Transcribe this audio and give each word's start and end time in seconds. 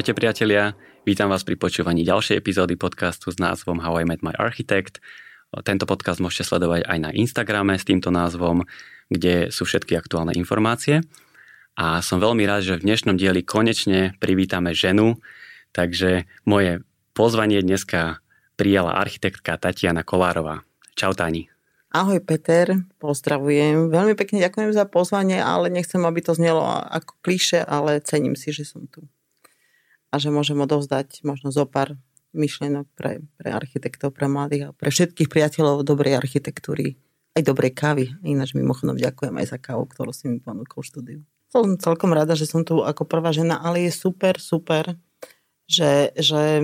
Ahojte 0.00 0.16
priatelia, 0.16 0.80
vítam 1.04 1.28
vás 1.28 1.44
pri 1.44 1.60
počúvaní 1.60 2.08
ďalšej 2.08 2.40
epizódy 2.40 2.72
podcastu 2.72 3.28
s 3.28 3.36
názvom 3.36 3.84
How 3.84 4.00
I 4.00 4.08
Met 4.08 4.24
My 4.24 4.32
Architect. 4.32 4.96
Tento 5.60 5.84
podcast 5.84 6.24
môžete 6.24 6.48
sledovať 6.48 6.88
aj 6.88 6.98
na 7.04 7.10
Instagrame 7.12 7.76
s 7.76 7.84
týmto 7.84 8.08
názvom, 8.08 8.64
kde 9.12 9.52
sú 9.52 9.68
všetky 9.68 10.00
aktuálne 10.00 10.32
informácie. 10.32 11.04
A 11.76 12.00
som 12.00 12.16
veľmi 12.16 12.48
rád, 12.48 12.64
že 12.64 12.80
v 12.80 12.88
dnešnom 12.88 13.20
dieli 13.20 13.44
konečne 13.44 14.16
privítame 14.16 14.72
ženu, 14.72 15.20
takže 15.76 16.24
moje 16.48 16.80
pozvanie 17.12 17.60
dneska 17.60 18.24
prijala 18.56 18.96
architektka 18.96 19.60
Tatiana 19.60 20.00
Kolárová. 20.00 20.64
Čau 20.96 21.12
Tani. 21.12 21.52
Ahoj 21.92 22.24
Peter, 22.24 22.72
pozdravujem. 23.04 23.92
Veľmi 23.92 24.16
pekne 24.16 24.40
ďakujem 24.40 24.72
za 24.72 24.88
pozvanie, 24.88 25.44
ale 25.44 25.68
nechcem, 25.68 26.00
aby 26.00 26.24
to 26.24 26.32
znelo 26.32 26.64
ako 26.88 27.20
kliše, 27.20 27.60
ale 27.60 28.00
cením 28.00 28.32
si, 28.32 28.48
že 28.48 28.64
som 28.64 28.88
tu 28.88 29.04
a 30.10 30.14
že 30.18 30.34
môžem 30.34 30.58
odovzdať 30.58 31.22
možno 31.22 31.54
zo 31.54 31.64
pár 31.66 31.94
myšlienok 32.34 32.86
pre, 32.94 33.22
pre 33.38 33.48
architektov, 33.50 34.14
pre 34.14 34.30
mladých 34.30 34.70
a 34.70 34.74
pre 34.74 34.90
všetkých 34.90 35.30
priateľov 35.30 35.86
dobrej 35.86 36.18
architektúry, 36.18 36.98
aj 37.34 37.42
dobrej 37.42 37.72
kávy. 37.74 38.04
Ináč 38.22 38.54
mimochodom 38.54 38.98
ďakujem 38.98 39.34
aj 39.38 39.46
za 39.54 39.58
kávu, 39.58 39.86
ktorú 39.90 40.10
si 40.14 40.30
mi 40.30 40.38
ponúkol 40.38 40.82
štúdiu. 40.82 41.22
Som 41.50 41.78
celkom 41.82 42.14
rada, 42.14 42.38
že 42.38 42.46
som 42.46 42.62
tu 42.62 42.82
ako 42.82 43.02
prvá 43.06 43.34
žena, 43.34 43.58
ale 43.58 43.90
je 43.90 43.92
super, 43.94 44.38
super, 44.38 44.94
že, 45.66 46.14
že 46.14 46.62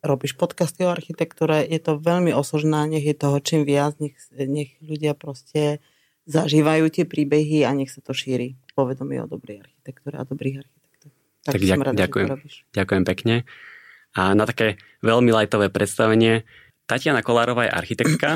robíš 0.00 0.36
podcasty 0.36 0.84
o 0.84 0.92
architektúre, 0.92 1.64
je 1.64 1.80
to 1.80 2.00
veľmi 2.00 2.32
osožná, 2.32 2.84
nech 2.88 3.04
je 3.04 3.16
toho 3.16 3.40
čím 3.40 3.68
viac, 3.68 3.96
nech, 4.00 4.16
nech 4.32 4.76
ľudia 4.84 5.16
proste 5.16 5.80
zažívajú 6.24 6.88
tie 6.88 7.04
príbehy 7.04 7.68
a 7.68 7.72
nech 7.76 7.92
sa 7.92 8.00
to 8.00 8.16
šíri 8.16 8.56
povedomie 8.72 9.20
o 9.20 9.28
dobrej 9.28 9.64
architektúre 9.64 10.16
a 10.16 10.24
dobrých 10.24 10.64
architektúre. 10.64 10.73
Tak, 11.44 11.60
tak 11.60 11.60
ďak, 11.60 11.78
rada, 11.84 11.96
ďakujem, 11.96 12.28
ďakujem 12.72 13.04
pekne. 13.04 13.34
A 14.16 14.32
na 14.32 14.48
také 14.48 14.80
veľmi 15.04 15.28
lajtové 15.28 15.68
predstavenie, 15.68 16.48
Tatiana 16.88 17.20
Kolárová 17.20 17.68
je 17.68 17.76
architektka 17.76 18.30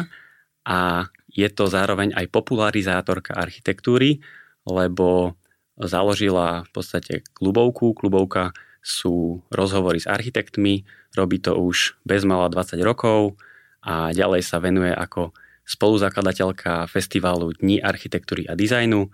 a 0.69 1.09
je 1.33 1.49
to 1.49 1.69
zároveň 1.69 2.13
aj 2.13 2.29
popularizátorka 2.29 3.33
architektúry, 3.33 4.21
lebo 4.69 5.39
založila 5.81 6.67
v 6.67 6.71
podstate 6.75 7.15
klubovku. 7.37 7.97
Klubovka 7.97 8.53
sú 8.83 9.45
rozhovory 9.53 10.03
s 10.03 10.11
architektmi, 10.11 10.85
robí 11.15 11.39
to 11.39 11.55
už 11.55 11.97
bezmala 12.03 12.51
20 12.53 12.81
rokov 12.85 13.39
a 13.85 14.11
ďalej 14.11 14.43
sa 14.43 14.59
venuje 14.59 14.91
ako 14.91 15.33
spoluzakladateľka 15.69 16.89
festivalu 16.89 17.53
Dní 17.53 17.79
architektúry 17.85 18.49
a 18.49 18.57
dizajnu, 18.57 19.13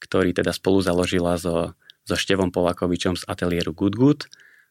ktorý 0.00 0.32
teda 0.32 0.56
spolu 0.56 0.80
založila 0.80 1.36
so 1.36 1.76
so 2.04 2.16
Števom 2.16 2.54
Polakovičom 2.54 3.18
z 3.18 3.24
ateliéru 3.28 3.72
Good 3.76 3.96
Good 3.96 4.20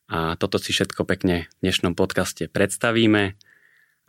a 0.09 0.33
toto 0.35 0.57
si 0.57 0.73
všetko 0.73 1.05
pekne 1.05 1.45
v 1.61 1.69
dnešnom 1.69 1.93
podcaste 1.93 2.49
predstavíme 2.49 3.37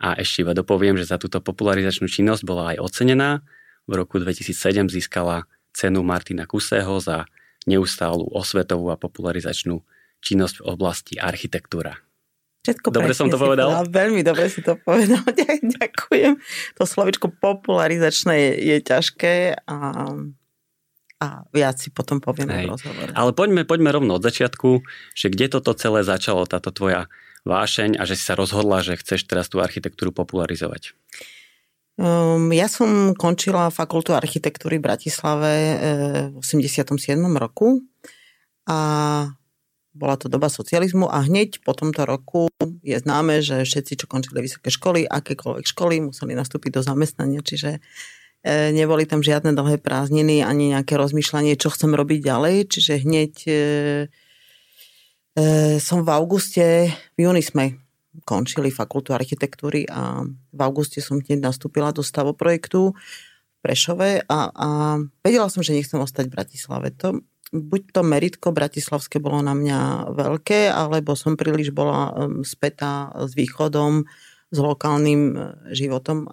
a 0.01 0.07
ešte 0.17 0.41
iba 0.41 0.57
dopoviem, 0.57 0.97
že 0.97 1.05
za 1.05 1.21
túto 1.21 1.37
popularizačnú 1.37 2.09
činnosť 2.09 2.41
bola 2.41 2.73
aj 2.73 2.81
ocenená. 2.81 3.45
V 3.85 3.93
roku 4.01 4.17
2007 4.17 4.89
získala 4.89 5.45
cenu 5.77 6.01
Martina 6.01 6.49
Kuseho 6.49 6.97
za 6.97 7.29
neustálu 7.69 8.25
osvetovú 8.33 8.89
a 8.89 8.97
popularizačnú 8.97 9.85
činnosť 10.25 10.61
v 10.61 10.65
oblasti 10.65 11.13
architektúra. 11.21 12.01
Všetko 12.61 12.93
dobre 12.93 13.13
som 13.17 13.29
to 13.29 13.41
povedal? 13.41 13.73
Povedal. 13.73 13.89
Veľmi 13.89 14.21
dobre 14.21 14.45
si 14.49 14.61
to 14.61 14.77
povedal. 14.77 15.21
Ďakujem. 15.77 16.37
To 16.77 16.83
slovičko 16.85 17.33
popularizačné 17.41 18.33
je, 18.37 18.51
je 18.73 18.77
ťažké 18.85 19.65
a 19.65 19.77
a 21.21 21.45
viac 21.53 21.77
si 21.77 21.93
potom 21.93 22.17
povieme 22.17 22.65
v 22.65 22.73
rozhovore. 22.73 23.13
Ale 23.13 23.31
poďme, 23.37 23.61
poďme 23.61 23.93
rovno 23.93 24.17
od 24.17 24.25
začiatku, 24.25 24.81
že 25.13 25.29
kde 25.29 25.53
toto 25.53 25.77
celé 25.77 26.01
začalo, 26.01 26.49
táto 26.49 26.73
tvoja 26.73 27.05
vášeň 27.45 28.01
a 28.01 28.03
že 28.09 28.17
si 28.17 28.25
sa 28.25 28.33
rozhodla, 28.33 28.81
že 28.81 28.97
chceš 28.97 29.29
teraz 29.29 29.45
tú 29.45 29.61
architektúru 29.61 30.09
popularizovať. 30.09 30.97
Um, 32.01 32.49
ja 32.49 32.65
som 32.65 33.13
končila 33.13 33.69
fakultu 33.69 34.17
architektúry 34.17 34.81
v 34.81 34.85
Bratislave 34.89 35.53
e, 35.53 35.75
v 36.33 36.41
87. 36.41 36.97
roku 37.37 37.85
a 38.65 38.79
bola 39.91 40.15
to 40.15 40.31
doba 40.31 40.47
socializmu 40.47 41.11
a 41.11 41.21
hneď 41.27 41.61
po 41.61 41.75
tomto 41.75 42.07
roku 42.07 42.47
je 42.81 42.95
známe, 42.95 43.43
že 43.43 43.67
všetci, 43.67 43.93
čo 44.01 44.05
končili 44.07 44.39
vysoké 44.39 44.71
školy, 44.71 45.03
akékoľvek 45.03 45.65
školy, 45.67 46.09
museli 46.09 46.33
nastúpiť 46.33 46.79
do 46.79 46.81
zamestnania, 46.81 47.43
čiže 47.43 47.83
neboli 48.49 49.05
tam 49.05 49.21
žiadne 49.21 49.53
dlhé 49.53 49.77
prázdniny 49.77 50.41
ani 50.41 50.73
nejaké 50.73 50.97
rozmýšľanie, 50.97 51.53
čo 51.61 51.69
chcem 51.69 51.93
robiť 51.93 52.19
ďalej, 52.25 52.55
čiže 52.73 52.93
hneď 53.05 53.33
e, 53.45 53.51
e, 55.37 55.45
som 55.77 56.01
v 56.01 56.09
auguste, 56.09 56.89
v 56.89 57.19
júni 57.21 57.45
sme 57.45 57.77
končili 58.25 58.73
fakultu 58.73 59.13
architektúry 59.13 59.85
a 59.87 60.25
v 60.27 60.59
auguste 60.59 60.99
som 60.99 61.21
hneď 61.21 61.37
nastúpila 61.37 61.93
do 61.93 62.01
stavoprojektu 62.01 62.91
v 62.91 63.57
Prešove 63.61 64.25
a, 64.25 64.39
a 64.49 64.67
vedela 65.21 65.47
som, 65.47 65.61
že 65.61 65.77
nechcem 65.77 66.01
ostať 66.01 66.27
v 66.27 66.35
Bratislave. 66.35 66.87
To, 66.97 67.21
buď 67.53 67.81
to 67.93 68.01
meritko 68.01 68.49
bratislavské 68.49 69.21
bolo 69.21 69.45
na 69.45 69.53
mňa 69.53 70.11
veľké, 70.17 70.73
alebo 70.73 71.13
som 71.13 71.37
príliš 71.37 71.69
bola 71.69 72.09
spätá 72.41 73.13
s 73.15 73.37
východom, 73.37 74.09
s 74.51 74.57
lokálnym 74.59 75.21
e, 75.31 75.37
životom. 75.71 76.27
E, 76.27 76.29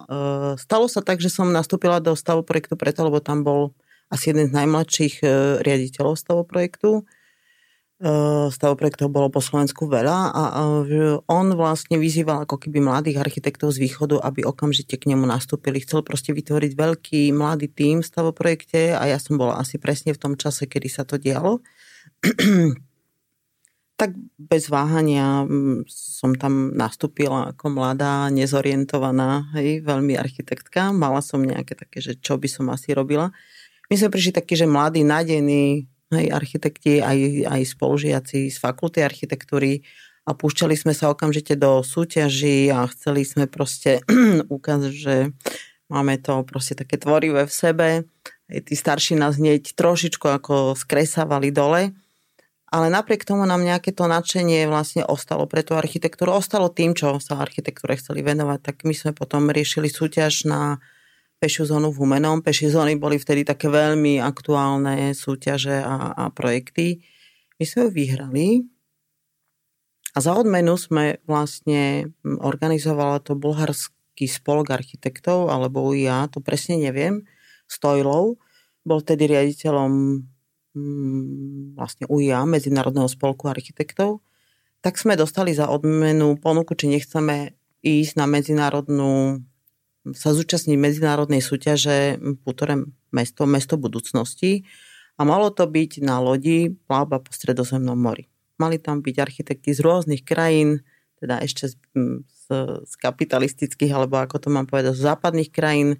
stalo 0.59 0.91
sa 0.91 0.99
tak, 0.99 1.23
že 1.23 1.31
som 1.31 1.47
nastúpila 1.49 2.03
do 2.03 2.13
stavu 2.13 2.43
projektu 2.43 2.75
preto, 2.75 3.07
lebo 3.07 3.23
tam 3.23 3.47
bol 3.47 3.71
asi 4.11 4.35
jeden 4.35 4.51
z 4.51 4.55
najmladších 4.55 5.15
e, 5.23 5.27
riaditeľov 5.63 6.19
stavu 6.19 6.43
projektu. 6.43 7.07
Stavu 7.99 8.79
projektov 8.79 9.11
bolo 9.11 9.27
po 9.27 9.43
Slovensku 9.43 9.83
veľa 9.83 10.31
a 10.31 10.43
on 11.27 11.51
vlastne 11.51 11.99
vyzýval 11.99 12.47
ako 12.47 12.55
keby 12.55 12.79
mladých 12.79 13.19
architektov 13.19 13.75
z 13.75 13.83
východu, 13.83 14.23
aby 14.23 14.47
okamžite 14.47 14.95
k 14.95 15.11
nemu 15.11 15.27
nastúpili. 15.27 15.83
Chcel 15.83 16.07
proste 16.07 16.31
vytvoriť 16.31 16.79
veľký 16.79 17.35
mladý 17.35 17.67
tým 17.67 17.99
v 17.99 18.07
stavoprojekte 18.07 18.95
a 18.95 19.03
ja 19.03 19.19
som 19.19 19.35
bola 19.35 19.59
asi 19.59 19.75
presne 19.83 20.15
v 20.15 20.21
tom 20.23 20.39
čase, 20.39 20.63
kedy 20.63 20.87
sa 20.87 21.03
to 21.03 21.19
dialo 21.19 21.59
tak 23.99 24.15
bez 24.39 24.71
váhania 24.71 25.43
mm, 25.43 25.83
som 25.91 26.31
tam 26.31 26.71
nastúpila 26.71 27.51
ako 27.51 27.67
mladá, 27.67 28.31
nezorientovaná, 28.31 29.51
hej, 29.59 29.83
veľmi 29.83 30.15
architektka. 30.15 30.95
Mala 30.95 31.19
som 31.19 31.43
nejaké 31.43 31.75
také, 31.75 31.99
že 31.99 32.15
čo 32.15 32.39
by 32.39 32.47
som 32.47 32.71
asi 32.71 32.95
robila. 32.95 33.35
My 33.91 33.99
sme 33.99 34.07
prišli 34.07 34.39
takí, 34.39 34.55
že 34.55 34.63
mladí, 34.63 35.03
nádejní 35.03 35.83
hej, 36.15 36.27
architekti, 36.31 37.03
aj, 37.03 37.51
aj 37.51 37.61
spolužiaci 37.75 38.47
z 38.47 38.55
fakulty 38.55 39.03
architektúry 39.03 39.83
a 40.23 40.31
púšťali 40.31 40.79
sme 40.79 40.95
sa 40.95 41.11
okamžite 41.11 41.59
do 41.59 41.83
súťaží 41.83 42.71
a 42.71 42.87
chceli 42.95 43.27
sme 43.27 43.51
proste 43.51 43.99
ukázať, 44.47 44.93
že 44.95 45.15
máme 45.91 46.15
to 46.23 46.47
proste 46.47 46.79
také 46.79 46.95
tvorivé 46.95 47.43
v 47.43 47.51
sebe. 47.51 47.87
Hej, 48.47 48.63
tí 48.63 48.79
starší 48.79 49.19
nás 49.19 49.35
hneď 49.35 49.75
trošičku 49.75 50.23
ako 50.23 50.79
skresávali 50.79 51.51
dole 51.51 51.91
ale 52.69 52.93
napriek 52.93 53.25
tomu 53.25 53.49
nám 53.49 53.65
nejaké 53.65 53.89
to 53.89 54.05
nadšenie 54.05 54.69
vlastne 54.69 55.01
ostalo 55.01 55.49
pre 55.49 55.65
tú 55.65 55.73
architektúru. 55.73 56.37
Ostalo 56.37 56.69
tým, 56.69 56.93
čo 56.93 57.17
sa 57.17 57.41
architektúre 57.41 57.97
chceli 57.97 58.21
venovať, 58.21 58.59
tak 58.61 58.75
my 58.85 58.93
sme 58.93 59.11
potom 59.17 59.49
riešili 59.49 59.89
súťaž 59.89 60.45
na 60.45 60.77
pešiu 61.41 61.65
zónu 61.65 61.89
v 61.89 62.05
Humenom. 62.05 62.45
Pešie 62.45 62.69
zóny 62.69 62.93
boli 62.99 63.17
vtedy 63.17 63.41
také 63.41 63.71
veľmi 63.73 64.21
aktuálne 64.21 65.17
súťaže 65.17 65.81
a, 65.81 66.13
a 66.13 66.23
projekty. 66.29 67.01
My 67.57 67.65
sme 67.65 67.79
ju 67.87 67.89
vyhrali 67.89 68.47
a 70.13 70.17
za 70.21 70.33
odmenu 70.35 70.75
sme 70.75 71.21
vlastne 71.25 72.13
organizovala 72.25 73.21
to 73.21 73.37
bulharský 73.37 74.25
spolok 74.25 74.73
architektov, 74.73 75.53
alebo 75.53 75.93
ja, 75.93 76.25
to 76.27 76.41
presne 76.41 76.81
neviem, 76.81 77.25
Stojlov. 77.69 78.41
Bol 78.83 78.99
vtedy 79.05 79.29
riaditeľom 79.29 80.23
vlastne 81.75 82.05
UIA, 82.09 82.43
Medzinárodného 82.45 83.07
spolku 83.07 83.47
architektov, 83.47 84.21
tak 84.79 84.95
sme 84.95 85.19
dostali 85.19 85.51
za 85.51 85.67
odmenu 85.67 86.39
ponuku, 86.39 86.75
či 86.75 86.87
nechceme 86.87 87.55
ísť 87.83 88.13
na 88.19 88.25
medzinárodnú, 88.27 89.43
sa 90.15 90.31
zúčastniť 90.31 90.75
medzinárodnej 90.79 91.43
súťaže 91.43 92.19
Putorem 92.43 92.95
mesto, 93.11 93.43
mesto 93.43 93.75
budúcnosti 93.75 94.63
a 95.19 95.27
malo 95.27 95.51
to 95.51 95.67
byť 95.67 95.99
na 95.99 96.23
lodi 96.23 96.71
plavba 96.87 97.19
po 97.19 97.31
stredozemnom 97.35 97.99
mori. 97.99 98.31
Mali 98.59 98.79
tam 98.79 99.03
byť 99.03 99.15
architekti 99.19 99.71
z 99.75 99.83
rôznych 99.83 100.23
krajín, 100.23 100.83
teda 101.19 101.43
ešte 101.43 101.71
z, 101.71 101.75
z, 102.27 102.45
z 102.87 102.93
kapitalistických, 102.99 103.91
alebo 103.91 104.19
ako 104.19 104.39
to 104.39 104.47
mám 104.47 104.67
povedať, 104.67 104.95
z 104.95 105.03
západných 105.03 105.51
krajín, 105.51 105.99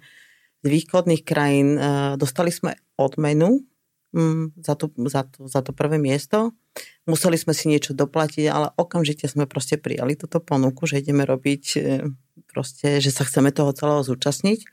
z 0.64 0.66
východných 0.68 1.24
krajín. 1.24 1.76
E, 1.76 1.80
dostali 2.16 2.48
sme 2.48 2.76
odmenu 2.96 3.60
mm, 3.60 3.69
za, 4.58 4.74
to, 4.74 4.90
za, 5.06 5.22
to, 5.22 5.46
za 5.46 5.60
to 5.62 5.70
prvé 5.70 5.98
miesto. 5.98 6.50
Museli 7.06 7.38
sme 7.38 7.54
si 7.54 7.70
niečo 7.70 7.94
doplatiť, 7.94 8.46
ale 8.50 8.74
okamžite 8.74 9.30
sme 9.30 9.46
proste 9.46 9.78
prijali 9.78 10.18
túto 10.18 10.42
ponuku, 10.42 10.86
že 10.86 10.98
ideme 10.98 11.22
robiť 11.22 11.64
e, 11.74 11.78
proste, 12.50 12.98
že 12.98 13.10
sa 13.14 13.22
chceme 13.22 13.54
toho 13.54 13.70
celého 13.70 14.02
zúčastniť. 14.02 14.60
E, 14.62 14.68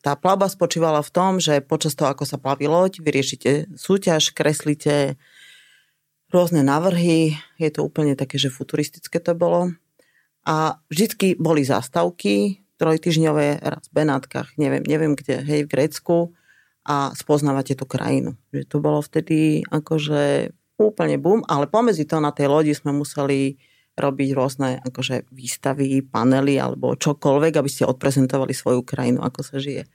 tá 0.00 0.12
plavba 0.16 0.48
spočívala 0.48 1.04
v 1.04 1.12
tom, 1.12 1.32
že 1.40 1.60
počas 1.60 1.92
toho, 1.92 2.08
ako 2.08 2.24
sa 2.24 2.40
plaví 2.40 2.64
loď, 2.64 3.04
vyriešite 3.04 3.76
súťaž, 3.76 4.32
kreslíte 4.32 5.20
rôzne 6.32 6.64
návrhy, 6.64 7.36
je 7.60 7.70
to 7.70 7.84
úplne 7.84 8.16
také, 8.16 8.40
že 8.40 8.52
futuristické 8.52 9.20
to 9.20 9.36
bolo. 9.36 9.76
A 10.44 10.80
vždycky 10.88 11.36
boli 11.36 11.64
zástavky, 11.64 12.64
trojtyžňové, 12.76 13.64
raz 13.64 13.88
v 13.88 13.92
Benátkach, 13.92 14.56
neviem, 14.60 14.84
neviem 14.84 15.16
kde, 15.16 15.40
hej, 15.40 15.60
v 15.64 15.72
Grécku 15.72 16.16
a 16.84 17.10
spoznávate 17.16 17.72
tú 17.72 17.88
krajinu. 17.88 18.36
Že 18.52 18.62
to 18.68 18.76
bolo 18.78 19.00
vtedy 19.00 19.64
akože 19.72 20.52
úplne 20.76 21.16
bum, 21.16 21.40
ale 21.48 21.64
pomedzi 21.64 22.04
to 22.04 22.20
na 22.20 22.30
tej 22.30 22.52
lodi 22.52 22.72
sme 22.76 22.92
museli 22.92 23.56
robiť 23.94 24.28
rôzne 24.34 24.82
akože 24.82 25.30
výstavy, 25.30 26.02
panely 26.02 26.58
alebo 26.58 26.98
čokoľvek, 26.98 27.52
aby 27.54 27.70
ste 27.70 27.86
odprezentovali 27.86 28.50
svoju 28.50 28.82
krajinu, 28.82 29.22
ako 29.22 29.40
sa 29.46 29.56
žije. 29.62 29.86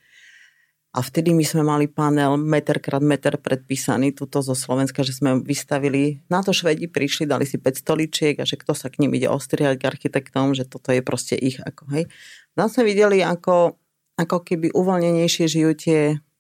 A 0.90 1.06
vtedy 1.06 1.38
my 1.38 1.46
sme 1.46 1.62
mali 1.62 1.86
panel 1.86 2.34
meter 2.34 2.82
krát 2.82 3.04
meter 3.06 3.38
predpísaný 3.38 4.10
tuto 4.18 4.42
zo 4.42 4.58
Slovenska, 4.58 5.06
že 5.06 5.14
sme 5.14 5.38
vystavili. 5.46 6.26
Na 6.34 6.42
to 6.42 6.50
Švedi 6.50 6.90
prišli, 6.90 7.30
dali 7.30 7.46
si 7.46 7.62
5 7.62 7.86
stoličiek 7.86 8.42
a 8.42 8.48
že 8.48 8.58
kto 8.58 8.74
sa 8.74 8.90
k 8.90 9.06
ním 9.06 9.14
ide 9.14 9.30
ostriať 9.30 9.78
k 9.78 9.86
architektom, 9.86 10.58
že 10.58 10.66
toto 10.66 10.90
je 10.90 11.06
proste 11.06 11.38
ich. 11.38 11.62
Ako, 11.62 11.94
hej. 11.94 12.10
Tam 12.58 12.74
sme 12.74 12.90
videli, 12.90 13.22
ako, 13.22 13.78
ako 14.18 14.38
keby 14.42 14.74
uvoľnenejšie 14.74 15.46
žijú 15.46 15.72
tie 15.78 16.00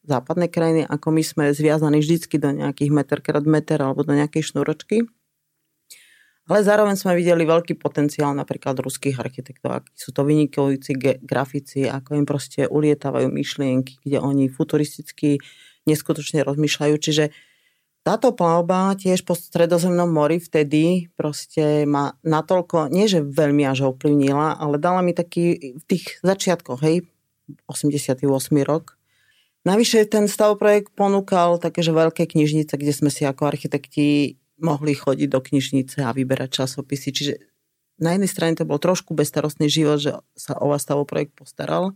západné 0.09 0.49
krajiny, 0.49 0.81
ako 0.89 1.13
my 1.13 1.21
sme 1.21 1.43
zviazaní 1.53 2.01
vždycky 2.01 2.41
do 2.41 2.49
nejakých 2.49 2.89
meter 2.89 3.19
krát 3.21 3.45
meter 3.45 3.77
alebo 3.77 4.01
do 4.01 4.17
nejakej 4.17 4.49
šnúročky. 4.49 5.05
Ale 6.49 6.65
zároveň 6.65 6.97
sme 6.97 7.13
videli 7.13 7.45
veľký 7.45 7.77
potenciál 7.77 8.33
napríklad 8.33 8.73
ruských 8.81 9.21
architektov, 9.21 9.85
akí 9.85 9.93
sú 9.93 10.09
to 10.09 10.25
vynikujúci 10.25 10.97
grafici, 11.21 11.85
ako 11.85 12.17
im 12.17 12.25
proste 12.25 12.65
ulietávajú 12.65 13.29
myšlienky, 13.29 14.01
kde 14.01 14.17
oni 14.17 14.49
futuristicky 14.49 15.37
neskutočne 15.85 16.41
rozmýšľajú. 16.41 16.95
Čiže 16.97 17.29
táto 18.01 18.33
plavba 18.33 18.97
tiež 18.97 19.21
po 19.29 19.37
stredozemnom 19.37 20.09
mori 20.09 20.41
vtedy 20.41 21.13
proste 21.13 21.85
ma 21.85 22.17
natoľko, 22.25 22.89
nie 22.89 23.05
že 23.05 23.21
veľmi 23.21 23.69
až 23.69 23.93
ovplyvnila, 23.93 24.57
ale 24.57 24.81
dala 24.81 25.05
mi 25.05 25.13
taký 25.13 25.77
v 25.77 25.83
tých 25.85 26.17
začiatkoch, 26.25 26.81
hej, 26.81 27.05
88. 27.69 28.25
rok. 28.65 28.98
Navyše 29.67 30.07
ten 30.07 30.31
stavoprojekt 30.31 30.95
ponúkal 30.95 31.59
také, 31.59 31.83
že 31.83 31.91
veľké 31.91 32.31
knižnice, 32.31 32.79
kde 32.79 32.93
sme 32.95 33.11
si 33.11 33.27
ako 33.27 33.51
architekti 33.51 34.39
mohli 34.59 34.95
chodiť 34.95 35.27
do 35.27 35.39
knižnice 35.39 36.03
a 36.03 36.15
vyberať 36.15 36.63
časopisy. 36.63 37.09
Čiže 37.11 37.33
na 37.99 38.15
jednej 38.15 38.31
strane 38.31 38.55
to 38.55 38.63
bol 38.63 38.79
trošku 38.79 39.11
bezstarostný 39.11 39.67
život, 39.67 39.99
že 39.99 40.15
sa 40.35 40.55
o 40.59 40.71
vás 40.71 40.87
projekt 40.87 41.35
postaral. 41.35 41.91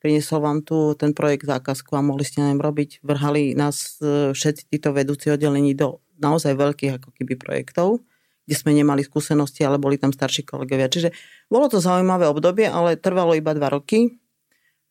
Priniesol 0.00 0.42
vám 0.42 0.58
tu 0.64 0.96
ten 0.98 1.14
projekt 1.14 1.46
zákazku 1.46 1.94
a 1.94 2.02
mohli 2.02 2.26
ste 2.26 2.42
na 2.42 2.50
ňom 2.50 2.64
robiť. 2.64 3.04
Vrhali 3.06 3.54
nás 3.54 4.02
e, 4.02 4.34
všetci 4.34 4.66
títo 4.72 4.90
vedúci 4.90 5.30
oddelení 5.30 5.78
do 5.78 6.02
naozaj 6.18 6.58
veľkých 6.58 6.98
ako 6.98 7.14
keby 7.14 7.38
projektov, 7.38 8.02
kde 8.42 8.56
sme 8.58 8.74
nemali 8.74 9.06
skúsenosti, 9.06 9.62
ale 9.62 9.78
boli 9.78 10.02
tam 10.02 10.10
starší 10.10 10.42
kolegovia. 10.42 10.90
Čiže 10.90 11.14
bolo 11.46 11.70
to 11.70 11.78
zaujímavé 11.78 12.26
obdobie, 12.26 12.66
ale 12.66 12.98
trvalo 12.98 13.38
iba 13.38 13.54
dva 13.54 13.70
roky. 13.70 14.21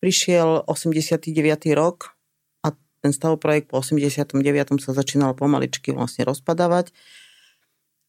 Prišiel 0.01 0.65
89. 0.65 1.29
rok, 1.77 2.17
ten 3.01 3.11
projekt 3.41 3.73
po 3.73 3.81
89. 3.81 4.37
sa 4.77 4.93
začínal 4.93 5.33
pomaličky 5.33 5.89
vlastne 5.89 6.21
rozpadávať, 6.21 6.93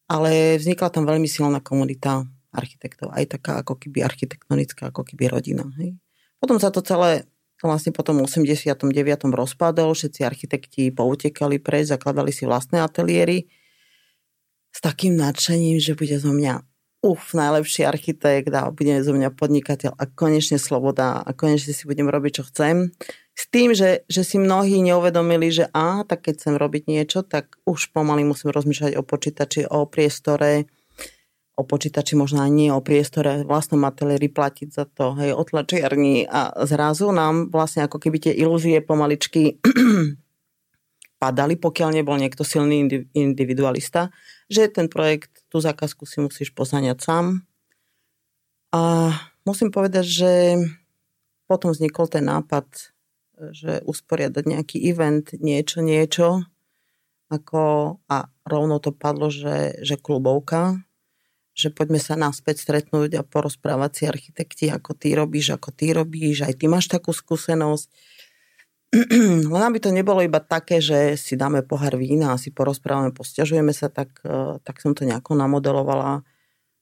ale 0.05 0.61
vznikla 0.61 0.93
tam 0.93 1.09
veľmi 1.09 1.25
silná 1.25 1.57
komunita 1.65 2.29
architektov, 2.53 3.09
aj 3.09 3.33
taká 3.33 3.65
ako 3.65 3.81
keby 3.81 4.05
architektonická, 4.05 4.93
ako 4.93 5.01
keby 5.01 5.33
rodina. 5.33 5.65
Hej. 5.81 5.97
Potom 6.37 6.61
sa 6.61 6.69
to 6.69 6.85
celé 6.85 7.25
vlastne 7.57 7.89
po 7.89 8.05
tom 8.05 8.21
89. 8.21 8.85
rozpadol, 9.33 9.97
všetci 9.97 10.21
architekti 10.21 10.93
poutekali 10.93 11.57
preč, 11.57 11.89
zakladali 11.89 12.29
si 12.29 12.45
vlastné 12.45 12.83
ateliéry 12.83 13.49
s 14.69 14.79
takým 14.83 15.17
nadšením, 15.17 15.81
že 15.81 15.97
bude 15.97 16.13
zo 16.21 16.29
mňa 16.29 16.61
uf, 17.03 17.35
najlepší 17.35 17.83
architekt 17.83 18.47
a 18.55 18.71
bude 18.71 19.03
zo 19.03 19.11
mňa 19.11 19.35
podnikateľ 19.35 19.99
a 19.99 20.03
konečne 20.07 20.55
sloboda 20.55 21.19
a 21.19 21.29
konečne 21.35 21.75
si 21.75 21.83
budem 21.83 22.07
robiť, 22.07 22.31
čo 22.39 22.43
chcem. 22.47 22.95
S 23.35 23.43
tým, 23.51 23.75
že, 23.75 24.07
že 24.07 24.23
si 24.23 24.39
mnohí 24.39 24.79
neuvedomili, 24.79 25.51
že 25.51 25.67
a, 25.75 26.07
tak 26.07 26.31
keď 26.31 26.33
chcem 26.39 26.55
robiť 26.55 26.83
niečo, 26.87 27.19
tak 27.27 27.59
už 27.67 27.91
pomaly 27.91 28.23
musím 28.23 28.55
rozmýšľať 28.55 28.95
o 28.95 29.03
počítači, 29.03 29.67
o 29.67 29.83
priestore, 29.83 30.71
o 31.59 31.67
počítači 31.67 32.15
možno 32.15 32.41
aj 32.41 32.51
nie, 32.55 32.71
o 32.71 32.79
priestore, 32.79 33.43
vlastnom 33.43 33.83
ateliéri 33.83 34.31
platiť 34.31 34.69
za 34.71 34.87
to, 34.87 35.19
hej, 35.19 35.35
o 35.35 35.43
tlačiarni 35.43 36.23
a 36.23 36.55
zrazu 36.63 37.11
nám 37.11 37.51
vlastne 37.51 37.83
ako 37.83 37.99
keby 37.99 38.31
tie 38.31 38.33
ilúzie 38.33 38.79
pomaličky 38.79 39.59
padali, 41.23 41.55
pokiaľ 41.55 41.89
nebol 41.99 42.15
niekto 42.15 42.47
silný 42.47 43.07
individualista, 43.15 44.11
že 44.51 44.71
ten 44.71 44.87
projekt, 44.91 45.43
tú 45.47 45.59
zákazku 45.59 46.07
si 46.07 46.23
musíš 46.23 46.51
pozaňať 46.55 46.97
sám. 47.03 47.25
A 48.73 49.13
musím 49.45 49.69
povedať, 49.69 50.05
že 50.05 50.31
potom 51.45 51.75
vznikol 51.75 52.09
ten 52.09 52.25
nápad, 52.25 52.65
že 53.53 53.83
usporiadať 53.85 54.43
nejaký 54.45 54.77
event, 54.89 55.35
niečo, 55.37 55.83
niečo, 55.83 56.47
ako, 57.33 57.97
a 58.09 58.29
rovno 58.45 58.77
to 58.77 58.93
padlo, 58.93 59.33
že, 59.33 59.81
že 59.81 59.97
klubovka, 59.97 60.81
že 61.53 61.69
poďme 61.69 62.01
sa 62.01 62.17
náspäť 62.17 62.65
stretnúť 62.65 63.17
a 63.17 63.25
porozprávať 63.25 63.91
si 63.93 64.03
architekti, 64.09 64.65
ako 64.73 64.97
ty 64.97 65.13
robíš, 65.13 65.53
ako 65.53 65.69
ty 65.69 65.93
robíš, 65.93 66.45
aj 66.45 66.53
ty 66.57 66.65
máš 66.65 66.89
takú 66.89 67.13
skúsenosť 67.13 67.89
len 69.53 69.63
aby 69.65 69.81
to 69.81 69.89
nebolo 69.89 70.21
iba 70.21 70.37
také, 70.37 70.77
že 70.77 71.17
si 71.17 71.33
dáme 71.33 71.65
pohár 71.65 71.97
vína 71.97 72.37
a 72.37 72.41
si 72.41 72.53
porozprávame, 72.53 73.09
posťažujeme 73.09 73.73
sa, 73.73 73.89
tak, 73.89 74.21
e, 74.21 74.61
tak 74.61 74.77
som 74.77 74.93
to 74.93 75.01
nejako 75.01 75.33
namodelovala 75.33 76.21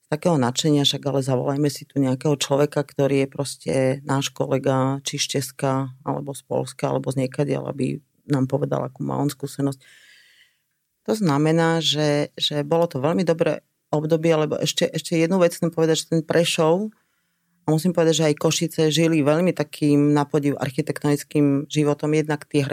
z 0.03 0.07
takého 0.11 0.35
nadšenia, 0.35 0.83
však 0.83 1.07
ale 1.07 1.23
zavolajme 1.23 1.69
si 1.71 1.87
tu 1.87 2.03
nejakého 2.03 2.35
človeka, 2.35 2.83
ktorý 2.83 3.23
je 3.23 3.27
proste 3.31 3.73
náš 4.03 4.27
kolega, 4.35 4.99
či 5.07 5.15
z 5.15 5.39
Česka, 5.39 5.95
alebo 6.03 6.35
z 6.35 6.43
Polska, 6.43 6.91
alebo 6.91 7.07
z 7.15 7.23
niekadia, 7.23 7.63
aby 7.63 8.03
nám 8.27 8.51
povedal, 8.51 8.83
akú 8.83 9.07
má 9.07 9.15
on 9.15 9.31
skúsenosť. 9.31 9.79
To 11.07 11.13
znamená, 11.15 11.79
že, 11.79 12.35
že 12.35 12.67
bolo 12.67 12.91
to 12.91 12.99
veľmi 12.99 13.23
dobré 13.23 13.63
obdobie, 13.89 14.35
lebo 14.35 14.59
ešte, 14.59 14.87
ešte 14.87 15.15
jednu 15.15 15.39
vec 15.39 15.55
chcem 15.55 15.71
povedať, 15.71 15.95
že 16.05 16.09
ten 16.11 16.21
Prešov, 16.27 16.91
a 17.61 17.67
musím 17.69 17.93
povedať, 17.93 18.15
že 18.17 18.27
aj 18.33 18.41
Košice 18.41 18.81
žili 18.89 19.21
veľmi 19.21 19.53
takým 19.53 20.17
napodiv 20.17 20.57
architektonickým 20.57 21.69
životom. 21.69 22.09
Jednak 22.17 22.49
tých 22.49 22.65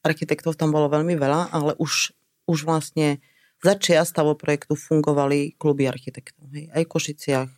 architektov, 0.00 0.56
tam 0.56 0.72
bolo 0.72 0.88
veľmi 0.88 1.12
veľa, 1.12 1.52
ale 1.52 1.76
už, 1.76 2.16
už 2.48 2.58
vlastne 2.64 3.20
za 3.60 3.74
stavo 4.06 4.32
projektu 4.38 4.78
fungovali 4.78 5.58
kluby 5.60 5.84
architektov. 5.84 6.48
Hej. 6.54 6.72
Aj 6.72 6.82
v 6.86 6.88
Košiciach, 6.88 7.50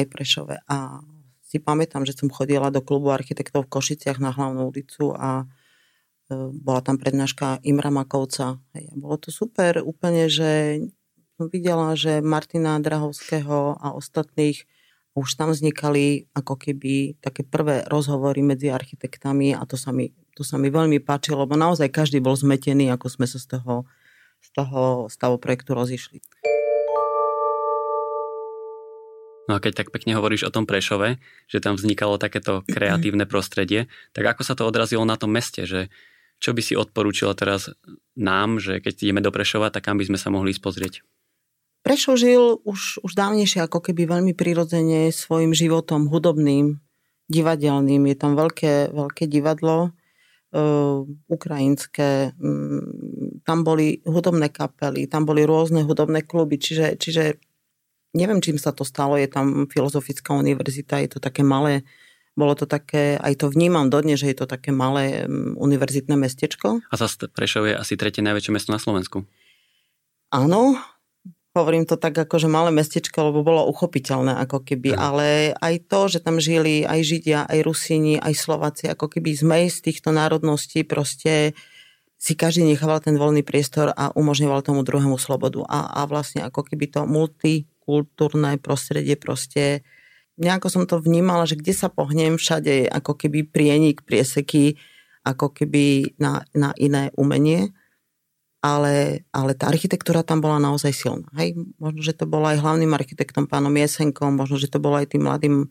aj 0.00 0.04
Prešove. 0.08 0.56
A 0.64 1.02
si 1.42 1.58
pamätám, 1.60 2.06
že 2.08 2.16
som 2.16 2.32
chodila 2.32 2.72
do 2.72 2.80
klubu 2.80 3.12
architektov 3.12 3.66
v 3.66 3.72
Košiciach 3.76 4.16
na 4.22 4.32
hlavnú 4.32 4.70
ulicu 4.70 5.12
a 5.12 5.44
e, 5.44 5.46
bola 6.56 6.80
tam 6.80 6.96
prednáška 6.96 7.60
Imra 7.66 7.92
Makovca. 7.92 8.62
Hej. 8.72 8.96
Bolo 8.96 9.18
to 9.18 9.28
super 9.34 9.82
úplne, 9.82 10.30
že 10.30 10.82
som 11.36 11.52
videla, 11.52 11.92
že 11.98 12.24
Martina 12.24 12.80
Drahovského 12.80 13.76
a 13.76 13.92
ostatných 13.92 14.64
už 15.16 15.40
tam 15.40 15.48
vznikali 15.48 16.28
ako 16.36 16.60
keby 16.60 17.16
také 17.24 17.40
prvé 17.40 17.88
rozhovory 17.88 18.44
medzi 18.44 18.68
architektami 18.68 19.56
a 19.56 19.64
to 19.64 19.80
sa 19.80 19.88
mi, 19.88 20.12
to 20.36 20.44
sa 20.44 20.60
mi 20.60 20.68
veľmi 20.68 21.00
páčilo, 21.00 21.48
lebo 21.48 21.56
naozaj 21.56 21.88
každý 21.88 22.20
bol 22.20 22.36
zmetený, 22.36 22.92
ako 22.92 23.08
sme 23.08 23.24
sa 23.24 23.40
z 23.40 23.56
toho, 23.56 23.88
z 24.44 24.48
toho 24.52 25.08
stavu 25.08 25.40
projektu 25.40 25.72
rozišli. 25.72 26.20
No 29.48 29.56
a 29.56 29.62
keď 29.62 29.80
tak 29.80 29.88
pekne 29.94 30.18
hovoríš 30.18 30.44
o 30.44 30.52
tom 30.52 30.68
Prešove, 30.68 31.16
že 31.48 31.62
tam 31.64 31.78
vznikalo 31.78 32.20
takéto 32.20 32.66
kreatívne 32.66 33.24
prostredie, 33.24 33.88
tak 34.12 34.36
ako 34.36 34.42
sa 34.44 34.52
to 34.58 34.68
odrazilo 34.68 35.06
na 35.08 35.16
tom 35.16 35.32
meste, 35.32 35.64
že 35.64 35.88
čo 36.42 36.52
by 36.52 36.60
si 36.60 36.76
odporúčila 36.76 37.32
teraz 37.32 37.72
nám, 38.18 38.60
že 38.60 38.84
keď 38.84 38.92
ideme 39.00 39.24
do 39.24 39.32
Prešova, 39.32 39.72
tak 39.72 39.88
kam 39.88 39.96
by 39.96 40.04
sme 40.04 40.18
sa 40.20 40.28
mohli 40.28 40.52
ísť 40.52 40.60
pozrieť? 40.60 40.94
Prešo 41.86 42.18
žil 42.18 42.58
už, 42.66 42.98
už 43.06 43.12
dávnejšie 43.14 43.62
ako 43.62 43.78
keby 43.78 44.10
veľmi 44.10 44.34
prirodzene 44.34 45.14
svojim 45.14 45.54
životom 45.54 46.10
hudobným, 46.10 46.82
divadelným. 47.30 48.10
Je 48.10 48.16
tam 48.18 48.34
veľké, 48.34 48.90
veľké 48.90 49.30
divadlo, 49.30 49.94
uh, 50.50 51.06
ukrajinské, 51.30 52.34
um, 52.42 53.38
tam 53.46 53.62
boli 53.62 54.02
hudobné 54.02 54.50
kapely, 54.50 55.06
tam 55.06 55.30
boli 55.30 55.46
rôzne 55.46 55.86
hudobné 55.86 56.26
kluby, 56.26 56.58
čiže, 56.58 56.98
čiže 56.98 57.38
neviem, 58.18 58.42
čím 58.42 58.58
sa 58.58 58.74
to 58.74 58.82
stalo, 58.82 59.14
je 59.14 59.30
tam 59.30 59.70
Filozofická 59.70 60.34
univerzita, 60.34 60.98
je 61.06 61.10
to 61.14 61.22
také 61.22 61.46
malé, 61.46 61.86
bolo 62.34 62.58
to 62.58 62.66
také, 62.66 63.14
aj 63.14 63.38
to 63.38 63.46
vnímam 63.46 63.88
dodne, 63.94 64.18
že 64.18 64.26
je 64.34 64.36
to 64.42 64.50
také 64.50 64.74
malé 64.74 65.22
um, 65.22 65.54
univerzitné 65.54 66.18
mestečko. 66.18 66.82
A 66.90 66.94
zase 66.98 67.30
Prešov 67.30 67.70
je 67.70 67.78
asi 67.78 67.94
tretie 67.94 68.26
najväčšie 68.26 68.50
mesto 68.50 68.74
na 68.74 68.82
Slovensku. 68.82 69.22
Áno, 70.34 70.74
hovorím 71.56 71.88
to 71.88 71.96
tak 71.96 72.12
ako, 72.12 72.36
že 72.36 72.52
malé 72.52 72.68
mestečko, 72.70 73.32
lebo 73.32 73.40
bolo 73.40 73.64
uchopiteľné 73.72 74.36
ako 74.44 74.60
keby, 74.62 74.92
mm. 74.92 74.98
ale 75.00 75.26
aj 75.56 75.74
to, 75.88 76.00
že 76.12 76.18
tam 76.20 76.36
žili 76.36 76.84
aj 76.84 77.00
Židia, 77.00 77.40
aj 77.48 77.58
Rusini, 77.64 78.20
aj 78.20 78.34
Slováci, 78.36 78.84
ako 78.92 79.08
keby 79.08 79.32
sme 79.32 79.58
z 79.66 79.90
týchto 79.90 80.12
národností 80.12 80.84
proste 80.84 81.56
si 82.16 82.32
každý 82.32 82.64
nechával 82.64 83.00
ten 83.00 83.16
voľný 83.16 83.44
priestor 83.44 83.92
a 83.92 84.12
umožňoval 84.12 84.64
tomu 84.64 84.84
druhému 84.84 85.20
slobodu. 85.20 85.64
A, 85.68 86.00
a 86.00 86.08
vlastne 86.08 86.44
ako 86.44 86.64
keby 86.64 86.88
to 86.88 87.04
multikultúrne 87.04 88.56
prostredie 88.60 89.16
proste 89.16 89.84
nejako 90.36 90.68
som 90.68 90.84
to 90.84 91.00
vnímala, 91.00 91.48
že 91.48 91.56
kde 91.56 91.72
sa 91.72 91.88
pohnem, 91.88 92.36
všade 92.36 92.72
je 92.84 92.86
ako 92.88 93.16
keby 93.16 93.48
prienik, 93.48 94.04
prieseky, 94.04 94.76
ako 95.24 95.50
keby 95.50 96.16
na, 96.20 96.44
na 96.52 96.70
iné 96.76 97.10
umenie. 97.16 97.72
Ale, 98.66 99.22
ale 99.30 99.52
tá 99.54 99.70
architektúra 99.70 100.26
tam 100.26 100.42
bola 100.42 100.58
naozaj 100.58 100.90
silná. 100.90 101.30
Hej? 101.38 101.54
Možno, 101.78 102.02
že 102.02 102.18
to 102.18 102.26
bolo 102.26 102.50
aj 102.50 102.58
hlavným 102.58 102.90
architektom 102.90 103.46
pánom 103.46 103.70
Jesenkom, 103.70 104.34
možno, 104.34 104.58
že 104.58 104.66
to 104.66 104.82
bolo 104.82 104.98
aj 104.98 105.14
tým 105.14 105.22
mladým 105.22 105.54
e, 105.62 105.66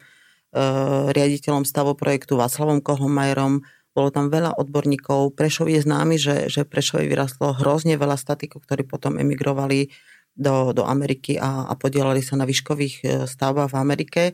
riaditeľom 1.11 1.67
stavoprojektu 1.67 2.39
Václavom 2.39 2.79
Kohomajerom, 2.79 3.67
bolo 3.95 4.11
tam 4.11 4.27
veľa 4.27 4.59
odborníkov. 4.59 5.39
Prešov 5.39 5.71
je 5.71 5.79
známy, 5.79 6.19
že, 6.19 6.51
že 6.51 6.67
Prešove 6.67 7.07
vyrastlo 7.07 7.55
hrozne 7.55 7.95
veľa 7.95 8.19
statikov, 8.19 8.67
ktorí 8.67 8.83
potom 8.83 9.15
emigrovali 9.15 9.87
do, 10.35 10.75
do 10.75 10.83
Ameriky 10.83 11.39
a, 11.39 11.71
a 11.71 11.73
podielali 11.79 12.19
sa 12.19 12.35
na 12.35 12.43
výškových 12.43 12.95
e, 13.01 13.05
stavbách 13.23 13.71
v 13.71 13.79
Amerike. 13.79 14.23
E, 14.31 14.33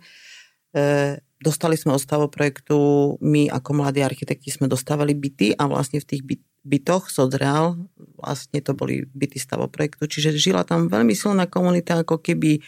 dostali 1.37 1.77
sme 1.77 1.93
od 1.93 2.01
stavoprojektu, 2.01 2.77
my 3.21 3.53
ako 3.53 3.69
mladí 3.77 4.01
architekti 4.01 4.49
sme 4.49 4.65
dostávali 4.65 5.13
byty 5.13 5.53
a 5.53 5.69
vlastne 5.69 6.01
v 6.01 6.09
tých 6.09 6.21
byt, 6.25 6.41
bytoch 6.61 7.09
Sodreal, 7.09 7.77
vlastne 8.17 8.61
to 8.61 8.77
boli 8.77 9.05
byty 9.09 9.41
stavoprojektu, 9.41 10.05
čiže 10.05 10.37
žila 10.37 10.61
tam 10.61 10.87
veľmi 10.87 11.17
silná 11.17 11.49
komunita, 11.49 12.05
ako 12.05 12.21
keby 12.21 12.61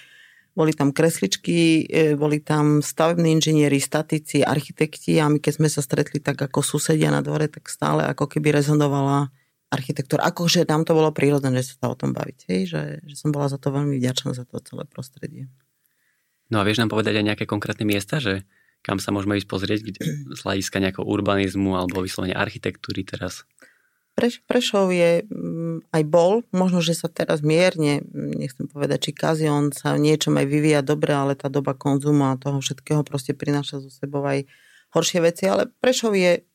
boli 0.53 0.73
tam 0.73 0.93
kresličky, 0.93 1.85
e, 1.89 2.13
boli 2.13 2.37
tam 2.41 2.81
stavební 2.81 3.33
inžinieri, 3.37 3.81
statici, 3.81 4.45
architekti 4.45 5.17
a 5.17 5.25
my 5.29 5.41
keď 5.41 5.53
sme 5.57 5.69
sa 5.69 5.81
stretli 5.81 6.21
tak 6.21 6.37
ako 6.37 6.61
susedia 6.61 7.09
na 7.09 7.25
dvore, 7.25 7.49
tak 7.49 7.65
stále 7.69 8.05
ako 8.05 8.29
keby 8.29 8.53
rezonovala 8.53 9.33
architektúra. 9.73 10.29
Akože 10.29 10.69
nám 10.69 10.85
to 10.85 10.93
bolo 10.93 11.09
prírodzené, 11.09 11.65
že 11.65 11.73
sa 11.73 11.89
o 11.89 11.97
tom 11.97 12.13
baviť. 12.13 12.39
Hej? 12.45 12.59
Že, 12.69 12.81
že 13.09 13.15
som 13.17 13.33
bola 13.33 13.49
za 13.49 13.57
to 13.57 13.73
veľmi 13.73 13.97
vďačná 13.97 14.37
za 14.37 14.45
to 14.45 14.61
celé 14.61 14.85
prostredie. 14.85 15.49
No 16.53 16.61
a 16.61 16.65
vieš 16.65 16.85
nám 16.85 16.93
povedať 16.93 17.17
aj 17.17 17.25
nejaké 17.33 17.45
konkrétne 17.49 17.89
miesta, 17.89 18.21
že 18.21 18.45
kam 18.85 19.01
sa 19.01 19.09
môžeme 19.09 19.41
ísť 19.41 19.49
pozrieť 19.49 19.79
kde, 19.81 20.01
z 20.37 20.39
hľadiska 20.45 20.77
nejakého 20.77 21.07
urbanizmu 21.07 21.73
alebo 21.73 22.05
vyslovene 22.05 22.37
architektúry 22.37 23.01
teraz? 23.01 23.49
Preš, 24.13 24.45
Prešov 24.45 24.93
je 24.93 25.25
mm, 25.25 25.89
aj 25.89 26.03
bol, 26.05 26.45
možno, 26.53 26.85
že 26.85 26.93
sa 26.93 27.09
teraz 27.09 27.41
mierne, 27.41 28.05
nechcem 28.13 28.69
povedať, 28.69 29.09
či 29.09 29.11
kazí, 29.11 29.49
on 29.49 29.73
sa 29.73 29.97
niečom 29.97 30.37
aj 30.37 30.45
vyvíja 30.45 30.81
dobre, 30.85 31.17
ale 31.17 31.33
tá 31.33 31.49
doba 31.49 31.73
konzumu 31.73 32.29
a 32.29 32.37
toho 32.37 32.61
všetkého 32.61 33.01
proste 33.01 33.33
prináša 33.33 33.81
zo 33.81 33.89
sebou 33.89 34.21
aj 34.21 34.45
horšie 34.93 35.19
veci, 35.25 35.49
ale 35.49 35.73
Prešov 35.81 36.13
je, 36.13 36.45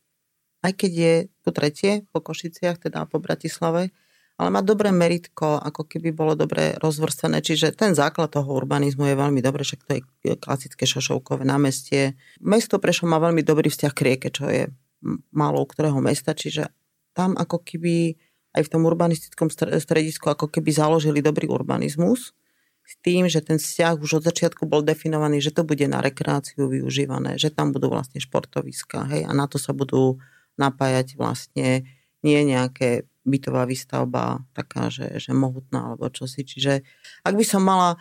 aj 0.63 0.73
keď 0.79 0.93
je 0.95 1.15
po 1.43 1.51
tretie, 1.51 2.07
po 2.15 2.23
Košiciach, 2.23 2.79
teda 2.79 3.11
po 3.11 3.19
Bratislave, 3.19 3.91
ale 4.39 4.55
má 4.55 4.63
dobré 4.63 4.95
meritko, 4.95 5.59
ako 5.59 5.83
keby 5.83 6.15
bolo 6.15 6.39
dobre 6.39 6.79
rozvrstené, 6.79 7.43
čiže 7.43 7.75
ten 7.75 7.99
základ 7.99 8.31
toho 8.31 8.55
urbanizmu 8.55 9.11
je 9.11 9.19
veľmi 9.19 9.43
dobré, 9.43 9.67
však 9.67 9.83
to 9.83 9.99
je 9.99 10.39
klasické 10.39 10.87
šošovkové 10.87 11.43
námestie. 11.43 12.15
Mesto 12.39 12.79
Prešov 12.79 13.11
má 13.11 13.19
veľmi 13.19 13.43
dobrý 13.43 13.67
vzťah 13.67 13.93
k 13.99 14.05
rieke, 14.07 14.31
čo 14.31 14.47
je 14.47 14.71
málo 15.35 15.67
ktorého 15.67 15.99
mesta, 15.99 16.39
čiže 16.39 16.71
tam 17.19 17.35
ako 17.35 17.67
keby 17.67 18.15
aj 18.55 18.63
v 18.63 18.71
tom 18.71 18.87
urbanistickom 18.87 19.51
stredisku 19.51 20.31
ako 20.31 20.47
keby 20.47 20.71
založili 20.71 21.19
dobrý 21.19 21.51
urbanizmus 21.51 22.31
s 22.89 22.95
tým, 23.05 23.29
že 23.29 23.45
ten 23.45 23.61
vzťah 23.61 24.01
už 24.01 24.23
od 24.23 24.25
začiatku 24.25 24.65
bol 24.65 24.81
definovaný, 24.81 25.45
že 25.45 25.53
to 25.53 25.67
bude 25.67 25.85
na 25.85 26.01
rekreáciu 26.01 26.71
využívané, 26.71 27.37
že 27.37 27.53
tam 27.53 27.75
budú 27.75 27.93
vlastne 27.93 28.17
športoviska, 28.17 29.05
hej, 29.13 29.29
a 29.29 29.33
na 29.37 29.45
to 29.45 29.61
sa 29.61 29.77
budú 29.77 30.17
napájať 30.57 31.19
vlastne 31.21 31.85
nie 32.25 32.41
nejaké 32.49 33.05
bytová 33.29 33.69
výstavba 33.69 34.49
taká, 34.57 34.89
že, 34.89 35.21
že 35.21 35.37
mohutná 35.37 35.93
alebo 35.93 36.09
čosi. 36.09 36.49
Čiže 36.49 36.81
ak 37.29 37.35
by 37.37 37.45
som 37.45 37.61
mala 37.61 38.01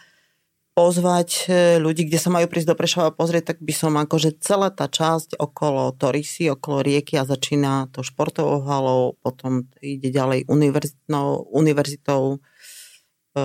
pozvať 0.77 1.49
e, 1.49 1.81
ľudí, 1.81 2.05
kde 2.05 2.21
sa 2.21 2.29
majú 2.29 2.45
prísť 2.45 2.69
do 2.69 2.77
Prešova 2.77 3.09
pozrieť, 3.09 3.57
tak 3.57 3.65
by 3.65 3.73
som 3.73 3.97
akože 3.97 4.37
celá 4.37 4.69
tá 4.69 4.85
časť 4.85 5.41
okolo 5.41 5.89
Torisy, 5.97 6.53
okolo 6.53 6.85
rieky 6.85 7.17
a 7.17 7.25
začína 7.25 7.89
to 7.89 8.05
športovou 8.05 8.61
halou, 8.61 9.17
potom 9.25 9.65
ide 9.81 10.13
ďalej 10.13 10.45
univerzitou, 10.45 11.49
univerzitou 11.49 12.37
e, 12.37 13.41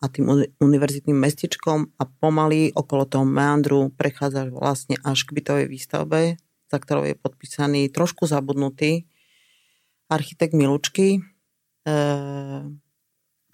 a 0.00 0.06
tým 0.08 0.48
univerzitným 0.64 1.18
mestečkom 1.20 1.92
a 2.00 2.08
pomaly 2.08 2.72
okolo 2.72 3.04
toho 3.04 3.28
meandru 3.28 3.92
prechádzaš 3.92 4.56
vlastne 4.56 4.96
až 5.04 5.28
k 5.28 5.36
bytovej 5.36 5.66
výstavbe, 5.68 6.40
za 6.72 6.78
ktorou 6.80 7.04
je 7.04 7.20
podpísaný 7.20 7.92
trošku 7.92 8.24
zabudnutý 8.24 9.04
architekt 10.08 10.56
Milučky. 10.56 11.20
E, 11.84 11.92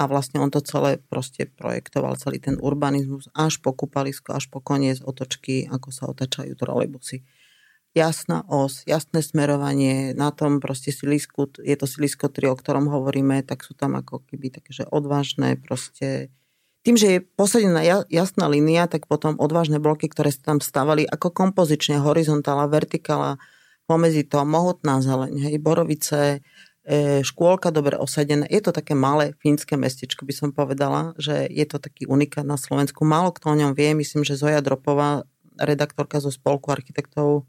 a 0.01 0.09
vlastne 0.09 0.41
on 0.41 0.49
to 0.49 0.65
celé 0.65 0.99
proste 0.99 1.47
projektoval, 1.47 2.17
celý 2.17 2.41
ten 2.41 2.57
urbanizmus 2.59 3.29
až 3.37 3.61
po 3.61 3.77
kúpalisko, 3.77 4.37
až 4.37 4.49
po 4.49 4.65
koniec 4.65 5.05
otočky, 5.05 5.69
ako 5.69 5.89
sa 5.93 6.09
otačajú 6.09 6.57
trolejbusy. 6.57 7.23
Jasná 7.93 8.49
os, 8.49 8.89
jasné 8.89 9.21
smerovanie, 9.21 10.17
na 10.17 10.33
tom 10.33 10.65
proste 10.65 10.97
silisku, 10.97 11.53
je 11.61 11.77
to 11.77 11.85
silisko 11.85 12.33
3, 12.33 12.49
o 12.49 12.57
ktorom 12.57 12.89
hovoríme, 12.89 13.45
tak 13.45 13.61
sú 13.69 13.77
tam 13.77 14.01
ako 14.01 14.25
keby 14.25 14.49
také, 14.49 14.73
že 14.73 14.89
odvážne 14.89 15.61
proste 15.61 16.33
tým, 16.83 16.99
že 16.99 17.09
je 17.15 17.19
posadená 17.23 17.79
jasná 18.11 18.51
línia, 18.51 18.91
tak 18.91 19.07
potom 19.07 19.39
odvážne 19.39 19.79
bloky, 19.79 20.11
ktoré 20.11 20.35
sa 20.35 20.57
tam 20.57 20.59
stavali 20.59 21.07
ako 21.07 21.31
kompozične, 21.31 22.03
horizontála, 22.03 22.67
vertikála, 22.67 23.39
pomedzi 23.87 24.27
to 24.27 24.43
mohutná 24.43 24.99
zeleň, 24.99 25.47
hej, 25.47 25.55
borovice, 25.63 26.43
škôlka 27.23 27.71
dobre 27.71 27.95
osadené. 27.95 28.43
Je 28.51 28.59
to 28.59 28.75
také 28.75 28.99
malé 28.99 29.39
fínske 29.39 29.79
mestečko, 29.79 30.27
by 30.27 30.35
som 30.35 30.51
povedala, 30.51 31.15
že 31.15 31.47
je 31.47 31.63
to 31.63 31.79
taký 31.79 32.11
unikát 32.11 32.43
na 32.43 32.59
Slovensku. 32.59 33.07
Málo 33.07 33.31
kto 33.31 33.55
o 33.55 33.59
ňom 33.59 33.73
vie, 33.79 33.95
myslím, 33.95 34.27
že 34.27 34.35
Zoja 34.35 34.59
Dropová, 34.59 35.23
redaktorka 35.63 36.19
zo 36.19 36.35
Spolku 36.35 36.75
architektov 36.75 37.47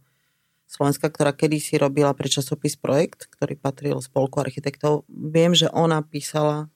Slovenska, 0.69 1.09
ktorá 1.09 1.33
kedysi 1.33 1.77
robila 1.77 2.13
pre 2.17 2.29
časopis 2.29 2.77
Projekt, 2.77 3.29
ktorý 3.29 3.57
patril 3.57 3.97
Spolku 4.01 4.41
architektov. 4.41 5.05
Viem, 5.09 5.53
že 5.53 5.69
ona 5.69 6.01
písala, 6.01 6.69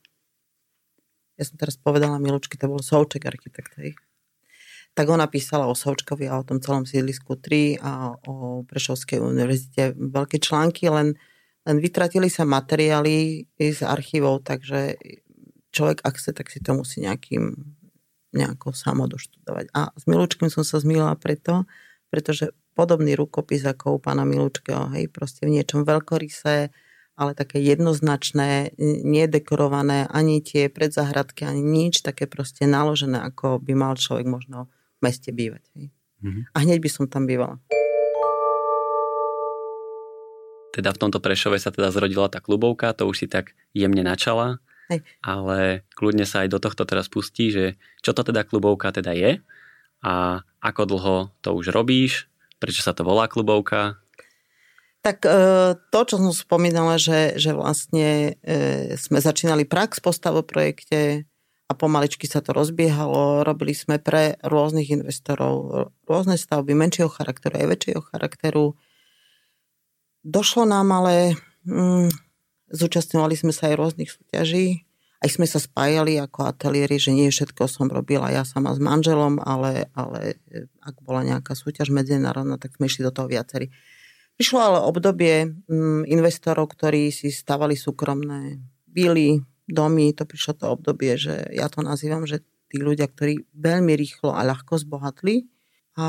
ja 1.37 1.43
som 1.45 1.57
teraz 1.57 1.77
povedala 1.77 2.21
Milučky, 2.21 2.57
to 2.57 2.69
bol 2.69 2.81
Souček 2.81 3.25
architekt, 3.25 3.73
hej. 3.77 3.97
Tak 4.97 5.13
ona 5.13 5.29
písala 5.29 5.69
o 5.69 5.77
Součkovi 5.77 6.25
a 6.25 6.41
o 6.41 6.45
tom 6.45 6.57
celom 6.57 6.89
sídlisku 6.89 7.37
3 7.37 7.77
a 7.85 8.17
o 8.25 8.65
Prešovskej 8.65 9.21
univerzite 9.21 9.93
veľké 9.93 10.41
články, 10.41 10.89
len 10.89 11.13
len 11.67 11.77
vytratili 11.83 12.31
sa 12.31 12.47
materiály 12.47 13.43
z 13.59 13.79
archívov, 13.83 14.47
takže 14.47 14.95
človek, 15.75 15.99
ak 16.07 16.15
chce, 16.15 16.31
tak 16.31 16.47
si 16.47 16.63
to 16.63 16.71
musí 16.71 17.03
nejakým 17.03 17.75
nejako 18.31 18.71
samo 18.71 19.07
doštudovať. 19.11 19.75
A 19.75 19.91
s 19.91 20.03
Milučkým 20.07 20.47
som 20.47 20.63
sa 20.63 20.79
zmila 20.79 21.19
preto, 21.19 21.67
pretože 22.07 22.55
podobný 22.71 23.19
rukopis 23.19 23.67
ako 23.67 23.97
u 23.97 23.99
pána 23.99 24.23
Milučkého, 24.23 24.87
hej, 24.95 25.11
proste 25.11 25.43
v 25.43 25.59
niečom 25.59 25.83
veľkoryse, 25.83 26.71
ale 27.17 27.31
také 27.33 27.57
jednoznačné, 27.65 28.77
nedekorované, 29.03 30.05
ani 30.07 30.39
tie 30.39 30.69
predzahradky, 30.69 31.49
ani 31.49 31.65
nič 31.65 32.05
také 32.05 32.29
proste 32.29 32.69
naložené, 32.69 33.17
ako 33.17 33.57
by 33.57 33.73
mal 33.73 33.97
človek 33.97 34.29
možno 34.29 34.69
v 35.01 35.09
meste 35.09 35.33
bývať. 35.33 35.65
Hej. 35.73 35.89
Mm-hmm. 36.21 36.43
A 36.53 36.57
hneď 36.61 36.79
by 36.79 36.89
som 36.93 37.05
tam 37.09 37.25
bývala 37.25 37.57
teda 40.75 40.93
v 40.93 41.01
tomto 41.01 41.19
Prešove 41.19 41.57
sa 41.57 41.73
teda 41.73 41.89
zrodila 41.91 42.27
tá 42.31 42.39
klubovka, 42.43 42.95
to 42.95 43.07
už 43.07 43.25
si 43.25 43.27
tak 43.27 43.55
jemne 43.71 44.03
načala, 44.03 44.59
Hej. 44.87 45.03
ale 45.19 45.87
kľudne 45.95 46.23
sa 46.23 46.47
aj 46.47 46.49
do 46.53 46.59
tohto 46.63 46.87
teraz 46.87 47.11
pustí, 47.11 47.51
že 47.51 47.75
čo 48.03 48.15
to 48.15 48.23
teda 48.23 48.47
klubovka 48.47 48.91
teda 48.95 49.11
je 49.15 49.43
a 50.03 50.43
ako 50.61 50.81
dlho 50.85 51.17
to 51.41 51.55
už 51.55 51.73
robíš, 51.73 52.29
prečo 52.61 52.85
sa 52.85 52.93
to 52.93 53.05
volá 53.05 53.25
klubovka? 53.29 53.99
Tak 55.05 55.23
e, 55.23 55.31
to, 55.93 55.99
čo 56.03 56.15
som 56.19 56.33
spomínala, 56.33 56.99
že, 56.99 57.37
že 57.39 57.55
vlastne 57.55 58.35
e, 58.43 58.93
sme 58.99 59.23
začínali 59.23 59.63
prax 59.63 60.03
po 60.03 60.11
stavoprojekte 60.11 61.23
a 61.67 61.71
pomaličky 61.75 62.25
sa 62.27 62.43
to 62.43 62.51
rozbiehalo. 62.51 63.43
Robili 63.43 63.71
sme 63.75 63.99
pre 63.99 64.35
rôznych 64.43 64.91
investorov 64.91 65.91
rôzne 66.07 66.35
stavby 66.35 66.75
menšieho 66.75 67.11
charakteru 67.11 67.55
aj 67.59 67.67
väčšieho 67.71 68.01
charakteru. 68.03 68.75
Došlo 70.25 70.65
nám 70.65 70.89
ale, 70.93 71.37
mm, 71.65 72.09
zúčastňovali 72.73 73.35
sme 73.37 73.53
sa 73.53 73.69
aj 73.71 73.75
rôznych 73.75 74.11
súťaží, 74.11 74.87
aj 75.17 75.29
sme 75.33 75.49
sa 75.49 75.57
spájali 75.57 76.21
ako 76.21 76.45
ateliéri, 76.45 77.01
že 77.01 77.09
nie 77.09 77.33
všetko 77.33 77.65
som 77.65 77.89
robila 77.89 78.29
ja 78.29 78.45
sama 78.45 78.77
s 78.77 78.79
manželom, 78.79 79.41
ale, 79.41 79.89
ale 79.97 80.37
e, 80.45 80.69
ak 80.77 81.01
bola 81.01 81.25
nejaká 81.25 81.57
súťaž 81.57 81.89
medzinárodná, 81.89 82.61
tak 82.61 82.77
sme 82.77 82.85
išli 82.85 83.01
do 83.01 83.09
toho 83.09 83.25
viacerí. 83.25 83.73
Prišlo 84.37 84.59
ale 84.61 84.79
obdobie 84.85 85.49
mm, 85.49 86.05
investorov, 86.05 86.69
ktorí 86.69 87.09
si 87.09 87.33
stavali 87.33 87.73
súkromné 87.73 88.61
bily, 88.85 89.41
domy, 89.65 90.13
to 90.13 90.29
prišlo 90.29 90.53
to 90.53 90.65
obdobie, 90.69 91.17
že 91.17 91.49
ja 91.49 91.65
to 91.65 91.81
nazývam, 91.81 92.29
že 92.29 92.45
tí 92.69 92.77
ľudia, 92.77 93.09
ktorí 93.09 93.49
veľmi 93.57 93.97
rýchlo 93.97 94.37
a 94.37 94.45
ľahko 94.45 94.77
zbohatli 94.77 95.49
a 95.97 96.07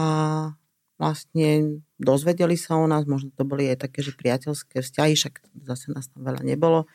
vlastne 1.00 1.80
dozvedeli 1.98 2.54
sa 2.54 2.78
o 2.78 2.86
nás, 2.86 3.04
možno 3.04 3.34
to 3.34 3.42
boli 3.42 3.66
aj 3.68 3.90
také, 3.90 4.00
že 4.06 4.14
priateľské 4.14 4.80
vzťahy, 4.80 5.12
však 5.18 5.34
zase 5.66 5.90
nás 5.92 6.06
tam 6.08 6.22
veľa 6.24 6.46
nebolo. 6.46 6.86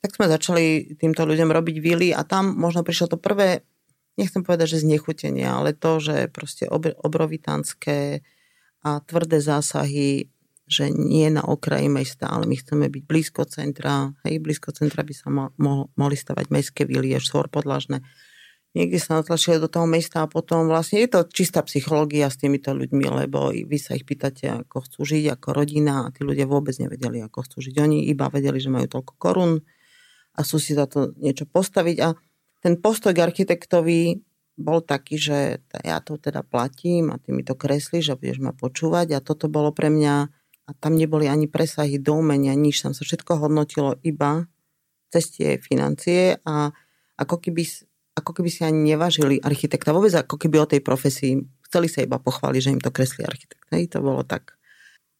Tak 0.00 0.16
sme 0.16 0.26
začali 0.26 0.96
týmto 0.96 1.28
ľuďom 1.28 1.52
robiť 1.52 1.76
vily 1.78 2.08
a 2.16 2.24
tam 2.24 2.56
možno 2.56 2.82
prišlo 2.82 3.12
to 3.14 3.18
prvé, 3.20 3.62
nechcem 4.18 4.42
povedať, 4.42 4.78
že 4.78 4.84
znechutenie, 4.88 5.46
ale 5.46 5.76
to, 5.76 6.02
že 6.02 6.32
proste 6.32 6.66
obrovitánske 6.70 8.24
a 8.82 8.90
tvrdé 9.04 9.38
zásahy, 9.42 10.32
že 10.68 10.92
nie 10.92 11.32
na 11.32 11.42
okraji 11.42 11.88
mesta, 11.88 12.28
ale 12.28 12.44
my 12.44 12.56
chceme 12.60 12.92
byť 12.92 13.02
blízko 13.08 13.48
centra. 13.48 14.12
Hej, 14.28 14.44
blízko 14.44 14.70
centra 14.76 15.00
by 15.00 15.14
sa 15.16 15.32
mo- 15.32 15.52
mo- 15.56 15.88
mohli 15.96 16.14
stavať 16.14 16.46
mestské 16.52 16.82
vily, 16.84 17.16
až 17.16 17.32
podlažné 17.48 18.04
niekde 18.76 19.00
sa 19.00 19.20
natlačili 19.20 19.56
do 19.56 19.68
toho 19.70 19.88
mesta 19.88 20.24
a 20.24 20.30
potom 20.30 20.68
vlastne 20.68 21.00
je 21.00 21.08
to 21.08 21.20
čistá 21.28 21.64
psychológia 21.64 22.28
s 22.28 22.36
týmito 22.36 22.76
ľuďmi, 22.76 23.06
lebo 23.24 23.52
vy 23.52 23.78
sa 23.80 23.96
ich 23.96 24.04
pýtate, 24.04 24.48
ako 24.66 24.84
chcú 24.84 25.00
žiť, 25.08 25.24
ako 25.38 25.48
rodina 25.56 26.08
a 26.08 26.12
tí 26.12 26.24
ľudia 26.24 26.44
vôbec 26.44 26.76
nevedeli, 26.76 27.24
ako 27.24 27.48
chcú 27.48 27.56
žiť. 27.64 27.74
Oni 27.80 28.04
iba 28.08 28.28
vedeli, 28.28 28.60
že 28.60 28.68
majú 28.68 28.88
toľko 28.88 29.14
korún 29.16 29.64
a 30.36 30.40
sú 30.44 30.60
si 30.60 30.76
za 30.76 30.84
to 30.84 31.16
niečo 31.16 31.48
postaviť. 31.48 31.96
A 32.04 32.12
ten 32.60 32.76
postoj 32.78 33.14
k 33.14 33.24
architektovi 33.24 34.20
bol 34.58 34.82
taký, 34.82 35.16
že 35.16 35.62
ja 35.86 36.02
to 36.02 36.18
teda 36.18 36.42
platím 36.42 37.14
a 37.14 37.16
ty 37.22 37.30
mi 37.30 37.46
to 37.46 37.54
kreslíš 37.54 38.12
a 38.12 38.18
budeš 38.18 38.42
ma 38.42 38.50
počúvať. 38.50 39.14
A 39.14 39.24
toto 39.24 39.46
bolo 39.46 39.70
pre 39.70 39.88
mňa 39.88 40.14
a 40.68 40.70
tam 40.76 40.98
neboli 41.00 41.24
ani 41.30 41.48
presahy 41.48 41.96
do 41.96 42.20
umenia, 42.20 42.52
nič, 42.52 42.84
tam 42.84 42.92
sa 42.92 43.00
všetko 43.00 43.40
hodnotilo 43.40 43.96
iba 44.04 44.44
cez 45.08 45.32
tie 45.32 45.56
financie 45.56 46.44
a 46.44 46.68
ako 47.16 47.40
keby 47.40 47.64
ako 48.18 48.42
keby 48.42 48.50
si 48.50 48.66
ani 48.66 48.94
nevážili 48.94 49.38
architekta, 49.38 49.94
vôbec 49.94 50.10
ako 50.12 50.34
keby 50.34 50.56
o 50.58 50.66
tej 50.66 50.82
profesii. 50.82 51.38
Chceli 51.70 51.86
sa 51.86 52.02
iba 52.02 52.18
pochváliť, 52.18 52.60
že 52.60 52.72
im 52.74 52.82
to 52.82 52.90
kreslí 52.90 53.22
architekt. 53.22 53.62
Hej, 53.70 53.94
to 53.94 54.02
bolo 54.02 54.26
tak. 54.26 54.58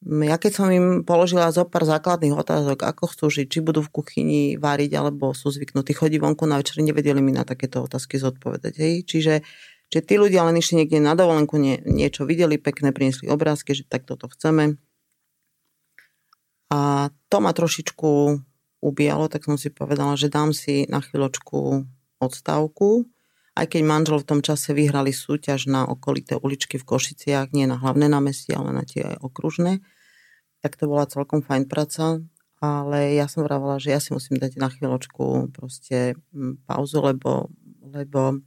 Ja 0.07 0.39
keď 0.39 0.53
som 0.55 0.71
im 0.71 1.03
položila 1.03 1.51
zo 1.51 1.67
pár 1.67 1.83
základných 1.83 2.31
otázok, 2.31 2.87
ako 2.87 3.11
chcú 3.11 3.27
žiť, 3.35 3.47
či 3.51 3.59
budú 3.59 3.83
v 3.83 3.91
kuchyni 3.91 4.43
váriť, 4.55 4.95
alebo 4.95 5.35
sú 5.35 5.51
zvyknutí 5.51 5.91
chodiť 5.91 6.23
vonku 6.23 6.47
na 6.47 6.63
večer, 6.63 6.79
nevedeli 6.87 7.19
mi 7.19 7.35
na 7.35 7.43
takéto 7.43 7.83
otázky 7.83 8.15
zodpovedať. 8.23 8.79
Hej. 8.79 8.95
Čiže, 9.11 9.35
že 9.91 10.01
tí 10.03 10.15
ľudia 10.15 10.47
len 10.47 10.55
išli 10.55 10.87
niekde 10.87 11.03
na 11.03 11.19
dovolenku, 11.19 11.59
nie, 11.59 11.83
niečo 11.83 12.31
videli 12.31 12.63
pekné, 12.63 12.95
priniesli 12.95 13.27
obrázky, 13.27 13.75
že 13.75 13.83
tak 13.91 14.07
toto 14.07 14.31
chceme. 14.31 14.79
A 16.71 17.11
to 17.27 17.37
ma 17.43 17.51
trošičku 17.51 18.39
ubíjalo, 18.79 19.27
tak 19.27 19.51
som 19.51 19.59
si 19.59 19.75
povedala, 19.75 20.15
že 20.15 20.31
dám 20.31 20.55
si 20.55 20.87
na 20.87 21.03
chvíľočku 21.03 21.83
odstávku, 22.19 23.07
aj 23.59 23.67
keď 23.75 23.83
manžel 23.83 24.19
v 24.23 24.29
tom 24.29 24.41
čase 24.43 24.71
vyhrali 24.71 25.11
súťaž 25.11 25.67
na 25.67 25.83
okolité 25.83 26.39
uličky 26.39 26.79
v 26.79 26.87
Košiciach, 26.87 27.51
nie 27.51 27.67
na 27.67 27.75
hlavné 27.75 28.07
námestie, 28.07 28.55
ale 28.55 28.71
na 28.71 28.87
tie 28.87 29.03
aj 29.03 29.17
okružné, 29.19 29.83
tak 30.63 30.79
to 30.79 30.87
bola 30.87 31.11
celkom 31.11 31.43
fajn 31.43 31.67
práca, 31.67 32.23
ale 32.59 33.15
ja 33.15 33.31
som 33.31 33.47
vravela, 33.47 33.83
že 33.83 33.95
ja 33.95 34.01
si 34.03 34.15
musím 34.15 34.39
dať 34.39 34.59
na 34.59 34.71
chvíľočku 34.71 35.55
proste 35.55 36.19
mm, 36.35 36.67
pauzu, 36.67 36.99
lebo, 37.03 37.51
lebo 37.83 38.43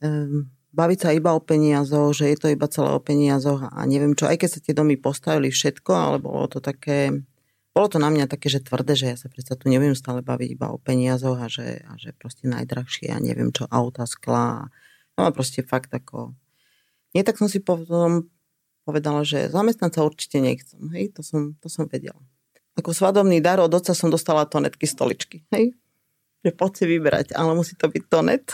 um, 0.00 0.48
baviť 0.72 0.98
sa 1.00 1.10
iba 1.12 1.36
o 1.36 1.40
peniazoch, 1.40 2.16
že 2.16 2.32
je 2.32 2.38
to 2.40 2.48
iba 2.52 2.68
celé 2.68 2.92
o 2.92 3.00
peniazoch 3.00 3.72
a 3.72 3.80
neviem 3.88 4.16
čo, 4.16 4.28
aj 4.28 4.40
keď 4.40 4.48
sa 4.52 4.60
tie 4.64 4.76
domy 4.76 4.96
postavili 4.96 5.52
všetko, 5.52 5.92
ale 5.92 6.16
bolo 6.20 6.48
to 6.48 6.60
také 6.60 7.12
bolo 7.76 7.86
to 7.86 7.98
na 8.02 8.10
mňa 8.10 8.26
také, 8.26 8.50
že 8.50 8.64
tvrdé, 8.64 8.98
že 8.98 9.06
ja 9.12 9.16
sa 9.16 9.30
predsa 9.30 9.54
tu 9.54 9.70
neviem 9.70 9.94
stále 9.94 10.24
baviť 10.24 10.48
iba 10.58 10.72
o 10.74 10.82
peniazoch 10.82 11.38
a 11.38 11.46
že, 11.46 11.84
a 11.86 11.94
že 11.94 12.10
proste 12.16 12.50
najdrahšie 12.50 13.12
a 13.14 13.22
neviem 13.22 13.54
čo, 13.54 13.70
auta, 13.70 14.08
skla. 14.08 14.72
No 15.14 15.26
a 15.26 15.30
proste 15.30 15.62
fakt 15.62 15.92
ako... 15.94 16.34
Nie, 17.16 17.24
tak 17.24 17.40
som 17.40 17.48
si 17.48 17.62
potom 17.62 18.28
povedala, 18.88 19.20
že 19.20 19.52
zamestnanca 19.52 20.00
určite 20.00 20.40
nechcem. 20.40 20.80
Hej, 20.96 21.12
to 21.16 21.20
som, 21.20 21.56
to 21.60 21.68
som 21.68 21.84
vedela. 21.84 22.20
Ako 22.78 22.96
svadobný 22.96 23.42
dar 23.42 23.60
od 23.60 23.68
otca 23.68 23.92
som 23.92 24.08
dostala 24.08 24.48
tonetky 24.48 24.88
stoličky. 24.88 25.44
Hej, 25.52 25.76
že 26.46 26.50
poď 26.54 26.72
si 26.72 26.84
vybrať, 26.86 27.26
ale 27.36 27.52
musí 27.52 27.76
to 27.76 27.90
byť 27.90 28.04
tonet. 28.08 28.46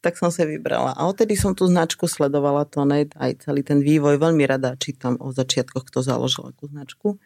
Tak 0.00 0.16
som 0.16 0.32
sa 0.32 0.48
vybrala. 0.48 0.96
A 0.96 1.04
odtedy 1.04 1.36
som 1.36 1.52
tú 1.52 1.68
značku 1.68 2.08
sledovala 2.08 2.64
tonet, 2.64 3.12
aj 3.20 3.44
celý 3.44 3.60
ten 3.60 3.84
vývoj. 3.84 4.16
Veľmi 4.16 4.48
rada 4.48 4.72
čítam 4.80 5.20
o 5.20 5.28
začiatkoch, 5.28 5.92
kto 5.92 6.00
založil 6.00 6.48
akú 6.48 6.72
značku. 6.72 7.20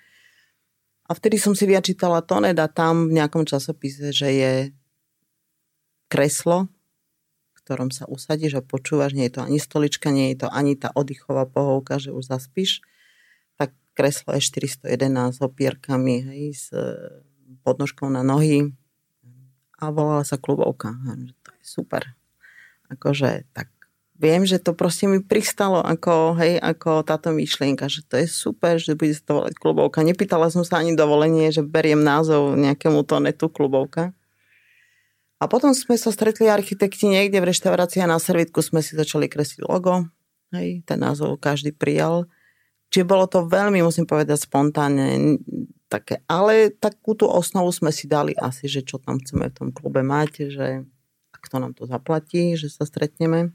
A 1.04 1.12
vtedy 1.12 1.36
som 1.36 1.52
si 1.52 1.68
vyčítala 1.68 2.24
Tonet 2.24 2.56
a 2.56 2.68
tam 2.68 3.12
v 3.12 3.20
nejakom 3.20 3.44
časopise, 3.44 4.08
že 4.08 4.28
je 4.32 4.52
kreslo, 6.08 6.72
v 7.52 7.58
ktorom 7.60 7.92
sa 7.92 8.08
usadíš 8.08 8.60
a 8.60 8.64
počúvaš, 8.64 9.12
nie 9.12 9.28
je 9.28 9.36
to 9.36 9.42
ani 9.44 9.58
stolička, 9.60 10.08
nie 10.08 10.32
je 10.32 10.46
to 10.46 10.48
ani 10.48 10.78
tá 10.78 10.88
oddychová 10.96 11.44
pohovka, 11.44 12.00
že 12.00 12.14
už 12.14 12.32
zaspíš. 12.32 12.80
Tak 13.60 13.76
kreslo 13.92 14.32
je 14.38 14.46
411 14.46 15.36
s 15.36 15.40
opierkami, 15.44 16.14
hej, 16.24 16.42
s 16.56 16.66
e, 16.72 16.86
podnožkou 17.66 18.08
na 18.08 18.24
nohy 18.24 18.72
a 19.82 19.92
volala 19.92 20.24
sa 20.24 20.40
klubovka. 20.40 20.94
To 21.44 21.50
je 21.52 21.64
super. 21.66 22.16
Akože 22.88 23.44
tak 23.52 23.73
viem, 24.14 24.46
že 24.46 24.62
to 24.62 24.72
proste 24.74 25.10
mi 25.10 25.18
pristalo 25.18 25.82
ako, 25.82 26.38
hej, 26.38 26.58
ako 26.62 27.02
táto 27.02 27.34
myšlienka, 27.34 27.90
že 27.90 28.06
to 28.06 28.22
je 28.22 28.26
super, 28.30 28.78
že 28.78 28.94
bude 28.94 29.14
sa 29.14 29.22
to 29.26 29.32
volať 29.42 29.54
klubovka. 29.58 30.06
Nepýtala 30.06 30.48
som 30.50 30.62
sa 30.62 30.78
ani 30.78 30.94
dovolenie, 30.94 31.50
že 31.50 31.66
beriem 31.66 32.00
názov 32.02 32.54
nejakému 32.54 33.02
tonetu 33.04 33.50
klubovka. 33.50 34.14
A 35.42 35.50
potom 35.50 35.74
sme 35.74 35.98
sa 35.98 36.14
stretli 36.14 36.48
architekti 36.48 37.10
niekde 37.10 37.42
v 37.42 37.50
reštaurácii 37.50 38.00
a 38.00 38.08
na 38.08 38.22
servitku 38.22 38.62
sme 38.62 38.80
si 38.80 38.94
začali 38.94 39.26
kresliť 39.26 39.66
logo. 39.66 40.06
Hej, 40.54 40.86
ten 40.86 41.02
názov 41.02 41.42
každý 41.42 41.74
prijal. 41.74 42.30
Čiže 42.94 43.10
bolo 43.10 43.26
to 43.26 43.42
veľmi, 43.50 43.82
musím 43.82 44.06
povedať, 44.06 44.46
spontánne 44.46 45.36
také. 45.90 46.22
Ale 46.30 46.70
takú 46.70 47.18
tú 47.18 47.26
osnovu 47.26 47.74
sme 47.74 47.90
si 47.90 48.06
dali 48.06 48.30
asi, 48.38 48.70
že 48.70 48.86
čo 48.86 49.02
tam 49.02 49.18
chceme 49.18 49.50
v 49.50 49.56
tom 49.58 49.68
klube 49.74 50.06
mať, 50.06 50.54
že 50.54 50.86
kto 51.44 51.60
nám 51.60 51.74
to 51.74 51.84
zaplatí, 51.84 52.54
že 52.54 52.70
sa 52.70 52.86
stretneme. 52.86 53.52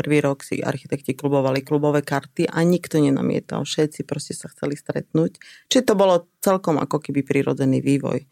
Prvý 0.00 0.24
rok 0.24 0.40
si 0.40 0.64
architekti 0.64 1.12
klubovali 1.12 1.60
klubové 1.60 2.00
karty 2.00 2.48
a 2.48 2.64
nikto 2.64 2.96
nenamietal. 2.96 3.68
Všetci 3.68 4.08
proste 4.08 4.32
sa 4.32 4.48
chceli 4.48 4.72
stretnúť. 4.72 5.36
Čiže 5.68 5.92
to 5.92 5.94
bolo 5.94 6.24
celkom 6.40 6.80
ako 6.80 7.04
keby 7.04 7.20
prirodzený 7.20 7.84
vývoj. 7.84 8.24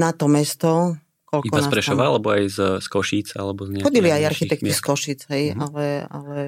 Na 0.00 0.16
to 0.16 0.24
mesto, 0.24 0.96
koľko 1.28 1.52
Iba 1.52 1.60
z 1.60 1.68
Prešova, 1.68 2.08
tam... 2.08 2.10
alebo 2.16 2.28
aj 2.32 2.42
z, 2.48 2.58
z 2.80 2.86
Košíc? 2.88 3.28
Alebo 3.36 3.68
z 3.68 3.84
Chodili 3.84 4.08
aj 4.08 4.24
architekti 4.24 4.72
miest. 4.72 4.80
z 4.80 4.88
Košíc, 4.88 5.20
hej, 5.28 5.52
mm-hmm. 5.52 5.64
ale, 5.68 5.84
ale 6.08 6.38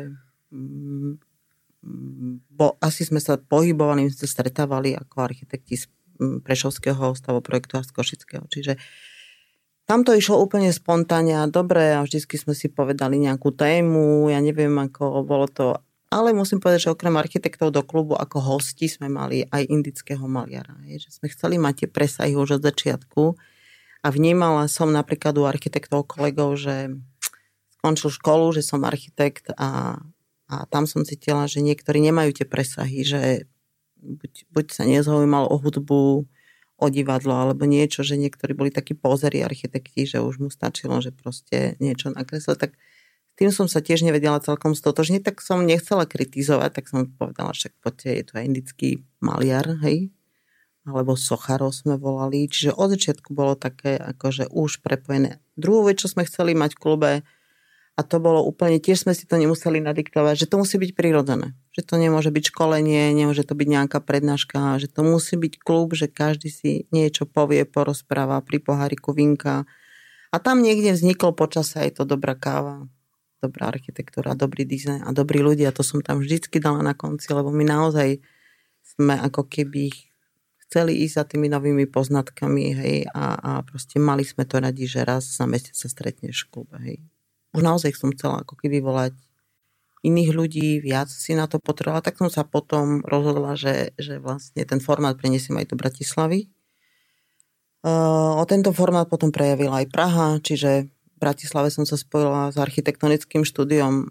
mm, 0.49 1.13
bo 2.57 2.81
asi 2.81 3.05
sme 3.05 3.21
sa 3.21 3.37
pohybovali, 3.37 4.09
sme 4.09 4.17
sa 4.17 4.29
stretávali 4.33 4.97
ako 4.97 5.29
architekti 5.29 5.77
z 5.77 5.93
mm, 6.17 6.41
Prešovského 6.41 7.13
stavoprojektu 7.13 7.77
a 7.77 7.85
z 7.85 7.93
Košického. 7.93 8.49
Čiže 8.49 8.81
tam 9.87 10.03
to 10.03 10.13
išlo 10.13 10.43
úplne 10.43 10.75
spontánne 10.75 11.47
a 11.47 11.51
dobre 11.51 11.95
a 11.95 12.03
vždycky 12.03 12.35
sme 12.37 12.53
si 12.59 12.67
povedali 12.67 13.23
nejakú 13.23 13.55
tému, 13.55 14.29
ja 14.29 14.43
neviem, 14.43 14.75
ako 14.75 15.23
bolo 15.23 15.47
to 15.47 15.79
ale 16.07 16.31
musím 16.31 16.63
povedať, 16.63 16.87
že 16.87 16.95
okrem 16.95 17.19
architektov 17.19 17.75
do 17.75 17.83
klubu 17.83 18.15
ako 18.15 18.39
hosti 18.39 18.87
sme 18.87 19.11
mali 19.11 19.43
aj 19.51 19.67
indického 19.67 20.23
maliara. 20.31 20.79
Je, 20.87 21.03
že 21.03 21.11
sme 21.11 21.27
chceli 21.27 21.59
mať 21.59 21.85
tie 21.85 21.89
presahy 21.91 22.39
už 22.39 22.57
od 22.57 22.63
začiatku 22.63 23.35
a 24.01 24.07
vnímala 24.15 24.71
som 24.71 24.95
napríklad 24.95 25.35
u 25.35 25.51
architektov 25.51 26.07
kolegov, 26.07 26.55
že 26.63 26.95
skončil 27.79 28.15
školu, 28.15 28.55
že 28.55 28.63
som 28.63 28.87
architekt 28.87 29.51
a, 29.59 29.99
a 30.47 30.55
tam 30.71 30.87
som 30.87 31.03
cítila, 31.03 31.51
že 31.51 31.59
niektorí 31.59 31.99
nemajú 31.99 32.39
tie 32.39 32.47
presahy, 32.47 33.03
že 33.03 33.51
buď, 33.99 34.33
buď 34.55 34.67
sa 34.71 34.87
nezaujímal 34.87 35.51
o 35.51 35.59
hudbu, 35.59 36.23
o 36.77 36.87
divadlo 36.93 37.33
alebo 37.33 37.65
niečo, 37.65 38.05
že 38.05 38.21
niektorí 38.21 38.53
boli 38.53 38.69
takí 38.69 38.93
pozerí 38.93 39.41
architekti, 39.41 40.05
že 40.05 40.21
už 40.21 40.35
mu 40.45 40.49
stačilo, 40.53 41.01
že 41.01 41.13
proste 41.13 41.75
niečo 41.81 42.13
nakreslil, 42.13 42.57
tak 42.57 42.77
tým 43.37 43.53
som 43.53 43.69
sa 43.69 43.85
tiež 43.85 44.01
nevedela 44.01 44.41
celkom 44.41 44.73
stotožniť, 44.73 45.21
tak 45.21 45.45
som 45.45 45.65
nechcela 45.65 46.09
kritizovať, 46.09 46.71
tak 46.73 46.85
som 46.89 47.05
povedala, 47.05 47.53
že 47.53 47.69
poďte, 47.85 48.09
je 48.17 48.25
to 48.25 48.33
aj 48.41 48.45
indický 48.49 48.89
maliar, 49.21 49.77
hej, 49.85 50.09
alebo 50.89 51.21
sochárov 51.21 51.69
sme 51.69 52.01
volali, 52.01 52.49
čiže 52.49 52.73
od 52.73 52.97
začiatku 52.97 53.37
bolo 53.37 53.53
také 53.53 54.01
akože 54.01 54.49
už 54.49 54.81
prepojené. 54.81 55.41
Druhú 55.57 55.89
vec, 55.93 56.01
čo 56.01 56.09
sme 56.09 56.25
chceli 56.25 56.57
mať 56.57 56.77
v 56.77 56.81
klube, 56.81 57.13
a 57.97 58.01
to 58.05 58.21
bolo 58.21 58.45
úplne, 58.45 58.77
tiež 58.77 59.09
sme 59.09 59.17
si 59.17 59.25
to 59.25 59.41
nemuseli 59.41 59.81
nadiktovať, 59.81 60.45
že 60.45 60.49
to 60.53 60.61
musí 60.61 60.77
byť 60.77 60.93
prirodzené. 60.93 61.57
Že 61.77 61.83
to 61.85 61.95
nemôže 62.01 62.31
byť 62.33 62.45
školenie, 62.57 63.13
nemôže 63.13 63.45
to 63.45 63.53
byť 63.53 63.69
nejaká 63.69 64.01
prednáška, 64.01 64.81
že 64.81 64.89
to 64.89 65.05
musí 65.05 65.37
byť 65.37 65.61
klub, 65.61 65.93
že 65.93 66.09
každý 66.09 66.49
si 66.49 66.71
niečo 66.89 67.29
povie, 67.29 67.69
porozpráva 67.69 68.41
pri 68.41 68.65
poháriku 68.65 69.13
vinka. 69.13 69.69
A 70.33 70.37
tam 70.41 70.65
niekde 70.65 70.97
vzniklo 70.97 71.37
počase 71.37 71.85
aj 71.85 72.01
to 72.01 72.09
dobrá 72.09 72.33
káva, 72.33 72.89
dobrá 73.45 73.69
architektúra, 73.69 74.33
dobrý 74.33 74.65
dizajn 74.65 75.05
a 75.05 75.13
dobrí 75.13 75.45
ľudia. 75.45 75.69
To 75.77 75.85
som 75.85 76.01
tam 76.01 76.25
vždycky 76.25 76.57
dala 76.57 76.81
na 76.81 76.97
konci, 76.97 77.29
lebo 77.31 77.53
my 77.53 77.65
naozaj 77.69 78.25
sme 78.97 79.21
ako 79.21 79.45
keby 79.45 79.93
chceli 80.67 81.05
ísť 81.05 81.15
za 81.15 81.25
tými 81.29 81.53
novými 81.53 81.87
poznatkami, 81.87 82.65
hej, 82.73 82.97
a, 83.13 83.37
a 83.37 83.51
proste 83.63 84.01
mali 84.03 84.25
sme 84.25 84.49
to 84.49 84.59
radi, 84.59 84.89
že 84.89 85.07
raz 85.07 85.29
za 85.29 85.45
mesiac 85.45 85.77
sa 85.77 85.87
stretneš 85.87 86.49
v 86.49 86.51
klube, 86.51 86.77
hej 86.83 86.99
už 87.57 87.65
naozaj 87.65 87.97
som 87.97 88.13
chcela 88.13 88.45
ako 88.45 88.53
keby 88.61 88.85
volať 88.85 89.17
iných 90.07 90.31
ľudí, 90.31 90.79
viac 90.79 91.11
si 91.11 91.35
na 91.35 91.51
to 91.51 91.59
potrebovala, 91.59 92.07
tak 92.07 92.23
som 92.23 92.31
sa 92.31 92.47
potom 92.47 93.03
rozhodla, 93.03 93.59
že, 93.59 93.91
že 93.99 94.23
vlastne 94.23 94.63
ten 94.63 94.79
formát 94.79 95.19
preniesiem 95.19 95.59
aj 95.59 95.75
do 95.75 95.77
Bratislavy. 95.77 96.47
O 97.87 98.45
tento 98.47 98.71
formát 98.71 99.11
potom 99.11 99.35
prejavila 99.35 99.83
aj 99.83 99.91
Praha, 99.91 100.29
čiže 100.39 100.87
v 100.87 101.17
Bratislave 101.19 101.75
som 101.75 101.83
sa 101.83 101.99
spojila 101.99 102.51
s 102.51 102.57
architektonickým 102.59 103.43
štúdiom 103.43 104.11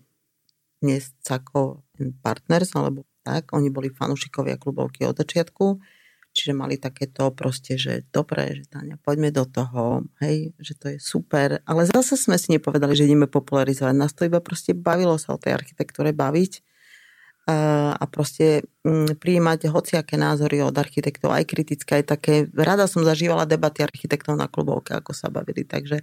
dnes 0.83 1.15
Cako 1.23 1.83
Partners, 2.23 2.75
alebo 2.75 3.07
tak. 3.25 3.51
Oni 3.57 3.73
boli 3.73 3.89
fanúšikovia 3.89 4.61
klubovky 4.61 5.07
od 5.09 5.17
začiatku. 5.17 5.81
Čiže 6.35 6.51
mali 6.51 6.75
takéto 6.75 7.31
proste, 7.31 7.79
že 7.79 8.03
dobre, 8.11 8.59
že 8.59 8.67
Tania, 8.67 8.99
poďme 8.99 9.31
do 9.31 9.47
toho, 9.47 10.03
hej, 10.19 10.51
že 10.59 10.75
to 10.75 10.85
je 10.91 10.97
super. 10.99 11.63
Ale 11.63 11.87
zase 11.87 12.19
sme 12.19 12.35
si 12.35 12.51
nepovedali, 12.51 12.91
že 12.91 13.07
ideme 13.07 13.31
popularizovať. 13.31 13.95
Nás 13.95 14.11
to 14.11 14.27
iba 14.27 14.43
proste 14.43 14.75
bavilo 14.75 15.15
sa 15.15 15.33
o 15.33 15.39
tej 15.39 15.55
architektúre 15.55 16.11
baviť 16.11 16.59
a 17.45 18.03
proste 18.09 18.65
mm, 18.81 19.21
prijímať 19.21 19.69
hociaké 19.69 20.17
názory 20.17 20.65
od 20.65 20.73
architektov, 20.73 21.29
aj 21.29 21.45
kritické, 21.45 22.01
aj 22.01 22.05
také. 22.17 22.33
Rada 22.51 22.89
som 22.89 23.05
zažívala 23.05 23.45
debaty 23.45 23.85
architektov 23.85 24.33
na 24.33 24.49
klubovke, 24.49 24.97
ako 24.97 25.13
sa 25.13 25.29
bavili, 25.29 25.63
takže 25.63 26.01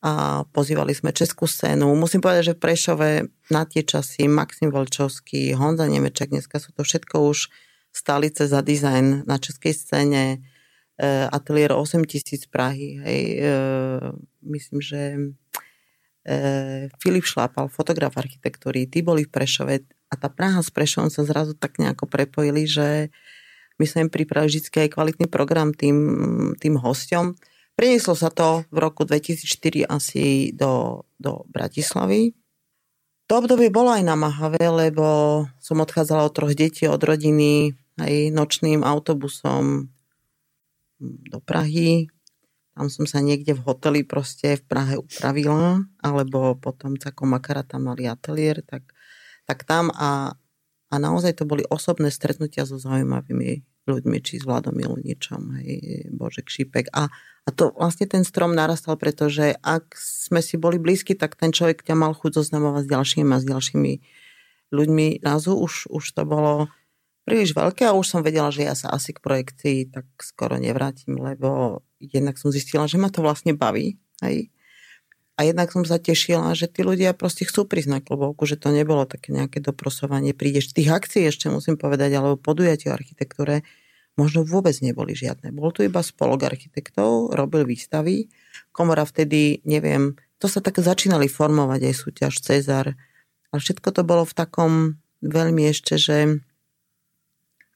a 0.00 0.44
pozývali 0.56 0.96
sme 0.96 1.12
českú 1.12 1.44
scénu. 1.44 1.84
Musím 1.92 2.24
povedať, 2.24 2.52
že 2.52 2.56
v 2.56 2.62
Prešove 2.64 3.08
na 3.52 3.68
tie 3.68 3.84
časy 3.84 4.32
Maxim 4.32 4.72
Volčovský, 4.72 5.52
Honza 5.52 5.84
Nemeček, 5.84 6.32
dneska 6.32 6.56
sú 6.56 6.72
to 6.72 6.88
všetko 6.88 7.20
už 7.28 7.52
stalice 7.92 8.46
za 8.46 8.62
dizajn 8.62 9.26
na 9.26 9.36
českej 9.38 9.74
scéne, 9.74 10.22
e, 10.32 11.06
ateliér 11.28 11.74
8000 11.74 12.46
Prahy, 12.48 12.98
hej, 13.02 13.22
e, 13.38 13.50
myslím, 14.46 14.80
že 14.80 15.00
e, 16.24 16.34
Filip 17.02 17.26
Šlápal, 17.26 17.68
fotograf 17.68 18.16
architektúry, 18.16 18.86
tí 18.86 19.02
boli 19.02 19.26
v 19.26 19.32
Prešove 19.32 19.74
a 20.10 20.14
tá 20.18 20.28
Praha 20.30 20.62
s 20.62 20.70
Prešovom 20.74 21.10
sa 21.10 21.22
zrazu 21.22 21.54
tak 21.54 21.78
nejako 21.78 22.10
prepojili, 22.10 22.66
že 22.66 23.14
my 23.80 23.84
sme 23.88 24.00
im 24.06 24.10
pripravili 24.12 24.60
vždy 24.60 24.90
aj 24.90 24.92
kvalitný 24.92 25.26
program 25.30 25.72
tým, 25.72 25.96
tým 26.60 26.76
hostom. 26.76 27.32
Prenieslo 27.78 28.12
sa 28.12 28.28
to 28.28 28.68
v 28.68 28.76
roku 28.76 29.08
2004 29.08 29.88
asi 29.88 30.52
do, 30.52 31.06
do 31.16 31.48
Bratislavy. 31.48 32.36
To 33.30 33.38
obdobie 33.38 33.70
bolo 33.70 33.94
aj 33.94 34.02
namáhavé, 34.02 34.58
lebo 34.58 35.06
som 35.62 35.78
odchádzala 35.78 36.26
od 36.26 36.34
troch 36.34 36.50
detí, 36.50 36.90
od 36.90 36.98
rodiny, 36.98 37.78
aj 37.94 38.34
nočným 38.34 38.82
autobusom 38.82 39.86
do 40.98 41.38
Prahy. 41.38 42.10
Tam 42.74 42.90
som 42.90 43.06
sa 43.06 43.22
niekde 43.22 43.54
v 43.54 43.62
hoteli 43.62 44.02
proste 44.02 44.58
v 44.58 44.66
Prahe 44.66 44.94
upravila, 44.98 45.78
alebo 46.02 46.58
potom 46.58 46.98
takom 46.98 47.30
Makara 47.30 47.62
tam 47.62 47.86
mali 47.94 48.10
ateliér, 48.10 48.66
tak, 48.66 48.90
tak 49.46 49.62
tam 49.62 49.94
a, 49.94 50.34
a 50.90 50.94
naozaj 50.98 51.38
to 51.38 51.46
boli 51.46 51.62
osobné 51.70 52.10
stretnutia 52.10 52.66
so 52.66 52.82
zaujímavými 52.82 53.62
ľuďmi, 53.86 54.18
či 54.26 54.42
s 54.42 54.46
Vladom 54.46 54.74
Miluničom, 54.74 55.54
hej, 55.62 56.10
Božek 56.10 56.50
Šípek. 56.50 56.90
A, 56.90 57.06
a 57.44 57.48
to 57.50 57.72
vlastne 57.72 58.04
ten 58.04 58.22
strom 58.22 58.52
narastal, 58.52 59.00
pretože 59.00 59.56
ak 59.64 59.96
sme 59.96 60.44
si 60.44 60.60
boli 60.60 60.76
blízki, 60.76 61.16
tak 61.16 61.40
ten 61.40 61.50
človek 61.50 61.80
ťa 61.80 61.96
mal 61.96 62.12
chuť 62.12 62.36
zoznamovať 62.36 62.84
s 62.84 62.92
ďalšími 62.92 63.30
a 63.32 63.40
s 63.40 63.46
ďalšími 63.48 63.92
ľuďmi. 64.70 65.06
Nazu 65.24 65.56
už, 65.56 65.88
už 65.88 66.04
to 66.14 66.22
bolo 66.28 66.68
príliš 67.24 67.56
veľké 67.56 67.88
a 67.88 67.96
už 67.96 68.06
som 68.06 68.20
vedela, 68.20 68.52
že 68.52 68.66
ja 68.68 68.74
sa 68.76 68.92
asi 68.92 69.16
k 69.16 69.24
projekcii 69.24 69.78
tak 69.90 70.06
skoro 70.20 70.60
nevrátim, 70.60 71.16
lebo 71.16 71.80
jednak 71.98 72.36
som 72.36 72.52
zistila, 72.52 72.84
že 72.86 73.00
ma 73.00 73.08
to 73.08 73.24
vlastne 73.24 73.56
baví. 73.56 73.96
Hej. 74.20 74.52
A 75.40 75.48
jednak 75.48 75.72
som 75.72 75.88
sa 75.88 75.96
tešila, 75.96 76.52
že 76.52 76.68
tí 76.68 76.84
ľudia 76.84 77.16
proste 77.16 77.48
chcú 77.48 77.64
prísť 77.64 77.88
na 77.88 78.00
klubovku, 78.04 78.44
že 78.44 78.60
to 78.60 78.68
nebolo 78.76 79.08
také 79.08 79.32
nejaké 79.32 79.64
doprosovanie. 79.64 80.36
Prídeš 80.36 80.76
tých 80.76 80.92
akcií 80.92 81.24
ešte 81.24 81.48
musím 81.48 81.80
povedať, 81.80 82.12
alebo 82.12 82.36
podujatie 82.36 82.92
o 82.92 82.96
architektúre 82.96 83.64
možno 84.20 84.44
vôbec 84.44 84.76
neboli 84.84 85.16
žiadne. 85.16 85.48
Bol 85.56 85.72
tu 85.72 85.80
iba 85.80 86.04
spolok 86.04 86.44
architektov, 86.44 87.32
robil 87.32 87.64
výstavy. 87.64 88.28
Komora 88.76 89.08
vtedy, 89.08 89.64
neviem, 89.64 90.20
to 90.36 90.52
sa 90.52 90.60
tak 90.60 90.76
začínali 90.76 91.32
formovať 91.32 91.80
aj 91.88 91.94
súťaž 91.96 92.32
Cezar. 92.44 92.92
Ale 93.48 93.58
všetko 93.58 93.88
to 93.96 94.02
bolo 94.04 94.28
v 94.28 94.36
takom 94.36 94.72
veľmi 95.24 95.64
ešte, 95.72 95.96
že 95.96 96.44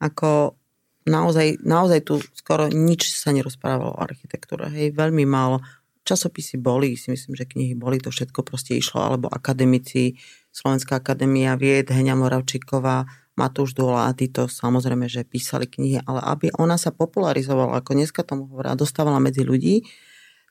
ako 0.04 0.60
naozaj, 1.08 1.64
naozaj 1.64 2.00
tu 2.04 2.20
skoro 2.36 2.68
nič 2.68 3.08
sa 3.16 3.32
nerozprávalo 3.32 3.96
o 3.96 4.02
architektúre. 4.04 4.68
Hej, 4.68 4.92
veľmi 4.92 5.24
málo 5.24 5.64
časopisy 6.04 6.60
boli, 6.60 7.00
si 7.00 7.08
myslím, 7.08 7.32
že 7.32 7.48
knihy 7.48 7.72
boli, 7.72 7.96
to 7.96 8.12
všetko 8.12 8.44
proste 8.44 8.76
išlo, 8.76 9.00
alebo 9.00 9.32
akademici, 9.32 10.20
Slovenská 10.54 11.00
akadémia 11.00 11.56
vied, 11.56 11.90
Heňa 11.90 12.14
Moravčíková, 12.14 13.08
Matúš 13.34 13.74
Dôla 13.74 14.06
a 14.06 14.14
títo 14.14 14.46
samozrejme, 14.46 15.10
že 15.10 15.26
písali 15.26 15.66
knihy, 15.66 16.06
ale 16.06 16.22
aby 16.22 16.54
ona 16.54 16.78
sa 16.78 16.94
popularizovala, 16.94 17.82
ako 17.82 17.90
dneska 17.98 18.22
tomu 18.22 18.46
hovorí, 18.46 18.70
a 18.70 18.78
dostávala 18.78 19.18
medzi 19.18 19.42
ľudí, 19.42 19.82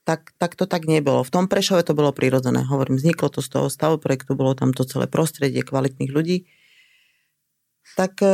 tak, 0.04 0.36
tak 0.36 0.60
to 0.60 0.68
tak 0.68 0.84
nebolo. 0.84 1.24
V 1.24 1.32
tom 1.32 1.46
Prešove 1.48 1.88
to 1.88 1.96
bolo 1.96 2.12
prirodzené. 2.12 2.68
Hovorím, 2.68 3.00
vzniklo 3.00 3.32
to 3.32 3.40
z 3.40 3.50
toho 3.56 3.68
stavu 3.72 3.96
projektu, 4.04 4.36
bolo 4.36 4.52
tam 4.52 4.76
to 4.76 4.84
celé 4.84 5.08
prostredie 5.08 5.64
kvalitných 5.64 6.12
ľudí. 6.12 6.44
Tak 7.96 8.20
e, 8.20 8.30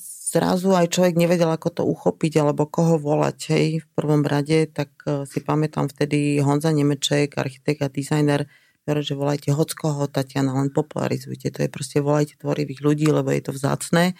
zrazu 0.00 0.72
aj 0.72 0.88
človek 0.96 1.20
nevedel, 1.20 1.52
ako 1.52 1.68
to 1.68 1.82
uchopiť 1.84 2.40
alebo 2.40 2.64
koho 2.64 2.96
volať. 2.96 3.38
Hej, 3.52 3.66
v 3.84 3.88
prvom 3.92 4.24
rade, 4.24 4.72
tak 4.72 4.88
e, 5.04 5.28
si 5.28 5.44
pamätám 5.44 5.92
vtedy 5.92 6.40
Honza 6.40 6.72
Nemeček, 6.72 7.36
architekt 7.36 7.84
a 7.84 7.92
dizajner, 7.92 8.48
že 8.86 9.18
volajte 9.18 9.50
hockoho, 9.50 10.06
Tatiana, 10.06 10.54
len 10.54 10.70
popularizujte. 10.70 11.50
To 11.50 11.58
je 11.66 11.70
proste 11.70 11.98
volajte 11.98 12.38
tvorivých 12.38 12.80
ľudí, 12.86 13.10
lebo 13.10 13.34
je 13.34 13.42
to 13.42 13.50
vzácne. 13.50 14.12
E, 14.12 14.14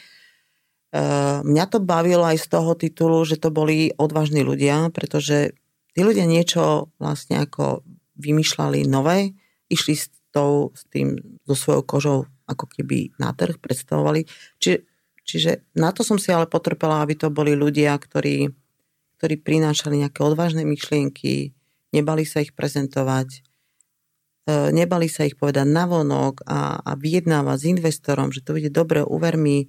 mňa 1.47 1.65
to 1.71 1.79
bavilo 1.79 2.27
aj 2.27 2.43
z 2.43 2.47
toho 2.51 2.75
titulu, 2.75 3.23
že 3.23 3.39
to 3.39 3.55
boli 3.55 3.95
odvážni 3.95 4.43
ľudia, 4.43 4.91
pretože 4.91 5.55
tí 5.95 6.01
ľudia 6.03 6.27
niečo 6.27 6.91
vlastne 6.99 7.47
ako 7.47 7.87
vymýšľali 8.19 8.91
nové, 8.91 9.39
išli 9.71 9.95
s, 9.95 10.11
tou, 10.35 10.75
s 10.75 10.83
tým, 10.91 11.15
so 11.47 11.55
svojou 11.55 11.83
kožou 11.87 12.19
ako 12.51 12.67
keby 12.67 13.15
na 13.23 13.31
trh, 13.31 13.59
predstavovali. 13.63 14.27
Čiže 14.59 14.97
Čiže 15.27 15.67
na 15.75 15.91
to 15.91 16.07
som 16.07 16.23
si 16.23 16.31
ale 16.31 16.47
potrpela, 16.47 17.03
aby 17.03 17.19
to 17.19 17.35
boli 17.35 17.59
ľudia, 17.59 17.99
ktorí, 17.99 18.47
ktorí 19.19 19.35
prinášali 19.43 20.07
nejaké 20.07 20.23
odvážne 20.23 20.63
myšlienky, 20.63 21.51
nebali 21.91 22.23
sa 22.23 22.47
ich 22.47 22.55
prezentovať, 22.55 23.43
nebali 24.47 25.11
sa 25.11 25.27
ich 25.27 25.35
povedať 25.35 25.67
navonok 25.67 26.47
a, 26.47 26.79
a 26.79 26.93
vyjednávať 26.95 27.57
s 27.59 27.67
investorom, 27.67 28.31
že 28.31 28.47
to 28.47 28.55
bude 28.55 28.71
dobre, 28.71 29.03
uver 29.03 29.35
mi. 29.35 29.67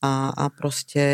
A, 0.00 0.32
a 0.32 0.44
proste 0.52 1.04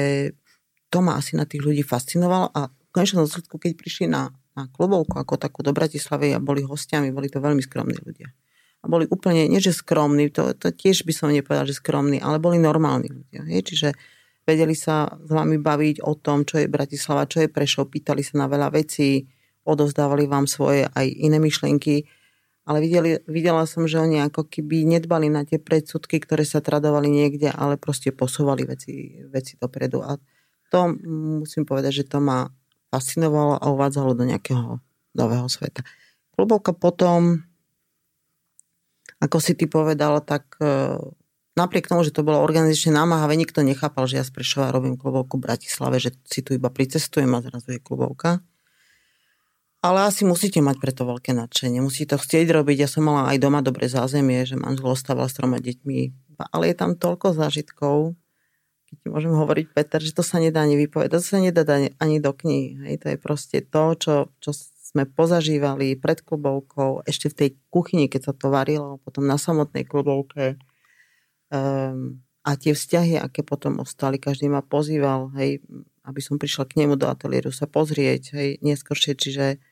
to 0.91 1.03
ma 1.03 1.19
asi 1.19 1.39
na 1.39 1.47
tých 1.47 1.63
ľudí 1.63 1.83
fascinovalo 1.87 2.51
a 2.51 2.71
v 2.71 2.91
konečnom 2.91 3.25
dôsledku, 3.25 3.57
keď 3.59 3.73
prišli 3.79 4.07
na, 4.11 4.31
na 4.59 4.67
klubovku 4.69 5.17
ako 5.19 5.39
takú 5.39 5.63
do 5.63 5.71
Bratislavy 5.71 6.35
a 6.35 6.43
boli 6.43 6.67
hostiami, 6.67 7.15
boli 7.15 7.31
to 7.31 7.39
veľmi 7.39 7.63
skromní 7.63 7.99
ľudia 8.03 8.31
a 8.83 8.87
boli 8.91 9.07
úplne, 9.07 9.47
nie 9.47 9.63
že 9.63 9.71
skromní, 9.71 10.35
to, 10.35 10.59
to 10.59 10.75
tiež 10.75 11.07
by 11.07 11.15
som 11.15 11.31
nepovedal, 11.31 11.71
že 11.71 11.79
skromní, 11.79 12.19
ale 12.19 12.43
boli 12.43 12.59
normálni 12.59 13.15
ľudia. 13.15 13.47
Je? 13.47 13.63
Čiže 13.63 13.95
vedeli 14.43 14.75
sa 14.75 15.07
s 15.23 15.31
vami 15.31 15.63
baviť 15.63 16.03
o 16.03 16.19
tom, 16.19 16.43
čo 16.43 16.59
je 16.59 16.67
Bratislava, 16.67 17.31
čo 17.31 17.47
je 17.47 17.49
Prešov, 17.49 17.95
pýtali 17.95 18.27
sa 18.27 18.43
na 18.43 18.47
veľa 18.51 18.75
vecí, 18.75 19.23
odovzdávali 19.63 20.27
vám 20.27 20.51
svoje 20.51 20.91
aj 20.91 21.07
iné 21.07 21.39
myšlienky, 21.39 22.03
ale 22.63 22.79
videli, 22.79 23.19
videla 23.27 23.67
som, 23.67 23.91
že 23.91 23.99
oni 23.99 24.23
ako 24.23 24.47
keby 24.47 24.87
nedbali 24.87 25.27
na 25.27 25.43
tie 25.43 25.59
predsudky, 25.59 26.23
ktoré 26.23 26.47
sa 26.47 26.63
tradovali 26.63 27.11
niekde, 27.11 27.51
ale 27.51 27.75
proste 27.75 28.15
posúvali 28.15 28.63
veci, 28.63 29.19
veci 29.27 29.59
dopredu. 29.59 30.03
A 30.03 30.15
to 30.71 30.95
musím 31.43 31.67
povedať, 31.67 32.03
že 32.03 32.09
to 32.09 32.23
ma 32.23 32.47
fascinovalo 32.95 33.59
a 33.59 33.67
uvádzalo 33.73 34.15
do 34.15 34.25
nejakého 34.25 34.79
nového 35.19 35.49
sveta. 35.51 35.83
Klubovka 36.33 36.73
potom 36.73 37.43
ako 39.23 39.39
si 39.39 39.55
ty 39.55 39.71
povedal, 39.71 40.19
tak 40.27 40.59
e, 40.59 40.99
napriek 41.55 41.87
tomu, 41.87 42.03
že 42.03 42.11
to 42.11 42.27
bolo 42.27 42.43
organizačne 42.43 42.99
námahavé, 42.99 43.39
nikto 43.39 43.63
nechápal, 43.63 44.11
že 44.11 44.19
ja 44.19 44.27
z 44.27 44.35
Prešova 44.35 44.75
robím 44.75 44.99
klubovku 44.99 45.39
v 45.39 45.47
Bratislave, 45.47 46.03
že 46.03 46.11
si 46.27 46.43
tu 46.43 46.59
iba 46.59 46.67
pricestujem 46.67 47.31
a 47.31 47.39
zrazu 47.39 47.79
je 47.79 47.81
klubovka. 47.81 48.43
Ale 49.83 50.07
asi 50.07 50.23
musíte 50.23 50.63
mať 50.63 50.79
preto 50.79 51.03
veľké 51.03 51.35
nadšenie. 51.35 51.83
Musí 51.83 52.07
to 52.07 52.15
chcieť 52.15 52.55
robiť. 52.55 52.87
Ja 52.87 52.89
som 52.89 53.03
mala 53.03 53.35
aj 53.35 53.43
doma 53.43 53.67
dobre 53.67 53.91
zázemie, 53.91 54.47
že 54.47 54.55
manžel 54.55 54.95
ostával 54.95 55.27
s 55.27 55.35
troma 55.35 55.59
deťmi. 55.59 55.99
Ale 56.55 56.71
je 56.71 56.77
tam 56.79 56.95
toľko 56.95 57.35
zážitkov, 57.35 58.15
keď 58.87 58.97
ti 59.03 59.09
môžem 59.11 59.35
hovoriť, 59.35 59.67
Peter, 59.75 59.99
že 59.99 60.15
to 60.15 60.23
sa 60.23 60.39
nedá 60.39 60.63
ani 60.63 60.79
vypovedať. 60.79 61.19
To 61.19 61.19
sa 61.19 61.43
nedá 61.43 61.67
ani 61.99 62.17
do 62.23 62.31
kníh. 62.31 62.79
Hej, 62.87 63.03
to 63.03 63.07
je 63.11 63.19
proste 63.19 63.59
to, 63.75 63.99
čo, 63.99 64.15
čo 64.39 64.51
sme 64.93 65.09
pozažívali 65.09 65.99
pred 65.99 66.21
klubovkou, 66.23 67.03
ešte 67.03 67.33
v 67.33 67.35
tej 67.35 67.49
kuchyni, 67.73 68.07
keď 68.07 68.31
sa 68.31 68.33
to 68.37 68.55
varilo, 68.55 69.03
potom 69.03 69.27
na 69.27 69.35
samotnej 69.35 69.83
klubovke. 69.83 70.61
Um, 71.51 72.23
a 72.45 72.55
tie 72.55 72.77
vzťahy, 72.77 73.17
aké 73.17 73.41
potom 73.43 73.81
ostali, 73.81 74.21
každý 74.21 74.47
ma 74.47 74.61
pozýval, 74.61 75.33
hej, 75.41 75.65
aby 76.05 76.21
som 76.21 76.37
prišla 76.37 76.69
k 76.69 76.85
nemu 76.85 77.01
do 77.01 77.09
ateliéru 77.09 77.49
sa 77.51 77.65
pozrieť, 77.65 78.37
hej, 78.37 78.61
neskôršie, 78.61 79.17
čiže 79.17 79.63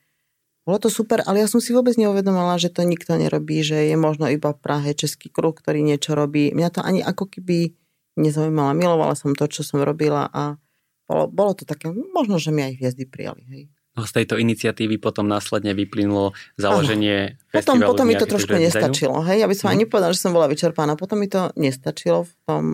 bolo 0.61 0.77
to 0.77 0.89
super, 0.93 1.25
ale 1.25 1.41
ja 1.41 1.47
som 1.49 1.57
si 1.57 1.73
vôbec 1.73 1.97
neuvedomala, 1.97 2.61
že 2.61 2.69
to 2.69 2.85
nikto 2.85 3.17
nerobí, 3.17 3.65
že 3.65 3.89
je 3.89 3.97
možno 3.97 4.29
iba 4.29 4.53
v 4.53 4.61
Prahe 4.61 4.93
český 4.93 5.33
kruh, 5.33 5.57
ktorý 5.57 5.81
niečo 5.81 6.13
robí. 6.13 6.53
Mňa 6.53 6.69
to 6.69 6.81
ani 6.85 7.01
ako 7.01 7.25
keby 7.33 7.73
nezaujímala. 8.13 8.77
Milovala 8.77 9.17
som 9.17 9.33
to, 9.33 9.49
čo 9.49 9.65
som 9.65 9.81
robila 9.81 10.29
a 10.29 10.61
bolo, 11.09 11.25
bolo 11.27 11.51
to 11.57 11.65
také, 11.65 11.89
možno, 11.89 12.37
že 12.37 12.53
mi 12.53 12.61
aj 12.61 12.77
hviezdy 12.77 13.03
prijali. 13.09 13.43
Hej. 13.49 13.61
No 13.91 14.07
z 14.07 14.23
tejto 14.23 14.39
iniciatívy 14.39 15.03
potom 15.03 15.27
následne 15.27 15.75
vyplynulo 15.75 16.31
založenie 16.55 17.35
ano. 17.35 17.51
Potom, 17.51 17.75
potom 17.83 18.05
mi 18.07 18.15
to 18.15 18.23
trošku 18.23 18.55
nestačilo. 18.55 19.19
Hej? 19.27 19.43
Ja 19.43 19.47
by 19.51 19.55
som 19.57 19.67
hmm. 19.67 19.73
ani 19.75 19.81
nepovedala, 19.83 20.15
že 20.15 20.23
som 20.23 20.31
bola 20.31 20.47
vyčerpaná. 20.47 20.95
Potom 20.95 21.19
mi 21.19 21.27
to 21.27 21.51
nestačilo 21.59 22.23
v 22.23 22.33
tom 22.47 22.65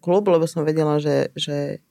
klubu, 0.00 0.32
lebo 0.32 0.48
som 0.48 0.64
vedela, 0.64 0.96
že, 0.96 1.28
že, 1.36 1.84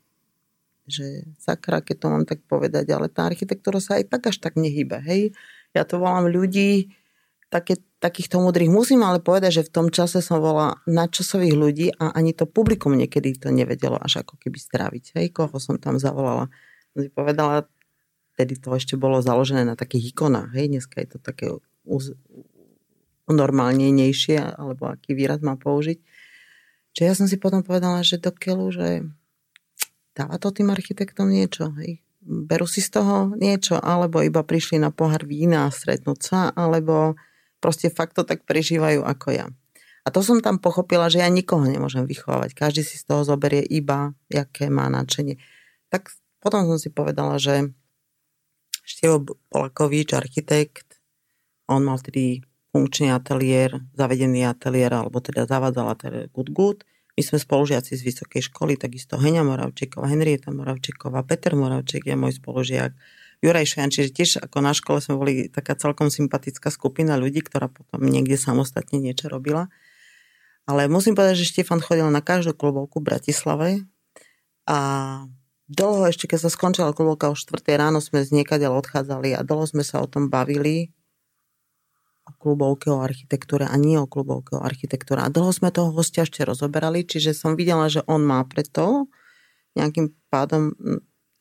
že 0.91 1.07
sakra, 1.39 1.79
keď 1.79 1.95
to 1.95 2.07
mám 2.11 2.23
tak 2.27 2.43
povedať, 2.43 2.85
ale 2.91 3.07
tá 3.07 3.31
architektúra 3.31 3.79
sa 3.79 3.97
aj 3.97 4.11
tak 4.11 4.27
až 4.27 4.43
tak 4.43 4.59
nehybe. 4.59 4.99
Hej? 4.99 5.31
Ja 5.71 5.87
to 5.87 6.03
volám 6.03 6.27
ľudí, 6.27 6.91
také, 7.51 7.79
takýchto 8.03 8.43
múdrych. 8.43 8.67
Musím 8.71 9.07
ale 9.07 9.23
povedať, 9.23 9.63
že 9.63 9.67
v 9.67 9.73
tom 9.73 9.87
čase 9.87 10.19
som 10.19 10.43
volala 10.43 10.79
nadčasových 10.87 11.55
ľudí 11.55 11.87
a 11.95 12.15
ani 12.15 12.35
to 12.35 12.47
publikum 12.47 12.95
niekedy 12.95 13.35
to 13.35 13.51
nevedelo 13.51 13.95
až 13.99 14.23
ako 14.23 14.35
keby 14.39 14.59
stráviť. 14.59 15.19
Hej? 15.19 15.25
Koho 15.35 15.55
som 15.59 15.79
tam 15.79 15.99
zavolala? 15.99 16.51
Som 16.91 16.99
si 17.03 17.09
povedala, 17.11 17.67
vtedy 18.35 18.59
to 18.59 18.71
ešte 18.75 18.95
bolo 18.99 19.19
založené 19.19 19.67
na 19.67 19.79
takých 19.79 20.15
ikonách. 20.15 20.55
Hej, 20.55 20.65
dneska 20.71 21.03
je 21.03 21.07
to 21.15 21.17
také 21.19 21.51
uz, 21.83 22.15
normálnejšie, 23.31 24.59
alebo 24.59 24.91
aký 24.91 25.15
výraz 25.15 25.39
má 25.39 25.55
použiť. 25.55 25.99
Čiže 26.91 27.07
ja 27.07 27.15
som 27.15 27.27
si 27.27 27.39
potom 27.39 27.63
povedala, 27.63 28.03
že 28.03 28.19
do 28.19 28.31
keľu, 28.35 28.75
že 28.75 29.07
dáva 30.15 30.37
to 30.37 30.51
tým 30.51 30.71
architektom 30.71 31.31
niečo. 31.31 31.71
Hej. 31.81 32.03
Berú 32.21 32.69
si 32.69 32.79
z 32.83 33.01
toho 33.01 33.33
niečo, 33.33 33.81
alebo 33.81 34.21
iba 34.21 34.45
prišli 34.45 34.77
na 34.77 34.93
pohár 34.93 35.25
vína 35.25 35.65
a 35.65 35.73
stretnúť 35.73 36.19
sa, 36.21 36.39
alebo 36.53 37.17
proste 37.57 37.89
fakt 37.89 38.17
to 38.17 38.23
tak 38.27 38.45
prežívajú 38.45 39.01
ako 39.01 39.27
ja. 39.33 39.47
A 40.01 40.09
to 40.09 40.25
som 40.25 40.41
tam 40.41 40.57
pochopila, 40.57 41.09
že 41.13 41.21
ja 41.21 41.29
nikoho 41.29 41.61
nemôžem 41.61 42.09
vychovávať. 42.09 42.57
Každý 42.57 42.81
si 42.81 42.97
z 42.97 43.05
toho 43.05 43.21
zoberie 43.21 43.61
iba, 43.61 44.17
aké 44.33 44.69
má 44.69 44.89
nadšenie. 44.89 45.37
Tak 45.93 46.09
potom 46.41 46.65
som 46.65 46.81
si 46.81 46.89
povedala, 46.89 47.37
že 47.37 47.69
Števo 48.81 49.37
Polakovič, 49.53 50.17
architekt, 50.17 50.97
on 51.69 51.85
mal 51.85 52.01
vtedy 52.01 52.41
funkčný 52.73 53.13
ateliér, 53.13 53.77
zavedený 53.93 54.49
ateliér, 54.49 54.91
alebo 54.97 55.21
teda 55.21 55.45
zavádzal 55.45 55.93
ateliér 55.93 56.33
Good 56.33 56.49
Good. 56.51 56.79
My 57.21 57.29
sme 57.29 57.37
spolužiaci 57.37 57.93
z 57.93 58.01
vysokej 58.01 58.49
školy, 58.49 58.81
takisto 58.81 59.13
Heňa 59.13 59.45
Moravčíková, 59.45 60.09
Henrieta 60.09 60.49
Moravčíková, 60.49 61.21
Peter 61.21 61.53
Moravčík 61.53 62.09
je 62.09 62.17
môj 62.17 62.41
spolužiak, 62.41 62.97
Juraj 63.45 63.69
Šajan, 63.69 63.93
čiže 63.93 64.09
tiež 64.09 64.29
ako 64.41 64.57
na 64.65 64.73
škole 64.73 64.97
sme 65.05 65.21
boli 65.21 65.45
taká 65.45 65.77
celkom 65.77 66.09
sympatická 66.09 66.73
skupina 66.73 67.21
ľudí, 67.21 67.45
ktorá 67.45 67.69
potom 67.69 68.01
niekde 68.01 68.41
samostatne 68.41 68.97
niečo 68.97 69.29
robila. 69.29 69.69
Ale 70.65 70.89
musím 70.89 71.13
povedať, 71.13 71.45
že 71.45 71.53
Štefan 71.53 71.77
chodil 71.77 72.09
na 72.09 72.25
každú 72.25 72.57
klubovku 72.57 73.05
v 73.05 73.13
Bratislave 73.13 73.69
a 74.65 74.79
dlho 75.69 76.09
ešte, 76.09 76.25
keď 76.25 76.49
sa 76.49 76.49
skončila 76.49 76.89
klubovka 76.89 77.29
o 77.29 77.37
4 77.37 77.53
ráno, 77.77 78.01
sme 78.01 78.25
z 78.25 78.33
niekadeľ 78.33 78.81
odchádzali 78.81 79.37
a 79.37 79.45
dlho 79.45 79.69
sme 79.69 79.85
sa 79.85 80.01
o 80.01 80.09
tom 80.09 80.33
bavili 80.33 80.89
o 82.27 82.31
klubovke, 82.37 82.93
o 82.93 83.01
architektúre 83.01 83.65
a 83.65 83.75
nie 83.77 83.97
o 83.97 84.05
klubovke, 84.05 84.57
o 84.57 84.61
architektúre. 84.61 85.25
A 85.25 85.33
dlho 85.33 85.49
sme 85.49 85.73
toho 85.73 85.89
hostia 85.93 86.23
ešte 86.23 86.45
rozoberali, 86.45 87.05
čiže 87.05 87.33
som 87.33 87.57
videla, 87.57 87.89
že 87.89 88.05
on 88.05 88.21
má 88.21 88.41
preto 88.45 89.09
nejakým 89.73 90.13
pádom, 90.29 90.75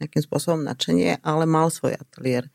nejakým 0.01 0.23
spôsobom 0.25 0.65
nadšenie, 0.65 1.21
ale 1.21 1.45
mal 1.45 1.69
svoj 1.69 1.99
ateliér. 1.99 2.49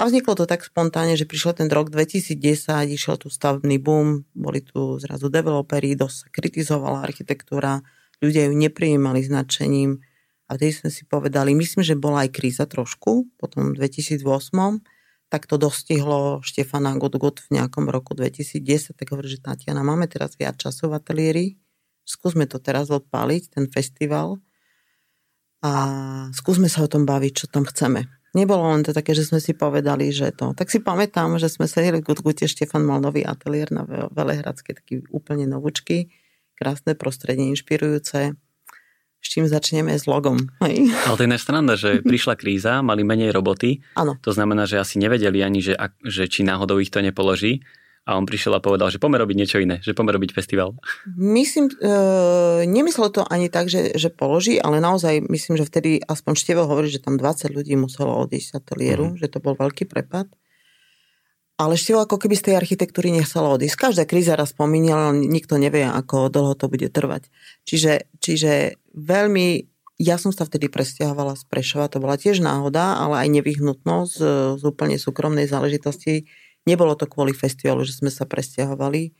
A 0.00 0.08
vzniklo 0.08 0.32
to 0.32 0.48
tak 0.48 0.64
spontánne, 0.64 1.12
že 1.12 1.28
prišiel 1.28 1.52
ten 1.60 1.68
rok 1.68 1.92
2010, 1.92 2.40
išiel 2.88 3.20
tu 3.20 3.28
stavebný 3.28 3.76
boom, 3.76 4.24
boli 4.32 4.64
tu 4.64 4.96
zrazu 4.96 5.28
developeri, 5.28 5.92
dosť 5.92 6.16
sa 6.16 6.26
kritizovala 6.32 7.04
architektúra, 7.04 7.84
ľudia 8.24 8.48
ju 8.48 8.56
neprijímali 8.56 9.20
značením, 9.20 10.00
a 10.50 10.58
vtedy 10.58 10.74
sme 10.74 10.90
si 10.90 11.06
povedali, 11.06 11.54
myslím, 11.54 11.86
že 11.86 11.94
bola 11.94 12.26
aj 12.26 12.34
kríza 12.34 12.66
trošku, 12.66 13.38
potom 13.38 13.70
v 13.70 13.86
2008, 13.86 14.82
tak 15.30 15.46
to 15.46 15.56
dostihlo 15.56 16.42
Štefana 16.42 16.98
Godgot 16.98 17.38
v 17.46 17.62
nejakom 17.62 17.86
roku 17.86 18.18
2010, 18.18 18.98
tak 18.98 19.14
hovorí, 19.14 19.30
že 19.30 19.38
Tatiana, 19.38 19.86
máme 19.86 20.10
teraz 20.10 20.34
viac 20.34 20.58
času 20.58 20.90
v 20.90 20.98
ateliéri, 20.98 21.46
skúsme 22.02 22.50
to 22.50 22.58
teraz 22.58 22.90
odpáliť, 22.90 23.54
ten 23.54 23.70
festival 23.70 24.42
a 25.62 25.72
skúsme 26.34 26.66
sa 26.66 26.82
o 26.82 26.90
tom 26.90 27.06
baviť, 27.06 27.32
čo 27.32 27.46
tam 27.46 27.62
chceme. 27.62 28.10
Nebolo 28.34 28.74
len 28.74 28.82
to 28.82 28.90
také, 28.90 29.14
že 29.14 29.26
sme 29.26 29.38
si 29.38 29.54
povedali, 29.54 30.10
že 30.10 30.34
to. 30.34 30.54
Tak 30.54 30.70
si 30.70 30.82
pamätám, 30.82 31.38
že 31.38 31.50
sme 31.50 31.70
sedeli 31.70 32.02
v 32.02 32.10
Gutgute, 32.10 32.50
Štefan 32.50 32.82
mal 32.82 32.98
nový 32.98 33.22
ateliér 33.22 33.70
na 33.70 33.82
Velehradskej, 33.86 34.74
taký 34.82 34.94
úplne 35.14 35.46
novúčky, 35.46 36.10
krásne 36.58 36.98
prostredie, 36.98 37.50
inšpirujúce 37.54 38.34
s 39.20 39.26
čím 39.28 39.44
začneme 39.44 39.92
s 39.92 40.08
logom. 40.08 40.48
Hej. 40.64 40.90
Ale 41.06 41.16
to 41.16 41.24
je 41.28 41.38
strana, 41.38 41.72
že 41.76 42.00
prišla 42.10 42.34
kríza, 42.40 42.80
mali 42.80 43.04
menej 43.04 43.30
roboty. 43.30 43.84
Áno. 43.94 44.16
To 44.24 44.32
znamená, 44.32 44.64
že 44.64 44.80
asi 44.80 44.96
nevedeli 44.96 45.44
ani, 45.44 45.60
že, 45.60 45.76
že 46.02 46.26
či 46.26 46.42
náhodou 46.42 46.80
ich 46.80 46.90
to 46.90 47.04
nepoloží. 47.04 47.60
A 48.08 48.16
on 48.16 48.24
prišiel 48.24 48.56
a 48.56 48.64
povedal, 48.64 48.88
že 48.88 48.96
poďme 48.96 49.22
robiť 49.22 49.36
niečo 49.36 49.60
iné, 49.60 49.78
že 49.84 49.92
poďme 49.92 50.16
robiť 50.16 50.32
festival. 50.32 50.72
Myslím, 51.20 51.68
e, 51.68 51.84
nemyslel 52.64 53.12
to 53.12 53.22
ani 53.28 53.52
tak, 53.52 53.68
že, 53.68 53.92
že 53.92 54.08
položí, 54.08 54.56
ale 54.56 54.80
naozaj 54.80 55.28
myslím, 55.28 55.60
že 55.60 55.68
vtedy 55.68 56.00
aspoň 56.08 56.32
Števo 56.34 56.64
hovorí, 56.64 56.88
že 56.88 57.04
tam 57.04 57.20
20 57.20 57.52
ľudí 57.52 57.76
muselo 57.76 58.24
odísť 58.24 58.46
z 58.50 58.56
ateliéru, 58.56 59.14
mm. 59.14 59.16
že 59.20 59.28
to 59.28 59.38
bol 59.44 59.52
veľký 59.52 59.84
prepad. 59.84 60.32
Ale 61.60 61.76
ešte 61.76 61.92
ako 61.92 62.16
keby 62.16 62.40
z 62.40 62.44
tej 62.48 62.54
architektúry 62.56 63.12
nechcelo 63.12 63.60
odísť. 63.60 63.92
Každá 63.92 64.08
kríza 64.08 64.32
raz 64.32 64.56
spomínala, 64.56 65.12
nikto 65.12 65.60
nevie, 65.60 65.84
ako 65.84 66.32
dlho 66.32 66.56
to 66.56 66.72
bude 66.72 66.88
trvať. 66.88 67.28
Čiže, 67.68 68.08
čiže 68.16 68.80
veľmi, 68.96 69.68
ja 70.00 70.16
som 70.16 70.32
sa 70.32 70.48
vtedy 70.48 70.72
presťahovala 70.72 71.36
z 71.36 71.44
Prešova, 71.44 71.92
to 71.92 72.00
bola 72.00 72.16
tiež 72.16 72.40
náhoda, 72.40 72.96
ale 72.96 73.28
aj 73.28 73.44
nevyhnutnosť 73.44 74.12
z, 74.16 74.22
z 74.56 74.62
úplne 74.64 74.96
súkromnej 74.96 75.44
záležitosti. 75.44 76.24
Nebolo 76.64 76.96
to 76.96 77.04
kvôli 77.04 77.36
festivalu, 77.36 77.84
že 77.84 78.00
sme 78.00 78.08
sa 78.08 78.24
presťahovali. 78.24 79.12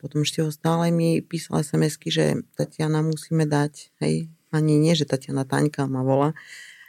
Potom 0.00 0.24
ešte 0.24 0.40
ho 0.40 0.48
stále 0.48 0.88
mi 0.88 1.20
písala 1.20 1.60
sms 1.60 2.00
že 2.08 2.40
Tatiana 2.56 3.04
musíme 3.04 3.44
dať, 3.44 3.92
hej, 4.00 4.32
ani 4.48 4.80
nie, 4.80 4.96
že 4.96 5.04
Tatiana 5.04 5.44
Taňka 5.44 5.84
ma 5.84 6.00
volá, 6.00 6.32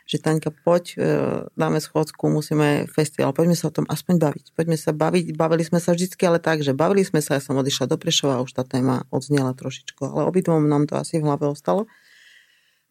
že 0.08 0.24
Taňka, 0.24 0.56
poď, 0.63 0.84
e, 0.96 0.98
dáme 1.60 1.84
schôdzku, 1.84 2.32
musíme 2.32 2.88
festival, 2.88 3.36
poďme 3.36 3.60
sa 3.60 3.67
o 3.67 3.76
tom 3.76 3.84
aspoň 3.91 4.15
baviť. 4.24 4.46
Poďme 4.56 4.80
sa 4.80 4.96
baviť, 4.96 5.36
bavili 5.36 5.67
sme 5.67 5.84
sa 5.84 5.91
vždycky, 5.91 6.24
ale 6.24 6.39
tak, 6.39 6.63
že 6.63 6.72
bavili 6.72 7.04
sme 7.04 7.20
sa, 7.20 7.36
ja 7.36 7.43
som 7.43 7.60
odišla 7.60 7.91
do 7.91 8.00
Prešova, 8.00 8.39
už 8.39 8.56
tá 8.56 8.63
téma 8.63 9.04
odznela 9.12 9.52
trošičku, 9.52 10.08
ale 10.08 10.32
obidvom 10.32 10.63
nám 10.63 10.88
to 10.88 10.96
asi 10.96 11.20
v 11.20 11.28
hlave 11.28 11.52
ostalo. 11.52 11.91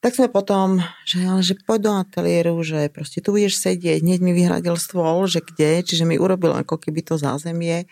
Tak 0.05 0.12
sme 0.12 0.29
potom, 0.29 0.85
že, 1.09 1.24
ale 1.24 1.40
že 1.40 1.57
poď 1.57 1.81
do 1.81 1.92
ateliéru, 1.96 2.61
že 2.61 2.92
proste 2.92 3.24
tu 3.24 3.33
budeš 3.33 3.57
sedieť, 3.64 4.05
hneď 4.05 4.20
mi 4.20 4.37
vyhradil 4.37 4.76
stôl, 4.76 5.24
že 5.24 5.40
kde, 5.40 5.81
čiže 5.88 6.05
mi 6.05 6.20
urobil 6.20 6.52
ako 6.52 6.76
keby 6.76 7.00
to 7.00 7.16
zázemie. 7.16 7.88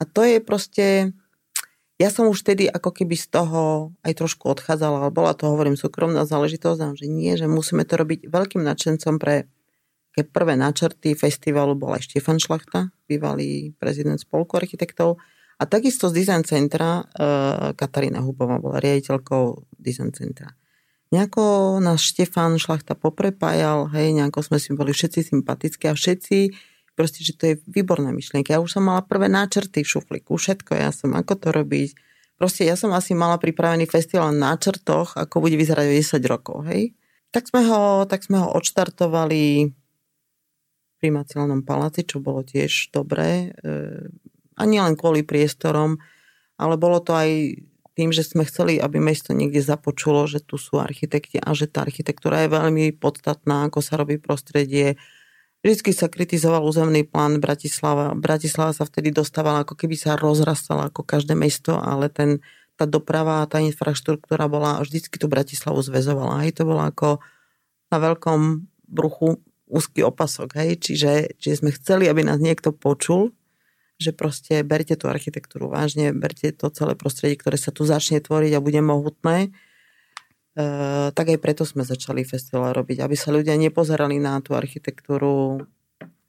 A 0.00 0.02
to 0.08 0.24
je 0.24 0.40
proste, 0.40 1.12
ja 1.98 2.10
som 2.10 2.26
už 2.26 2.42
vtedy 2.42 2.66
ako 2.66 2.90
keby 2.90 3.14
z 3.14 3.30
toho 3.30 3.94
aj 4.02 4.18
trošku 4.18 4.50
odchádzala, 4.50 5.06
ale 5.06 5.12
bola 5.14 5.32
to, 5.34 5.46
hovorím, 5.46 5.78
súkromná 5.78 6.26
záležitosť, 6.26 6.80
a 6.82 6.88
že 6.98 7.06
nie, 7.06 7.38
že 7.38 7.46
musíme 7.46 7.86
to 7.86 7.94
robiť 7.94 8.26
veľkým 8.26 8.62
nadšencom 8.66 9.22
pre 9.22 9.46
keď 10.14 10.30
prvé 10.30 10.54
načrty 10.54 11.18
festivalu 11.18 11.74
bol 11.74 11.90
aj 11.90 12.06
Štefan 12.06 12.38
Šlachta, 12.38 12.94
bývalý 13.10 13.74
prezident 13.74 14.14
spolku 14.14 14.54
architektov. 14.54 15.18
A 15.58 15.66
takisto 15.66 16.06
z 16.06 16.22
design 16.22 16.46
centra 16.46 17.02
e, 17.02 17.04
Katarína 17.74 18.22
Hubová 18.22 18.62
bola 18.62 18.78
riaditeľkou 18.78 19.74
design 19.74 20.14
centra. 20.14 20.54
Nejako 21.10 21.78
nás 21.82 21.98
Štefan 21.98 22.62
Šlachta 22.62 22.94
poprepájal, 22.94 23.90
hej, 23.90 24.14
nejako 24.14 24.42
sme 24.46 24.58
si 24.62 24.70
boli 24.74 24.94
všetci 24.94 25.34
sympatickí 25.34 25.90
a 25.90 25.98
všetci 25.98 26.38
proste, 26.94 27.26
že 27.26 27.34
to 27.34 27.42
je 27.52 27.54
výborná 27.66 28.14
myšlienka. 28.14 28.54
Ja 28.54 28.62
už 28.62 28.78
som 28.78 28.86
mala 28.86 29.02
prvé 29.02 29.26
náčrty 29.26 29.82
v 29.82 29.90
šufliku, 29.90 30.38
všetko, 30.38 30.78
ja 30.78 30.90
som, 30.94 31.12
ako 31.14 31.34
to 31.36 31.48
robiť. 31.50 31.90
Proste 32.34 32.66
ja 32.66 32.74
som 32.74 32.90
asi 32.94 33.14
mala 33.14 33.38
pripravený 33.38 33.86
festival 33.86 34.34
na 34.34 34.54
náčrtoch, 34.54 35.14
ako 35.14 35.36
bude 35.38 35.54
vyzerať 35.54 35.86
o 35.86 35.94
10 35.94 36.32
rokov, 36.32 36.56
hej. 36.70 36.94
Tak 37.30 37.50
sme 37.50 37.66
ho, 37.66 38.06
tak 38.06 38.22
sme 38.22 38.42
ho 38.42 38.48
odštartovali 38.54 39.42
v 39.70 40.94
primaciálnom 41.02 41.66
paláci, 41.66 42.06
čo 42.06 42.22
bolo 42.22 42.46
tiež 42.46 42.94
dobré. 42.94 43.50
E, 43.50 44.06
a 44.54 44.62
nie 44.66 44.78
len 44.78 44.94
kvôli 44.94 45.26
priestorom, 45.26 45.98
ale 46.54 46.74
bolo 46.78 47.02
to 47.02 47.10
aj 47.14 47.58
tým, 47.94 48.10
že 48.10 48.26
sme 48.26 48.42
chceli, 48.46 48.82
aby 48.82 48.98
mesto 48.98 49.30
niekde 49.30 49.62
započulo, 49.62 50.26
že 50.26 50.42
tu 50.42 50.58
sú 50.58 50.82
architekti 50.82 51.38
a 51.38 51.54
že 51.54 51.70
tá 51.70 51.86
architektúra 51.86 52.42
je 52.42 52.54
veľmi 52.54 52.98
podstatná, 52.98 53.70
ako 53.70 53.78
sa 53.82 53.94
robí 53.98 54.18
prostredie, 54.18 54.98
Vždycky 55.64 55.96
sa 55.96 56.12
kritizoval 56.12 56.60
územný 56.60 57.08
plán 57.08 57.40
Bratislava. 57.40 58.12
Bratislava 58.12 58.76
sa 58.76 58.84
vtedy 58.84 59.08
dostávala, 59.16 59.64
ako 59.64 59.80
keby 59.80 59.96
sa 59.96 60.12
rozrastala 60.20 60.92
ako 60.92 61.00
každé 61.00 61.32
mesto, 61.32 61.80
ale 61.80 62.12
ten, 62.12 62.44
tá 62.76 62.84
doprava 62.84 63.40
tá 63.48 63.64
infraštruktúra 63.64 64.44
bola, 64.44 64.84
vždycky 64.84 65.16
tú 65.16 65.24
Bratislavu 65.24 65.80
zväzovala. 65.80 66.44
Aj 66.44 66.52
to 66.52 66.68
bolo 66.68 66.84
ako 66.84 67.24
na 67.88 67.96
veľkom 67.96 68.68
bruchu 68.92 69.40
úzky 69.64 70.04
opasok, 70.04 70.60
hej, 70.60 70.76
čiže, 70.76 71.40
čiže 71.40 71.64
sme 71.64 71.72
chceli, 71.72 72.12
aby 72.12 72.20
nás 72.20 72.36
niekto 72.36 72.76
počul, 72.76 73.32
že 73.96 74.12
proste 74.12 74.60
berte 74.60 75.00
tú 75.00 75.08
architektúru 75.08 75.72
vážne, 75.72 76.12
berte 76.12 76.52
to 76.52 76.68
celé 76.68 76.92
prostredie, 76.92 77.40
ktoré 77.40 77.56
sa 77.56 77.72
tu 77.72 77.88
začne 77.88 78.20
tvoriť 78.20 78.52
a 78.52 78.60
bude 78.60 78.84
mohutné. 78.84 79.48
E, 80.54 80.64
tak 81.10 81.26
aj 81.34 81.38
preto 81.42 81.66
sme 81.66 81.82
začali 81.82 82.22
festival 82.22 82.70
robiť, 82.78 83.02
aby 83.02 83.18
sa 83.18 83.34
ľudia 83.34 83.58
nepozerali 83.58 84.22
na 84.22 84.38
tú 84.38 84.54
architektúru 84.54 85.66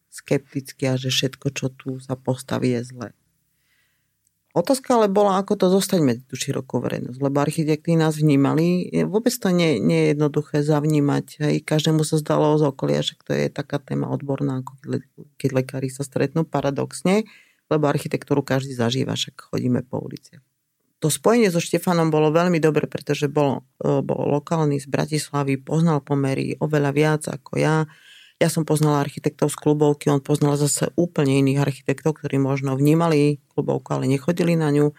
skepticky 0.09 0.89
a 0.89 0.97
že 0.97 1.13
všetko, 1.13 1.47
čo 1.53 1.69
tu 1.69 2.01
sa 2.01 2.17
postaví, 2.17 2.73
je 2.73 2.81
zlé. 2.89 3.09
Otázka 4.55 4.95
ale 4.95 5.11
bola, 5.11 5.35
ako 5.43 5.59
to 5.59 5.67
zostať 5.67 5.99
medzi 5.99 6.23
tú 6.23 6.39
širokú 6.39 6.79
verejnosť, 6.79 7.19
lebo 7.19 7.43
architekti 7.43 7.99
nás 7.99 8.15
vnímali. 8.15 8.87
Vôbec 9.03 9.35
to 9.35 9.51
nie, 9.51 9.83
nie 9.83 9.99
je 9.99 10.07
jednoduché 10.15 10.63
zavnímať. 10.63 11.25
Hej. 11.43 11.55
Každému 11.67 12.07
sa 12.07 12.15
zdalo 12.15 12.55
z 12.55 12.63
okolia, 12.71 13.03
že 13.03 13.19
to 13.19 13.35
je 13.35 13.51
taká 13.51 13.83
téma 13.83 14.07
odborná, 14.07 14.63
ako 14.63 14.79
keď, 14.79 15.03
keď 15.35 15.49
lekári 15.51 15.91
sa 15.91 16.07
stretnú 16.07 16.47
paradoxne, 16.47 17.27
lebo 17.67 17.83
architektúru 17.91 18.47
každý 18.47 18.71
zažíva, 18.79 19.19
však 19.19 19.35
chodíme 19.51 19.83
po 19.83 19.99
uliciach. 19.99 20.44
To 21.05 21.13
spojenie 21.13 21.53
so 21.53 21.61
Štefanom 21.61 22.09
bolo 22.09 22.33
veľmi 22.33 22.57
dobre, 22.57 22.89
pretože 22.89 23.29
bol, 23.29 23.61
e, 23.77 24.01
bol 24.01 24.25
lokálny 24.25 24.81
z 24.81 24.89
Bratislavy, 24.89 25.61
poznal 25.61 26.01
pomery 26.01 26.57
oveľa 26.57 26.91
viac 26.97 27.21
ako 27.29 27.61
ja 27.61 27.85
ja 28.35 28.51
som 28.51 28.67
poznala 28.67 28.99
architektov 28.99 29.47
z 29.47 29.57
klubovky, 29.63 30.11
on 30.11 30.19
poznal 30.19 30.59
zase 30.59 30.91
úplne 30.99 31.39
iných 31.39 31.63
architektov, 31.63 32.19
ktorí 32.19 32.35
možno 32.35 32.75
vnímali 32.75 33.39
klubovku, 33.55 33.95
ale 33.95 34.11
nechodili 34.11 34.59
na 34.59 34.75
ňu. 34.75 34.91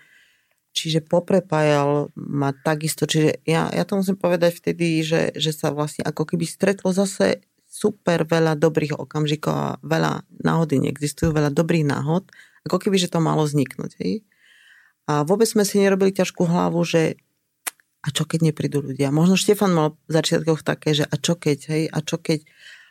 Čiže 0.72 1.04
poprepájal 1.04 2.16
ma 2.16 2.56
takisto. 2.56 3.04
Čiže 3.04 3.44
ja, 3.44 3.68
ja 3.68 3.84
to 3.84 4.00
musím 4.00 4.16
povedať 4.16 4.56
vtedy, 4.56 5.04
že, 5.04 5.36
že 5.36 5.52
sa 5.52 5.68
vlastne 5.68 6.04
ako 6.08 6.32
keby 6.32 6.48
stretlo 6.48 6.96
zase 6.96 7.44
super 7.68 8.24
veľa 8.24 8.56
dobrých 8.56 8.96
okamžikov 8.96 9.52
a 9.52 9.76
veľa 9.84 10.24
náhody 10.40 10.80
neexistujú, 10.80 11.36
veľa 11.36 11.52
dobrých 11.52 11.84
náhod, 11.84 12.28
ako 12.64 12.88
keby, 12.88 12.96
že 12.96 13.12
to 13.12 13.20
malo 13.20 13.44
vzniknúť. 13.44 14.00
Hej? 14.00 14.24
A 15.06 15.22
vôbec 15.22 15.46
sme 15.46 15.62
si 15.62 15.78
nerobili 15.78 16.10
ťažkú 16.10 16.46
hlavu, 16.46 16.82
že 16.82 17.18
a 18.06 18.08
čo 18.14 18.22
keď 18.22 18.54
neprídu 18.54 18.78
ľudia. 18.78 19.10
Možno 19.10 19.34
Štefan 19.34 19.74
mal 19.74 19.98
v 20.06 20.12
začiatkoch 20.14 20.62
také, 20.62 20.94
že 20.94 21.02
a 21.02 21.14
čo 21.18 21.34
keď, 21.34 21.58
hej, 21.74 21.82
a 21.90 21.98
čo 22.06 22.22
keď, 22.22 22.46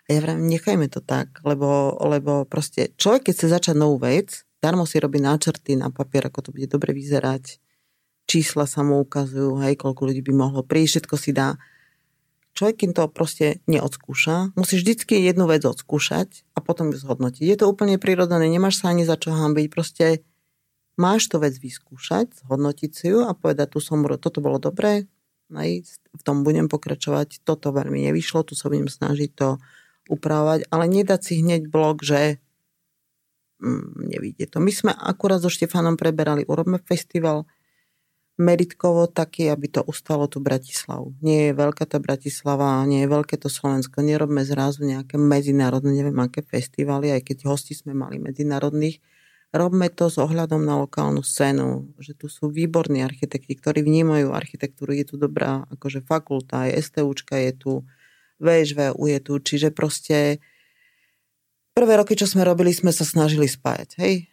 a 0.06 0.10
ja 0.12 0.20
vravím, 0.20 0.52
nechajme 0.52 0.92
to 0.92 1.00
tak, 1.00 1.40
lebo, 1.48 1.96
lebo 2.04 2.44
proste 2.44 2.92
človek, 3.00 3.32
keď 3.32 3.34
chce 3.40 3.48
začať 3.48 3.76
novú 3.80 4.04
vec, 4.04 4.44
darmo 4.60 4.84
si 4.84 5.00
robí 5.00 5.24
náčrty 5.24 5.80
na 5.80 5.88
papier, 5.88 6.28
ako 6.28 6.40
to 6.44 6.50
bude 6.52 6.68
dobre 6.68 6.92
vyzerať, 6.92 7.64
čísla 8.28 8.68
sa 8.68 8.84
mu 8.84 9.00
ukazujú, 9.00 9.64
hej, 9.64 9.80
koľko 9.80 10.12
ľudí 10.12 10.20
by 10.20 10.34
mohlo 10.36 10.62
prísť, 10.68 11.08
všetko 11.08 11.16
si 11.16 11.32
dá. 11.32 11.56
Človek, 12.56 12.76
kým 12.84 12.92
to 12.96 13.08
proste 13.12 13.64
neodskúša, 13.68 14.56
musí 14.56 14.80
vždycky 14.80 15.20
jednu 15.24 15.48
vec 15.48 15.64
odskúšať 15.64 16.48
a 16.56 16.64
potom 16.64 16.92
ju 16.92 17.00
zhodnotiť. 17.00 17.44
Je 17.44 17.58
to 17.60 17.68
úplne 17.68 18.00
prirodzené, 18.00 18.48
nemáš 18.48 18.84
sa 18.84 18.92
ani 18.92 19.04
za 19.08 19.16
čo 19.16 19.32
hambiť, 19.32 19.68
proste 19.72 20.24
máš 20.96 21.28
to 21.28 21.40
vec 21.40 21.56
vyskúšať, 21.60 22.46
zhodnotiť 22.46 22.92
si 22.92 23.06
ju 23.12 23.24
a 23.24 23.36
povedať, 23.36 23.76
tu 23.76 23.80
som, 23.84 24.04
toto 24.20 24.40
bolo 24.40 24.60
dobré, 24.60 25.08
v 25.50 26.22
tom 26.26 26.42
budem 26.42 26.66
pokračovať, 26.66 27.46
toto 27.46 27.70
veľmi 27.70 28.10
nevyšlo, 28.10 28.48
tu 28.48 28.58
sa 28.58 28.72
budem 28.72 28.90
snažiť 28.90 29.30
to 29.38 29.62
upravovať, 30.10 30.70
ale 30.74 30.86
nedať 30.90 31.22
si 31.22 31.34
hneď 31.42 31.70
blok, 31.70 32.02
že 32.02 32.42
mm, 33.62 34.10
nevidie 34.10 34.46
to. 34.50 34.58
My 34.58 34.74
sme 34.74 34.92
akurát 34.94 35.42
so 35.42 35.50
Štefanom 35.54 35.98
preberali, 35.98 36.46
urobme 36.50 36.82
festival 36.82 37.46
meritkovo 38.36 39.08
taký, 39.08 39.48
aby 39.48 39.72
to 39.72 39.82
ustalo 39.88 40.28
tu 40.28 40.44
Bratislavu. 40.44 41.16
Nie 41.24 41.52
je 41.52 41.54
veľká 41.56 41.88
tá 41.88 42.04
Bratislava, 42.04 42.84
nie 42.84 43.08
je 43.08 43.10
veľké 43.12 43.40
to 43.40 43.48
Slovensko. 43.48 44.04
Nerobme 44.04 44.44
zrazu 44.44 44.84
nejaké 44.84 45.16
medzinárodné, 45.16 45.96
neviem 45.96 46.20
aké 46.20 46.44
festivaly, 46.44 47.16
aj 47.16 47.32
keď 47.32 47.48
hosti 47.48 47.80
sme 47.80 47.96
mali 47.96 48.20
medzinárodných. 48.20 49.00
Robme 49.56 49.88
to 49.88 50.12
s 50.12 50.20
ohľadom 50.20 50.68
na 50.68 50.84
lokálnu 50.84 51.24
scénu, 51.24 51.96
že 52.04 52.12
tu 52.12 52.28
sú 52.28 52.52
výborní 52.52 53.00
architekti, 53.00 53.56
ktorí 53.56 53.88
vnímajú 53.88 54.36
architektúru. 54.36 54.92
Je 54.92 55.08
tu 55.08 55.16
dobrá 55.16 55.64
akože 55.72 56.04
fakulta, 56.04 56.68
aj 56.68 56.92
STUčka 56.92 57.40
je 57.40 57.52
tu, 57.56 57.72
VŠV 58.44 59.00
je 59.00 59.20
tu, 59.24 59.34
čiže 59.40 59.72
proste 59.72 60.44
prvé 61.72 61.96
roky, 61.96 62.20
čo 62.20 62.28
sme 62.28 62.44
robili, 62.44 62.76
sme 62.76 62.92
sa 62.92 63.08
snažili 63.08 63.48
spájať, 63.48 63.96
hej? 64.04 64.28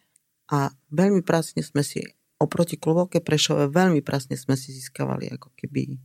A 0.50 0.74
veľmi 0.90 1.22
pracne 1.22 1.62
sme 1.62 1.87
si, 1.87 2.02
oproti 2.42 2.74
klubovke 2.74 3.22
Prešove, 3.22 3.70
veľmi 3.70 4.02
pracne 4.02 4.35
sme 4.35 4.58
si 4.58 4.74
získavali 4.74 5.30
ako 5.30 5.54
keby 5.54 6.02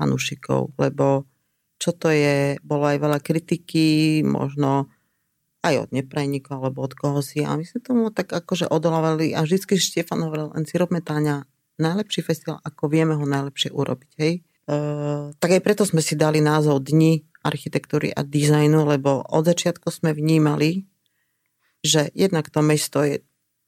fanúšikov, 0.00 0.72
lebo 0.80 1.28
čo 1.76 1.92
to 1.92 2.08
je, 2.08 2.56
bolo 2.64 2.88
aj 2.88 2.96
veľa 2.96 3.20
kritiky, 3.20 4.24
možno 4.24 4.88
aj 5.64 5.88
od 5.88 5.90
neprajníkov 5.96 6.60
alebo 6.60 6.84
od 6.84 6.92
koho 6.92 7.24
si. 7.24 7.40
A 7.40 7.56
my 7.56 7.64
sme 7.64 7.80
tomu 7.80 8.12
tak 8.12 8.28
akože 8.28 8.68
odolávali 8.68 9.32
a 9.32 9.40
vždycky 9.40 9.80
Štefan 9.80 10.20
hovoril, 10.20 10.52
len 10.52 10.68
si 10.68 10.76
robme 10.76 11.00
Táňa 11.00 11.48
najlepší 11.80 12.20
festival, 12.20 12.60
ako 12.60 12.92
vieme 12.92 13.16
ho 13.16 13.24
najlepšie 13.24 13.72
urobiť. 13.72 14.10
Hej? 14.20 14.32
E, 14.44 14.76
tak 15.40 15.50
aj 15.56 15.62
preto 15.64 15.82
sme 15.88 16.04
si 16.04 16.14
dali 16.14 16.44
názov 16.44 16.84
Dni 16.84 17.24
architektúry 17.44 18.12
a 18.12 18.20
dizajnu, 18.20 18.84
lebo 18.84 19.24
od 19.24 19.44
začiatku 19.48 19.88
sme 19.88 20.12
vnímali, 20.12 20.84
že 21.84 22.08
jednak 22.16 22.48
to 22.48 22.64
mesto 22.64 23.04
je 23.04 23.20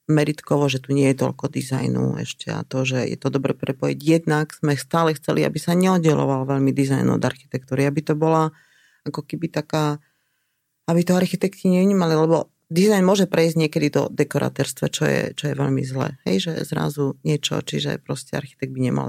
meritkovo, 0.06 0.70
že 0.70 0.78
tu 0.78 0.94
nie 0.94 1.11
je 1.11 1.18
toľko 1.18 1.50
dizajnu 1.50 2.22
ešte 2.22 2.54
a 2.54 2.62
to, 2.62 2.87
že 2.87 3.11
je 3.11 3.18
to 3.18 3.28
dobre 3.28 3.59
prepojiť. 3.59 3.98
Jednak 3.98 4.54
sme 4.54 4.78
stále 4.78 5.18
chceli, 5.18 5.42
aby 5.42 5.59
sa 5.59 5.74
neoddeloval 5.74 6.46
veľmi 6.46 6.70
dizajn 6.70 7.11
od 7.11 7.22
architektúry, 7.22 7.85
aby 7.85 8.06
to 8.06 8.14
bola 8.14 8.54
ako 9.02 9.26
keby 9.26 9.50
taká, 9.50 9.98
aby 10.87 11.01
to 11.03 11.18
architekti 11.18 11.66
nevnímali, 11.66 12.14
lebo 12.14 12.51
dizajn 12.70 13.03
môže 13.03 13.27
prejsť 13.31 13.57
niekedy 13.59 13.88
do 13.90 14.03
dekoratérstva, 14.11 14.87
čo 14.90 15.05
je, 15.07 15.22
čo 15.35 15.44
je 15.51 15.55
veľmi 15.55 15.83
zlé. 15.87 16.18
Hej, 16.27 16.51
že 16.51 16.53
zrazu 16.66 17.18
niečo, 17.22 17.62
čiže 17.62 18.03
proste 18.03 18.38
architekt 18.38 18.75
by 18.75 18.81
nemal 18.90 19.09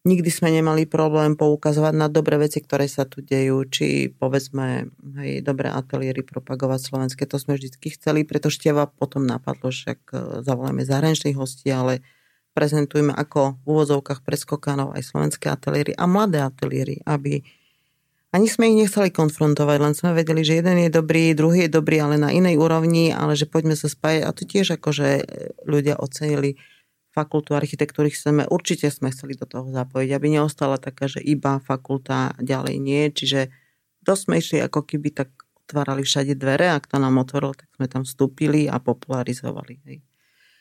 Nikdy 0.00 0.32
sme 0.32 0.48
nemali 0.48 0.88
problém 0.88 1.36
poukazovať 1.36 1.92
na 1.92 2.08
dobré 2.08 2.40
veci, 2.40 2.64
ktoré 2.64 2.88
sa 2.88 3.04
tu 3.04 3.20
dejú, 3.20 3.68
či 3.68 4.08
povedzme, 4.08 4.88
hej, 5.20 5.44
dobré 5.44 5.68
ateliéry 5.68 6.24
propagovať 6.24 6.80
slovenské, 6.88 7.28
to 7.28 7.36
sme 7.36 7.60
vždy 7.60 7.76
chceli, 7.76 8.24
preto 8.24 8.48
števa 8.48 8.88
potom 8.88 9.28
napadlo, 9.28 9.68
však 9.68 10.00
e, 10.08 10.16
zavoláme 10.40 10.88
zahraničných 10.88 11.36
hostí, 11.36 11.68
ale 11.68 12.00
prezentujeme 12.56 13.12
ako 13.12 13.60
v 13.60 13.66
úvodzovkách 13.68 14.24
preskokanov 14.24 14.96
aj 14.96 15.04
slovenské 15.04 15.52
ateliéry 15.52 15.92
a 15.92 16.08
mladé 16.08 16.40
ateliéry, 16.40 17.04
aby 17.04 17.44
ani 18.30 18.46
sme 18.46 18.70
ich 18.70 18.86
nechceli 18.86 19.10
konfrontovať, 19.10 19.78
len 19.82 19.94
sme 19.94 20.14
vedeli, 20.14 20.46
že 20.46 20.62
jeden 20.62 20.78
je 20.86 20.90
dobrý, 20.90 21.34
druhý 21.34 21.66
je 21.66 21.70
dobrý, 21.70 21.98
ale 21.98 22.14
na 22.14 22.30
inej 22.30 22.62
úrovni, 22.62 23.10
ale 23.10 23.34
že 23.34 23.50
poďme 23.50 23.74
sa 23.74 23.90
spájať 23.90 24.22
a 24.22 24.30
to 24.30 24.46
tiež 24.46 24.78
akože 24.78 25.08
ľudia 25.66 25.98
ocenili 25.98 26.54
fakultu 27.10 27.58
architektúry 27.58 28.14
chceme, 28.14 28.46
určite 28.46 28.86
sme 28.86 29.10
chceli 29.10 29.34
do 29.34 29.42
toho 29.46 29.66
zapojiť, 29.74 30.10
aby 30.14 30.26
neostala 30.30 30.78
taká, 30.78 31.10
že 31.10 31.18
iba 31.18 31.58
fakulta 31.58 32.38
ďalej 32.38 32.76
nie. 32.78 33.10
Čiže 33.10 33.50
dosť 34.06 34.22
sme 34.22 34.34
išli 34.38 34.58
ako 34.62 34.86
keby 34.86 35.08
tak 35.10 35.28
otvárali 35.66 36.06
všade 36.06 36.38
dvere, 36.38 36.70
ak 36.70 36.86
to 36.86 37.02
nám 37.02 37.18
otvoril, 37.18 37.54
tak 37.58 37.66
sme 37.74 37.86
tam 37.90 38.02
vstúpili 38.06 38.70
a 38.70 38.78
popularizovali. 38.78 39.74
Hej. 39.86 40.09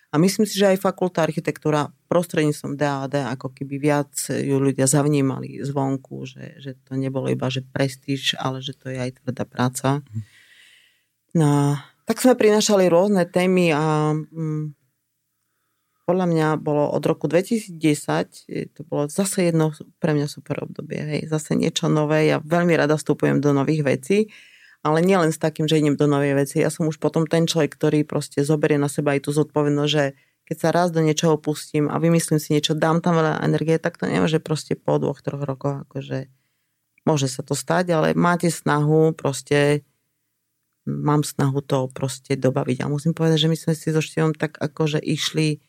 A 0.09 0.17
myslím 0.17 0.49
si, 0.49 0.57
že 0.57 0.73
aj 0.73 0.81
fakulta 0.81 1.21
architektúra 1.21 1.93
prostredníctvom 2.09 2.73
DAD 2.73 3.29
ako 3.37 3.53
keby 3.53 3.77
viac 3.77 4.09
ju 4.25 4.57
ľudia 4.57 4.89
zavnímali 4.89 5.61
zvonku, 5.61 6.25
že, 6.25 6.57
že 6.57 6.71
to 6.81 6.97
nebolo 6.97 7.29
iba 7.29 7.45
že 7.45 7.61
prestíž, 7.61 8.33
ale 8.41 8.57
že 8.65 8.73
to 8.73 8.89
je 8.89 8.97
aj 8.97 9.21
tvrdá 9.21 9.45
práca. 9.45 10.01
No, 11.37 11.77
tak 12.09 12.25
sme 12.25 12.33
prinašali 12.33 12.89
rôzne 12.89 13.29
témy 13.29 13.69
a 13.69 14.17
mm, 14.17 14.73
podľa 16.09 16.25
mňa 16.25 16.47
bolo 16.57 16.89
od 16.89 17.05
roku 17.05 17.29
2010, 17.29 18.73
to 18.73 18.81
bolo 18.89 19.05
zase 19.05 19.53
jedno 19.53 19.69
pre 20.01 20.17
mňa 20.17 20.25
super 20.25 20.65
obdobie, 20.65 20.97
hej, 21.05 21.21
zase 21.29 21.53
niečo 21.53 21.85
nové, 21.85 22.33
ja 22.33 22.41
veľmi 22.41 22.73
rada 22.73 22.97
vstupujem 22.97 23.37
do 23.37 23.53
nových 23.53 23.85
vecí, 23.85 24.25
ale 24.83 25.03
nielen 25.03 25.35
s 25.35 25.39
takým, 25.41 25.67
že 25.67 25.79
idem 25.79 25.99
do 25.99 26.07
novej 26.07 26.35
veci, 26.39 26.63
ja 26.63 26.71
som 26.71 26.87
už 26.87 26.97
potom 26.97 27.27
ten 27.27 27.45
človek, 27.45 27.75
ktorý 27.75 28.07
proste 28.07 28.41
zoberie 28.41 28.79
na 28.79 28.87
seba 28.87 29.15
aj 29.15 29.27
tú 29.27 29.31
zodpovednosť, 29.35 29.91
že 29.91 30.03
keď 30.49 30.57
sa 30.57 30.69
raz 30.73 30.89
do 30.89 31.03
niečoho 31.03 31.37
pustím 31.37 31.91
a 31.91 32.01
vymyslím 32.01 32.41
si 32.41 32.57
niečo, 32.57 32.73
dám 32.73 33.05
tam 33.05 33.19
veľa 33.19 33.45
energie, 33.45 33.77
tak 33.77 34.01
to 34.01 34.09
nemôže 34.09 34.41
proste 34.41 34.73
po 34.73 34.97
dvoch, 34.97 35.21
troch 35.21 35.45
rokoch, 35.45 35.85
akože 35.85 36.31
môže 37.05 37.27
sa 37.29 37.45
to 37.45 37.53
stať, 37.53 37.93
ale 37.93 38.07
máte 38.17 38.49
snahu 38.49 39.13
proste 39.13 39.85
mám 40.89 41.21
snahu 41.21 41.61
to 41.61 41.85
proste 41.93 42.33
dobaviť. 42.41 42.81
A 42.81 42.89
musím 42.89 43.13
povedať, 43.13 43.45
že 43.45 43.49
my 43.51 43.57
sme 43.59 43.73
si 43.77 43.93
so 43.93 44.01
Števom 44.01 44.33
tak 44.33 44.57
akože 44.57 44.97
išli 44.97 45.61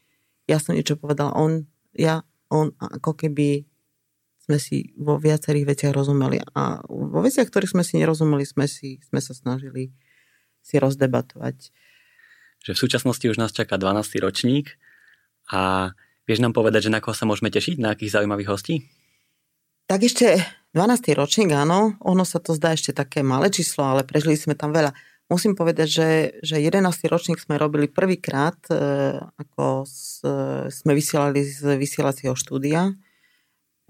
ja 0.51 0.59
som 0.59 0.75
niečo 0.75 0.99
povedala, 0.99 1.31
on, 1.39 1.71
ja, 1.95 2.27
on, 2.51 2.75
ako 2.83 3.15
keby 3.15 3.70
sme 4.51 4.59
si 4.59 4.91
vo 4.99 5.15
viacerých 5.15 5.71
veciach 5.71 5.95
rozumeli. 5.95 6.43
A 6.59 6.83
vo 6.91 7.23
veciach, 7.23 7.47
ktorých 7.47 7.79
sme 7.79 7.87
si 7.87 8.03
nerozumeli, 8.03 8.43
sme, 8.43 8.67
si, 8.67 8.99
sme 9.07 9.23
sa 9.23 9.31
snažili 9.31 9.95
si 10.59 10.75
rozdebatovať. 10.83 11.71
Že 12.67 12.73
v 12.75 12.83
súčasnosti 12.83 13.27
už 13.31 13.39
nás 13.39 13.55
čaká 13.55 13.79
12. 13.79 14.19
ročník 14.27 14.75
a 15.55 15.95
vieš 16.27 16.43
nám 16.43 16.51
povedať, 16.51 16.91
že 16.91 16.95
na 16.95 16.99
koho 16.99 17.15
sa 17.15 17.31
môžeme 17.31 17.49
tešiť, 17.49 17.79
na 17.79 17.95
akých 17.95 18.19
zaujímavých 18.19 18.51
hostí? 18.51 18.75
Tak 19.87 20.03
ešte 20.03 20.43
12. 20.75 21.15
ročník, 21.15 21.55
áno, 21.55 21.95
ono 22.03 22.27
sa 22.27 22.43
to 22.43 22.55
zdá 22.59 22.75
ešte 22.75 22.91
také 22.91 23.23
malé 23.23 23.55
číslo, 23.55 23.87
ale 23.87 24.03
prežili 24.03 24.35
sme 24.35 24.59
tam 24.59 24.75
veľa. 24.75 24.91
Musím 25.31 25.55
povedať, 25.55 25.87
že, 25.87 26.09
že 26.43 26.59
11. 26.59 26.83
ročník 27.07 27.39
sme 27.39 27.55
robili 27.55 27.87
prvýkrát, 27.87 28.59
e, 28.67 28.75
ako 29.39 29.87
s, 29.87 30.27
sme 30.83 30.93
vysielali 30.95 31.47
z 31.47 31.79
vysielacieho 31.79 32.35
štúdia. 32.35 32.99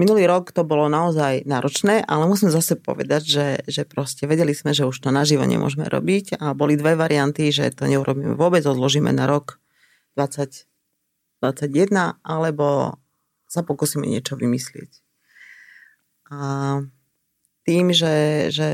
Minulý 0.00 0.24
rok 0.24 0.48
to 0.56 0.64
bolo 0.64 0.88
naozaj 0.88 1.44
náročné, 1.44 2.00
ale 2.08 2.24
musím 2.24 2.48
zase 2.48 2.80
povedať, 2.80 3.20
že, 3.20 3.60
že 3.68 3.84
proste 3.84 4.24
vedeli 4.24 4.56
sme, 4.56 4.72
že 4.72 4.88
už 4.88 4.96
to 4.96 5.12
naživo 5.12 5.44
nemôžeme 5.44 5.84
robiť 5.84 6.40
a 6.40 6.56
boli 6.56 6.80
dve 6.80 6.96
varianty, 6.96 7.52
že 7.52 7.68
to 7.76 7.84
neurobíme 7.84 8.32
vôbec, 8.32 8.64
odložíme 8.64 9.12
na 9.12 9.28
rok 9.28 9.60
2021 10.16 11.44
alebo 12.24 12.96
sa 13.44 13.60
pokúsime 13.60 14.08
niečo 14.08 14.40
vymyslieť. 14.40 15.04
A 16.32 16.80
tým, 17.68 17.92
že, 17.92 18.48
že 18.48 18.68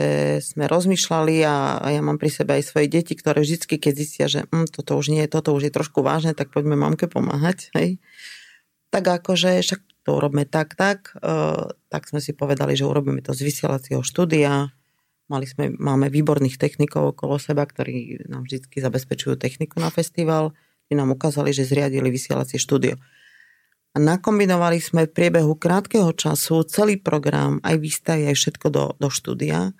sme 0.46 0.70
rozmýšľali 0.70 1.42
a, 1.42 1.82
ja 1.90 2.00
mám 2.06 2.22
pri 2.22 2.30
sebe 2.30 2.54
aj 2.54 2.70
svoje 2.70 2.86
deti, 2.86 3.18
ktoré 3.18 3.42
vždycky, 3.42 3.82
keď 3.82 3.92
zistia, 3.98 4.26
že 4.30 4.46
hm, 4.54 4.70
toto 4.70 4.94
už 4.94 5.10
nie, 5.10 5.26
toto 5.26 5.50
už 5.58 5.66
je 5.66 5.74
trošku 5.74 6.06
vážne, 6.06 6.38
tak 6.38 6.54
poďme 6.54 6.78
mamke 6.78 7.10
pomáhať. 7.10 7.74
Hej. 7.74 7.98
Tak 8.94 9.10
akože 9.10 9.58
však 9.66 9.95
to 10.06 10.14
urobme 10.14 10.46
tak, 10.46 10.78
tak, 10.78 11.10
uh, 11.18 11.74
tak 11.90 12.06
sme 12.06 12.22
si 12.22 12.30
povedali, 12.30 12.78
že 12.78 12.86
urobíme 12.86 13.18
to 13.26 13.34
z 13.34 13.42
vysielacieho 13.42 14.06
štúdia. 14.06 14.70
Mali 15.26 15.50
sme, 15.50 15.74
máme 15.74 16.06
výborných 16.06 16.62
technikov 16.62 17.18
okolo 17.18 17.42
seba, 17.42 17.66
ktorí 17.66 18.22
nám 18.30 18.46
vždy 18.46 18.70
zabezpečujú 18.70 19.34
techniku 19.34 19.82
na 19.82 19.90
festival. 19.90 20.54
Tí 20.86 20.94
nám 20.94 21.10
ukázali, 21.10 21.50
že 21.50 21.66
zriadili 21.66 22.06
vysielacie 22.14 22.62
štúdio. 22.62 22.94
A 23.90 23.96
nakombinovali 23.98 24.78
sme 24.78 25.10
v 25.10 25.14
priebehu 25.18 25.58
krátkeho 25.58 26.14
času 26.14 26.62
celý 26.70 27.02
program, 27.02 27.58
aj 27.66 27.74
výstavy, 27.82 28.30
aj 28.30 28.38
všetko 28.38 28.66
do, 28.70 28.84
do 29.02 29.10
štúdia. 29.10 29.74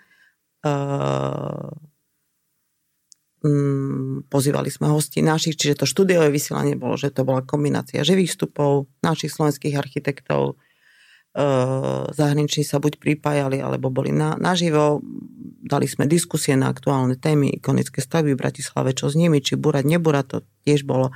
Uh, 0.67 1.71
um, 3.47 4.27
pozývali 4.27 4.67
sme 4.67 4.91
hosti 4.91 5.23
našich, 5.23 5.55
čiže 5.55 5.83
to 5.83 5.87
štúdiové 5.87 6.35
vysielanie 6.35 6.75
bolo, 6.75 6.99
že 6.99 7.15
to 7.15 7.23
bola 7.23 7.47
kombinácia 7.47 8.03
živých 8.03 8.35
vstupov, 8.35 8.91
našich 9.07 9.31
slovenských 9.31 9.79
architektov, 9.79 10.59
uh, 10.59 12.11
zahraniční 12.11 12.67
sa 12.67 12.83
buď 12.83 12.99
pripájali, 12.99 13.63
alebo 13.63 13.89
boli 13.89 14.11
na, 14.11 14.35
naživo. 14.35 14.99
Dali 15.67 15.87
sme 15.87 16.11
diskusie 16.11 16.59
na 16.59 16.71
aktuálne 16.71 17.15
témy, 17.15 17.63
ikonické 17.63 18.03
stavby 18.03 18.35
v 18.35 18.43
Bratislave, 18.43 18.91
čo 18.95 19.07
s 19.07 19.15
nimi, 19.15 19.39
či 19.39 19.55
burať, 19.55 19.85
neburať, 19.87 20.27
to 20.27 20.39
tiež 20.67 20.83
bolo. 20.83 21.15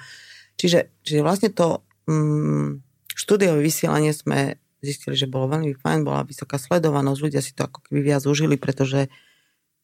Čiže, 0.54 1.02
čiže 1.02 1.20
vlastne 1.26 1.50
to 1.50 1.82
um, 2.06 2.82
štúdiové 3.14 3.58
vysielanie 3.58 4.14
sme 4.14 4.60
zistili, 4.80 5.12
že 5.16 5.28
bolo 5.28 5.50
veľmi 5.52 5.76
fajn, 5.76 6.08
bola 6.08 6.24
vysoká 6.24 6.56
sledovanosť, 6.56 7.20
ľudia 7.20 7.42
si 7.44 7.52
to 7.52 7.68
ako 7.68 7.84
keby 7.84 8.00
viac 8.12 8.24
užili, 8.24 8.56
pretože 8.56 9.12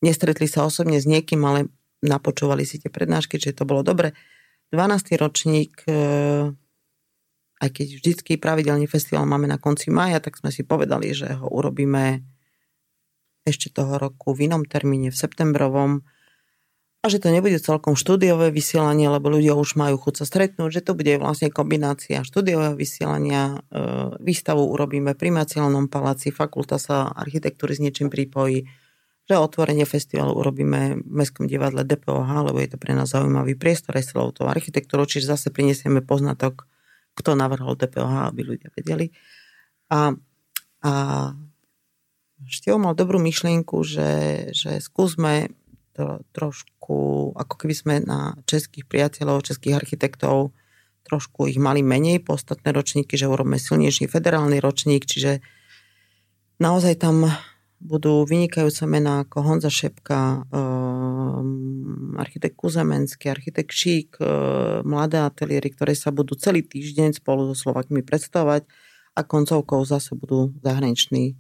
nestretli 0.01 0.49
sa 0.49 0.65
osobne 0.65 1.01
s 1.01 1.07
niekým, 1.09 1.45
ale 1.45 1.69
napočúvali 2.05 2.69
si 2.69 2.83
tie 2.83 2.93
prednášky, 2.93 3.41
čiže 3.41 3.63
to 3.63 3.69
bolo 3.69 3.81
dobre. 3.81 4.13
12. 4.75 5.15
ročník, 5.17 5.87
e, 5.87 5.95
aj 7.63 7.69
keď 7.71 7.87
vždycky 7.97 8.33
pravidelný 8.37 8.91
festival 8.91 9.25
máme 9.25 9.47
na 9.47 9.57
konci 9.57 9.89
maja, 9.95 10.19
tak 10.19 10.37
sme 10.37 10.51
si 10.51 10.67
povedali, 10.67 11.15
že 11.15 11.39
ho 11.39 11.47
urobíme 11.47 12.21
ešte 13.47 13.71
toho 13.71 13.97
roku 13.97 14.35
v 14.35 14.51
inom 14.51 14.67
termíne, 14.67 15.15
v 15.15 15.17
septembrovom 15.17 16.03
a 17.01 17.07
že 17.07 17.23
to 17.23 17.31
nebude 17.31 17.63
celkom 17.63 17.95
štúdiové 17.95 18.51
vysielanie, 18.51 19.07
lebo 19.07 19.31
ľudia 19.31 19.55
už 19.55 19.79
majú 19.79 19.95
chuť 19.95 20.15
sa 20.19 20.25
stretnúť, 20.27 20.71
že 20.75 20.83
to 20.83 20.99
bude 20.99 21.15
vlastne 21.23 21.55
kombinácia 21.55 22.27
štúdiového 22.27 22.75
vysielania, 22.75 23.63
e, 23.71 23.79
výstavu 24.19 24.67
urobíme 24.75 25.15
pri 25.15 25.31
Macielnom 25.31 25.87
paláci, 25.87 26.35
fakulta 26.35 26.83
sa 26.83 27.07
architektúry 27.15 27.79
s 27.79 27.83
niečím 27.87 28.11
pripojí, 28.11 28.67
že 29.27 29.35
otvorenie 29.35 29.83
festivalu 29.83 30.39
urobíme 30.39 31.03
v 31.03 31.11
Mestskom 31.11 31.51
divadle 31.51 31.83
DPOH, 31.83 32.47
lebo 32.47 32.59
je 32.63 32.71
to 32.71 32.79
pre 32.79 32.95
nás 32.95 33.11
zaujímavý 33.11 33.59
priestor 33.59 33.99
aj 33.99 34.15
celou 34.15 34.31
tou 34.31 34.47
architektúrou, 34.47 35.03
čiže 35.07 35.35
zase 35.35 35.51
prinesieme 35.51 35.99
poznatok, 36.01 36.71
kto 37.19 37.35
navrhol 37.35 37.75
DPOH, 37.75 38.31
aby 38.31 38.41
ľudia 38.47 38.71
vedeli. 38.71 39.11
A, 39.91 40.15
a 40.87 40.93
Števo 42.45 42.77
mal 42.77 42.93
dobrú 42.93 43.17
myšlienku, 43.17 43.81
že, 43.81 44.11
že 44.53 44.77
skúsme 44.85 45.57
to 45.97 46.21
trošku, 46.37 47.33
ako 47.33 47.55
keby 47.57 47.75
sme 47.75 47.95
na 48.05 48.37
českých 48.45 48.85
priateľov, 48.85 49.49
českých 49.49 49.81
architektov 49.81 50.53
trošku 51.09 51.49
ich 51.49 51.57
mali 51.57 51.81
menej 51.81 52.21
po 52.21 52.37
ostatné 52.37 52.77
ročníky, 52.77 53.17
že 53.17 53.31
urobíme 53.31 53.57
silnejší 53.57 54.05
federálny 54.05 54.61
ročník, 54.61 55.09
čiže 55.09 55.41
naozaj 56.61 57.01
tam 57.01 57.33
budú 57.81 58.25
vynikajúce 58.25 58.89
mená 58.89 59.29
ako 59.29 59.37
Honza 59.45 59.71
Šepka, 59.71 60.49
um, 60.49 62.17
architekt 62.17 62.57
Kuzemenský, 62.57 63.29
architekt 63.29 63.73
Šík, 63.73 64.17
uh, 64.21 64.81
mladé 64.83 65.21
ateliéry, 65.21 65.73
ktoré 65.73 65.93
sa 65.93 66.09
budú 66.11 66.35
celý 66.35 66.65
týždeň 66.65 67.21
spolu 67.21 67.53
so 67.53 67.57
Slovakmi 67.57 68.01
predstavovať 68.01 68.65
a 69.17 69.21
koncovkou 69.25 69.85
zase 69.85 70.17
budú 70.17 70.57
zahraniční 70.61 71.37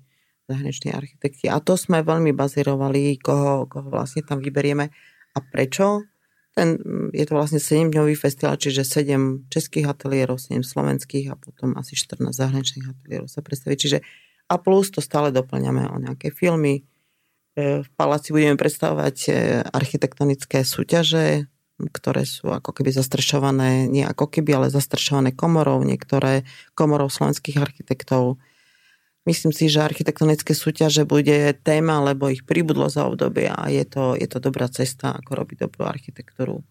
zahraniční 0.46 0.94
architekti. 0.94 1.46
A 1.50 1.58
to 1.58 1.74
sme 1.74 2.06
veľmi 2.06 2.30
bazírovali, 2.30 3.18
koho, 3.18 3.66
koho 3.66 3.90
vlastne 3.90 4.22
tam 4.22 4.38
vyberieme 4.38 4.94
a 5.34 5.38
prečo. 5.42 6.06
Ten, 6.56 6.80
je 7.12 7.24
to 7.28 7.36
vlastne 7.36 7.60
7-dňový 7.60 8.16
festival, 8.16 8.56
čiže 8.56 8.86
7 8.86 9.52
českých 9.52 9.92
ateliérov, 9.92 10.40
7 10.40 10.64
slovenských 10.64 11.28
a 11.28 11.36
potom 11.36 11.76
asi 11.76 11.92
14 11.98 12.32
zahraničných 12.32 12.86
ateliérov 12.96 13.28
sa 13.28 13.44
predstaví. 13.44 13.76
Čiže 13.76 14.00
a 14.46 14.54
plus 14.56 14.90
to 14.94 15.02
stále 15.02 15.34
doplňame 15.34 15.90
o 15.90 15.96
nejaké 15.98 16.30
filmy. 16.30 16.82
E, 17.54 17.82
v 17.82 17.88
paláci 17.98 18.30
budeme 18.30 18.54
predstavovať 18.54 19.16
e, 19.26 19.30
architektonické 19.66 20.62
súťaže, 20.62 21.50
ktoré 21.76 22.24
sú 22.24 22.48
ako 22.50 22.72
keby 22.72 22.94
zastrešované, 22.94 23.90
nie 23.90 24.06
ako 24.06 24.32
keby, 24.32 24.56
ale 24.56 24.72
zastrešované 24.72 25.36
komorou, 25.36 25.84
niektoré 25.84 26.46
komorou 26.72 27.12
slovenských 27.12 27.60
architektov 27.60 28.40
Myslím 29.26 29.50
si, 29.50 29.66
že 29.66 29.82
architektonické 29.82 30.54
súťaže 30.54 31.02
bude 31.02 31.50
téma, 31.66 31.98
lebo 31.98 32.30
ich 32.30 32.46
pribudlo 32.46 32.86
za 32.86 33.10
obdobie 33.10 33.50
a 33.50 33.66
je 33.66 33.82
to, 33.82 34.14
je 34.14 34.30
to 34.30 34.38
dobrá 34.38 34.70
cesta, 34.70 35.18
ako 35.18 35.42
robiť 35.42 35.66
dobrú 35.66 35.82
architektúru. 35.82 36.62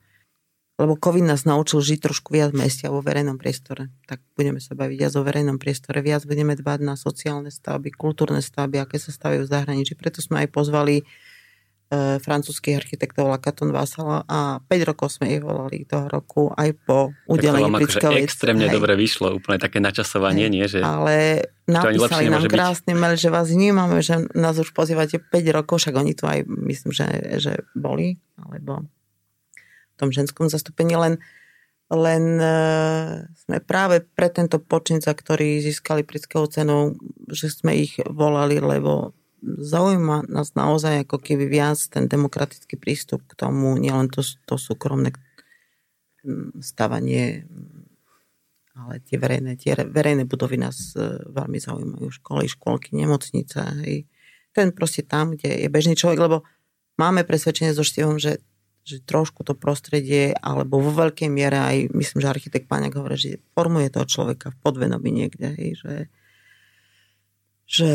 Lebo 0.75 0.99
COVID 0.99 1.23
nás 1.23 1.47
naučil 1.47 1.79
žiť 1.79 2.03
trošku 2.03 2.35
viac 2.35 2.51
v 2.51 2.67
meste 2.67 2.83
a 2.83 2.91
vo 2.91 2.99
verejnom 2.99 3.39
priestore. 3.39 3.95
Tak 4.11 4.19
budeme 4.35 4.59
sa 4.59 4.75
baviť 4.75 4.97
viac 4.99 5.13
o 5.15 5.23
verejnom 5.23 5.55
priestore, 5.55 6.03
viac 6.03 6.27
budeme 6.27 6.51
dbať 6.51 6.79
na 6.83 6.99
sociálne 6.99 7.47
stavby, 7.47 7.95
kultúrne 7.95 8.43
stavby, 8.43 8.83
aké 8.83 8.99
sa 8.99 9.15
stavajú 9.15 9.47
v 9.47 9.51
zahraničí. 9.55 9.95
Preto 9.95 10.19
sme 10.19 10.43
aj 10.43 10.51
pozvali 10.51 10.99
e, 10.99 11.03
francúzských 12.19 12.75
architektov 12.75 13.31
Lakaton 13.31 13.71
Vassala 13.71 14.27
a 14.27 14.59
5 14.67 14.89
rokov 14.91 15.15
sme 15.15 15.39
ich 15.39 15.39
volali 15.39 15.87
toho 15.87 16.11
roku 16.11 16.51
aj 16.51 16.75
po 16.83 17.15
udelení 17.31 17.71
akože 17.71 18.19
extrémne 18.19 18.67
dobre 18.67 18.99
vyšlo, 18.99 19.31
úplne 19.31 19.55
také 19.55 19.79
načasovanie, 19.79 20.51
hej. 20.51 20.55
nie? 20.59 20.65
Že 20.67 20.79
ale 20.83 21.15
napísali 21.71 22.27
nám 22.27 22.51
krásny 22.51 22.91
mail, 22.91 23.15
že 23.15 23.31
vás 23.31 23.47
vnímame, 23.47 24.03
že 24.03 24.27
nás 24.35 24.59
už 24.59 24.75
pozývate 24.75 25.23
5 25.23 25.55
rokov, 25.55 25.87
však 25.87 25.95
oni 25.95 26.11
tu 26.19 26.27
aj 26.27 26.43
myslím, 26.43 26.91
že, 26.91 27.07
že 27.39 27.63
boli, 27.71 28.19
alebo 28.35 28.83
tom 29.97 30.09
ženskom 30.11 30.51
zastúpení, 30.51 30.95
len 30.95 31.23
len 31.85 32.41
uh, 32.41 33.29
sme 33.45 33.61
práve 33.61 34.01
pre 34.01 34.33
tento 34.33 34.57
počin, 34.57 35.05
za 35.05 35.13
ktorý 35.13 35.61
získali 35.61 36.01
britského 36.01 36.49
cenu, 36.49 36.97
že 37.29 37.53
sme 37.53 37.77
ich 37.77 38.01
volali, 38.09 38.57
lebo 38.57 39.13
zaujíma 39.45 40.25
nás 40.25 40.57
naozaj 40.57 41.05
ako 41.05 41.21
keby 41.21 41.45
viac 41.45 41.77
ten 41.93 42.09
demokratický 42.09 42.81
prístup 42.81 43.21
k 43.29 43.37
tomu, 43.37 43.77
nielen 43.77 44.09
to, 44.09 44.25
to 44.49 44.57
súkromné 44.57 45.13
stavanie, 46.57 47.45
ale 48.73 48.99
tie 49.05 49.21
verejné, 49.21 49.53
tie 49.55 49.77
verejné 49.77 50.25
budovy 50.25 50.57
nás 50.57 50.97
e, 50.97 51.21
veľmi 51.29 51.61
zaujímajú. 51.61 52.09
Školy, 52.11 52.49
školky, 52.49 52.97
nemocnice. 52.97 53.61
Hej. 53.85 54.09
Ten 54.51 54.73
proste 54.73 55.05
tam, 55.05 55.37
kde 55.37 55.63
je 55.63 55.69
bežný 55.69 55.93
človek, 55.93 56.19
lebo 56.19 56.41
máme 56.97 57.23
presvedčenie 57.23 57.71
so 57.71 57.85
Štivom, 57.85 58.17
že, 58.17 58.41
že 58.85 59.01
trošku 59.01 59.41
to 59.41 59.57
prostredie, 59.57 60.37
alebo 60.37 60.77
vo 60.77 60.93
veľkej 60.93 61.25
miere 61.25 61.57
aj, 61.57 61.77
myslím, 61.89 62.21
že 62.21 62.29
architekt 62.29 62.69
Páňak 62.69 63.01
hovorí, 63.01 63.17
že 63.17 63.41
formuje 63.57 63.89
toho 63.89 64.05
človeka 64.05 64.53
v 64.53 64.57
podvenobi 64.61 65.09
niekde, 65.09 65.57
hej, 65.57 65.71
že, 65.81 65.95
že 67.65 67.89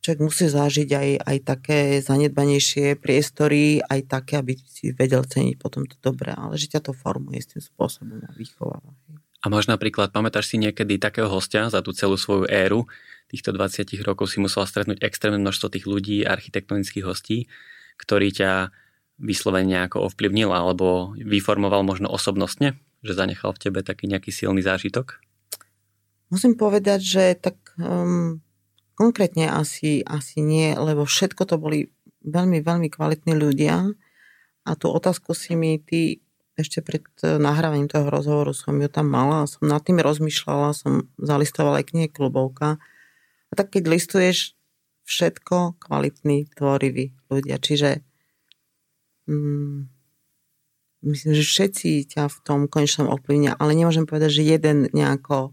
človek 0.00 0.20
musí 0.24 0.48
zažiť 0.48 0.88
aj, 0.88 1.08
aj 1.28 1.38
také 1.44 1.78
zanedbanejšie 2.00 2.96
priestory, 2.96 3.84
aj 3.84 4.00
také, 4.08 4.40
aby 4.40 4.56
si 4.64 4.96
vedel 4.96 5.28
ceniť 5.28 5.60
potom 5.60 5.84
to 5.84 6.00
dobré, 6.00 6.32
ale 6.32 6.56
že 6.56 6.72
ťa 6.72 6.88
to 6.88 6.92
formuje 6.96 7.44
s 7.44 7.52
tým 7.52 7.60
spôsobom 7.60 8.24
a 8.24 8.32
vychováva. 8.32 8.96
A 9.44 9.52
možno 9.52 9.76
napríklad, 9.76 10.08
pamätáš 10.08 10.48
si 10.48 10.56
niekedy 10.56 10.96
takého 10.96 11.28
hostia 11.28 11.68
za 11.68 11.84
tú 11.84 11.92
celú 11.92 12.16
svoju 12.16 12.48
éru, 12.48 12.88
týchto 13.28 13.52
20 13.52 13.84
rokov 14.00 14.32
si 14.32 14.40
musela 14.40 14.64
stretnúť 14.64 15.04
extrémne 15.04 15.36
množstvo 15.36 15.68
tých 15.68 15.84
ľudí, 15.84 16.24
architektonických 16.24 17.04
hostí, 17.04 17.52
ktorí 18.00 18.32
ťa 18.32 18.72
vyslovene 19.24 19.72
nejako 19.72 20.12
ovplyvnil 20.12 20.52
alebo 20.52 21.16
vyformoval 21.16 21.80
možno 21.80 22.12
osobnostne, 22.12 22.76
že 23.00 23.16
zanechal 23.16 23.56
v 23.56 23.62
tebe 23.64 23.80
taký 23.80 24.04
nejaký 24.04 24.28
silný 24.28 24.60
zážitok? 24.60 25.24
Musím 26.28 26.60
povedať, 26.60 27.00
že 27.00 27.24
tak 27.40 27.56
um, 27.80 28.44
Konkrétne 28.94 29.50
asi, 29.50 30.06
asi 30.06 30.38
nie, 30.38 30.70
lebo 30.78 31.02
všetko 31.02 31.42
to 31.50 31.58
boli 31.58 31.90
veľmi, 32.22 32.62
veľmi 32.62 32.88
kvalitní 32.94 33.34
ľudia 33.34 33.90
a 34.62 34.70
tú 34.78 34.86
otázku 34.94 35.34
si 35.34 35.58
mi 35.58 35.82
ty 35.82 36.22
ešte 36.54 36.78
pred 36.78 37.02
e, 37.26 37.42
nahrávaním 37.42 37.90
toho 37.90 38.06
rozhovoru 38.06 38.54
som 38.54 38.78
ju 38.78 38.86
tam 38.86 39.10
mala 39.10 39.42
a 39.42 39.50
som 39.50 39.66
nad 39.66 39.82
tým 39.82 39.98
rozmýšľala, 39.98 40.78
som 40.78 41.10
zalistovala 41.18 41.82
aj 41.82 41.90
knihe 41.90 42.08
klubovka. 42.14 42.78
A 43.50 43.52
tak 43.58 43.74
keď 43.74 43.90
listuješ 43.90 44.54
všetko 45.02 45.82
kvalitní, 45.82 46.46
tvoriví 46.54 47.18
ľudia. 47.26 47.58
Čiže 47.58 48.06
myslím, 51.04 51.32
že 51.36 51.44
všetci 51.44 52.08
ťa 52.16 52.28
v 52.28 52.38
tom 52.44 52.60
konečnom 52.68 53.08
ovplyvnia, 53.12 53.56
ale 53.56 53.76
nemôžem 53.76 54.08
povedať, 54.08 54.40
že 54.40 54.42
jeden 54.44 54.88
nejako 54.92 55.52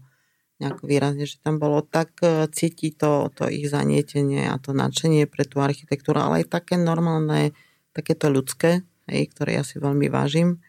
nejako 0.62 0.86
výrazne, 0.86 1.26
že 1.26 1.42
tam 1.42 1.58
bolo 1.58 1.82
tak 1.82 2.14
e, 2.22 2.46
cítiť 2.46 2.94
to, 2.94 3.34
to 3.34 3.50
ich 3.50 3.66
zanietenie 3.66 4.46
a 4.46 4.54
to 4.62 4.70
nadšenie 4.70 5.26
pre 5.26 5.42
tú 5.42 5.58
architektúru, 5.58 6.22
ale 6.22 6.46
aj 6.46 6.54
také 6.54 6.78
normálne, 6.78 7.50
takéto 7.90 8.30
ľudské, 8.30 8.86
hej, 9.10 9.26
ktoré 9.34 9.58
ja 9.58 9.66
si 9.66 9.82
veľmi 9.82 10.06
vážim. 10.06 10.62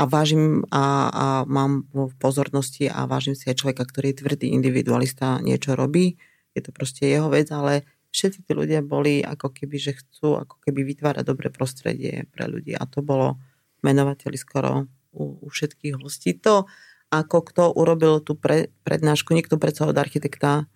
A 0.00 0.08
vážim 0.08 0.66
a, 0.74 0.84
a 1.12 1.26
mám 1.46 1.86
v 1.92 2.10
pozornosti 2.18 2.90
a 2.90 3.06
vážim 3.06 3.38
si 3.38 3.46
aj 3.46 3.62
človeka, 3.62 3.86
ktorý 3.86 4.10
je 4.10 4.20
tvrdý 4.24 4.46
individualista, 4.50 5.38
niečo 5.44 5.78
robí, 5.78 6.18
je 6.56 6.60
to 6.66 6.74
proste 6.74 7.06
jeho 7.06 7.30
vec, 7.30 7.46
ale 7.54 7.86
všetci 8.10 8.46
tí 8.46 8.52
ľudia 8.52 8.82
boli 8.82 9.22
ako 9.22 9.54
keby, 9.54 9.76
že 9.78 9.98
chcú 9.98 10.38
ako 10.38 10.58
keby 10.62 10.82
vytvárať 10.94 11.24
dobré 11.26 11.48
prostredie 11.50 12.26
pre 12.30 12.50
ľudí 12.50 12.74
a 12.74 12.84
to 12.86 13.02
bolo 13.02 13.38
menovateľi 13.80 14.36
skoro 14.36 14.90
u, 15.14 15.40
u 15.40 15.46
všetkých 15.48 15.98
hostí. 15.98 16.36
To, 16.42 16.66
ako 17.10 17.38
kto 17.42 17.62
urobil 17.74 18.22
tú 18.22 18.38
pre, 18.38 18.70
prednášku. 18.86 19.34
Niekto 19.34 19.58
predsa 19.58 19.90
od 19.90 19.98
architekta 19.98 20.70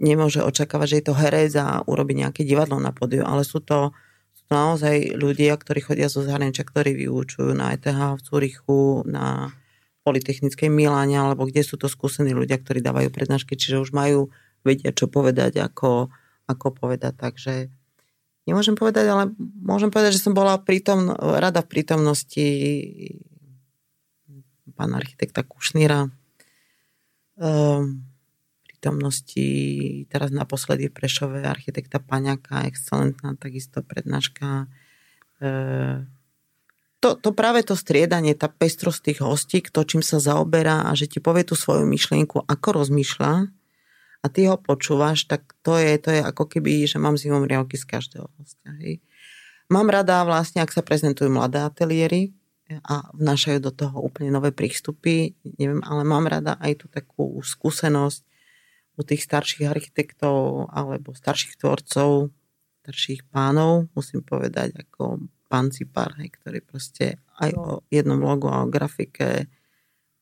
nemôže 0.00 0.40
očakávať, 0.40 0.86
že 0.88 0.96
je 0.96 1.06
to 1.12 1.14
herec 1.20 1.52
a 1.60 1.84
urobí 1.84 2.16
nejaké 2.16 2.48
divadlo 2.48 2.80
na 2.80 2.96
podiu, 2.96 3.20
ale 3.28 3.44
sú 3.44 3.60
to, 3.60 3.92
sú 4.32 4.42
to 4.48 4.52
naozaj 4.56 5.12
ľudia, 5.12 5.52
ktorí 5.60 5.84
chodia 5.84 6.08
zo 6.08 6.24
zahraničia, 6.24 6.64
ktorí 6.64 6.96
vyučujú 6.96 7.52
na 7.52 7.76
ETH 7.76 7.92
v 7.92 8.24
Cúrichu, 8.24 9.04
na 9.04 9.52
Politechnickej 10.00 10.72
Miláne, 10.72 11.20
alebo 11.20 11.44
kde 11.44 11.60
sú 11.60 11.76
to 11.76 11.84
skúsení 11.84 12.32
ľudia, 12.32 12.56
ktorí 12.56 12.80
dávajú 12.80 13.12
prednášky, 13.12 13.52
čiže 13.60 13.84
už 13.84 13.92
majú 13.92 14.32
vedia, 14.64 14.96
čo 14.96 15.12
povedať, 15.12 15.60
ako, 15.60 16.08
ako 16.50 16.74
povedať. 16.74 17.14
Takže 17.14 17.70
nemôžem 18.50 18.74
povedať, 18.74 19.06
ale 19.06 19.30
môžem 19.38 19.94
povedať, 19.94 20.18
že 20.18 20.24
som 20.26 20.34
bola 20.34 20.58
prítomn, 20.58 21.14
rada 21.14 21.62
v 21.62 21.70
prítomnosti 21.70 22.48
pána 24.74 24.96
architekta 24.96 25.44
Kušníra. 25.44 26.08
Um, 27.40 28.08
prítomnosti 28.64 29.48
teraz 30.08 30.32
naposledy 30.32 30.88
v 30.88 30.96
Prešove 30.96 31.44
architekta 31.44 32.00
Paňaka, 32.00 32.64
excelentná 32.64 33.36
takisto 33.36 33.84
prednáška. 33.84 34.72
Uh, 35.36 36.08
to, 37.00 37.16
to 37.16 37.32
práve 37.32 37.64
to 37.64 37.76
striedanie, 37.76 38.32
tá 38.32 38.48
pestrosť 38.48 39.00
tých 39.12 39.20
hostí, 39.20 39.60
kto 39.60 39.84
čím 39.84 40.02
sa 40.04 40.20
zaoberá 40.20 40.88
a 40.88 40.96
že 40.96 41.08
ti 41.08 41.20
povie 41.20 41.44
tú 41.44 41.56
svoju 41.56 41.84
myšlienku, 41.84 42.44
ako 42.44 42.68
rozmýšľa 42.84 43.52
a 44.20 44.26
ty 44.28 44.46
ho 44.46 44.60
počúvaš, 44.60 45.24
tak 45.24 45.56
to 45.64 45.80
je, 45.80 45.96
to 45.96 46.12
je 46.12 46.20
ako 46.20 46.44
keby, 46.44 46.84
že 46.84 47.00
mám 47.00 47.16
zimom 47.16 47.48
riavky 47.48 47.80
z 47.80 47.88
každého 47.88 48.28
hostia. 48.36 48.70
Hej. 48.80 49.00
Mám 49.72 49.88
rada 49.88 50.20
vlastne, 50.28 50.60
ak 50.60 50.74
sa 50.74 50.84
prezentujú 50.84 51.32
mladé 51.32 51.64
ateliéry, 51.64 52.36
a 52.86 53.10
vnášajú 53.10 53.58
do 53.58 53.72
toho 53.74 53.98
úplne 53.98 54.30
nové 54.30 54.54
prístupy. 54.54 55.34
Neviem, 55.58 55.82
ale 55.82 56.06
mám 56.06 56.30
rada 56.30 56.54
aj 56.62 56.84
tú 56.84 56.86
takú 56.86 57.42
skúsenosť 57.42 58.22
u 58.94 59.02
tých 59.02 59.26
starších 59.26 59.66
architektov 59.66 60.70
alebo 60.70 61.16
starších 61.16 61.58
tvorcov, 61.58 62.30
starších 62.84 63.26
pánov, 63.32 63.90
musím 63.96 64.22
povedať, 64.22 64.76
ako 64.76 65.24
pán 65.50 65.74
Cipar, 65.74 66.14
hej, 66.20 66.30
ktorý 66.30 66.62
proste 66.62 67.18
aj 67.42 67.50
o 67.58 67.66
jednom 67.90 68.20
logu 68.22 68.46
a 68.46 68.62
o 68.62 68.70
grafike 68.70 69.50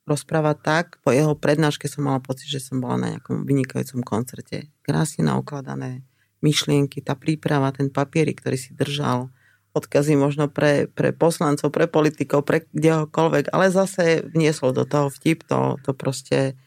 rozpráva 0.08 0.56
tak. 0.56 0.96
Po 1.04 1.12
jeho 1.12 1.36
prednáške 1.36 1.84
som 1.86 2.08
mala 2.08 2.18
pocit, 2.24 2.48
že 2.48 2.64
som 2.64 2.80
bola 2.80 2.96
na 2.96 3.06
nejakom 3.14 3.44
vynikajúcom 3.44 4.00
koncerte. 4.00 4.72
Krásne 4.82 5.28
naukladané 5.28 6.02
myšlienky, 6.40 7.04
tá 7.04 7.18
príprava, 7.18 7.74
ten 7.74 7.92
papierik, 7.92 8.40
ktorý 8.40 8.56
si 8.56 8.70
držal, 8.72 9.28
odkazy 9.74 10.16
možno 10.18 10.48
pre, 10.50 10.90
pre 10.90 11.14
poslancov, 11.14 11.70
pre 11.70 11.86
politikov, 11.86 12.46
pre 12.46 12.66
kdehokoľvek, 12.72 13.52
ale 13.52 13.74
zase 13.74 14.26
vnieslo 14.26 14.74
do 14.74 14.88
toho 14.88 15.12
vtip, 15.12 15.44
to, 15.46 15.78
to 15.84 15.92
proste 15.94 16.58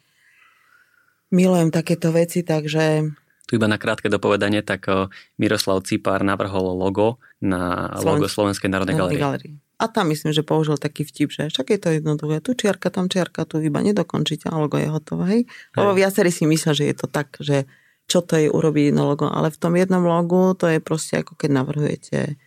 milujem 1.31 1.71
takéto 1.71 2.11
veci, 2.11 2.43
takže... 2.43 3.09
Tu 3.47 3.59
iba 3.59 3.67
na 3.67 3.79
krátke 3.79 4.07
dopovedanie, 4.07 4.63
tak 4.63 4.87
Miroslav 5.35 5.83
Cipár 5.83 6.23
navrhol 6.23 6.71
logo 6.71 7.19
na 7.43 7.91
Slovensk- 7.99 8.05
logo 8.07 8.27
Slovenskej 8.27 8.69
národnej 8.71 8.95
galerie. 8.95 9.59
A 9.82 9.89
tam 9.89 10.13
myslím, 10.13 10.29
že 10.29 10.45
použil 10.45 10.77
taký 10.77 11.01
vtip, 11.01 11.34
že 11.34 11.49
však 11.49 11.73
je 11.73 11.79
to 11.82 11.89
jednoduché. 11.97 12.38
Tu 12.45 12.53
čiarka, 12.53 12.93
tam 12.93 13.09
čiarka, 13.09 13.49
tu 13.49 13.57
iba 13.57 13.82
nedokončíte 13.82 14.45
a 14.45 14.61
logo 14.61 14.77
je 14.77 14.86
hotové. 14.86 15.25
Hej? 15.25 15.41
Lebo 15.73 15.97
viacerí 15.97 16.29
si 16.29 16.45
myslia, 16.45 16.77
že 16.77 16.86
je 16.86 16.95
to 17.01 17.09
tak, 17.09 17.34
že 17.41 17.65
čo 18.05 18.21
to 18.21 18.38
je 18.38 18.51
urobiť 18.51 18.93
jedno 18.93 19.09
logo, 19.09 19.25
ale 19.25 19.49
v 19.49 19.57
tom 19.57 19.73
jednom 19.73 20.03
logu 20.03 20.53
to 20.53 20.69
je 20.69 20.84
proste 20.84 21.23
ako 21.25 21.34
keď 21.34 21.49
navrhujete 21.49 22.38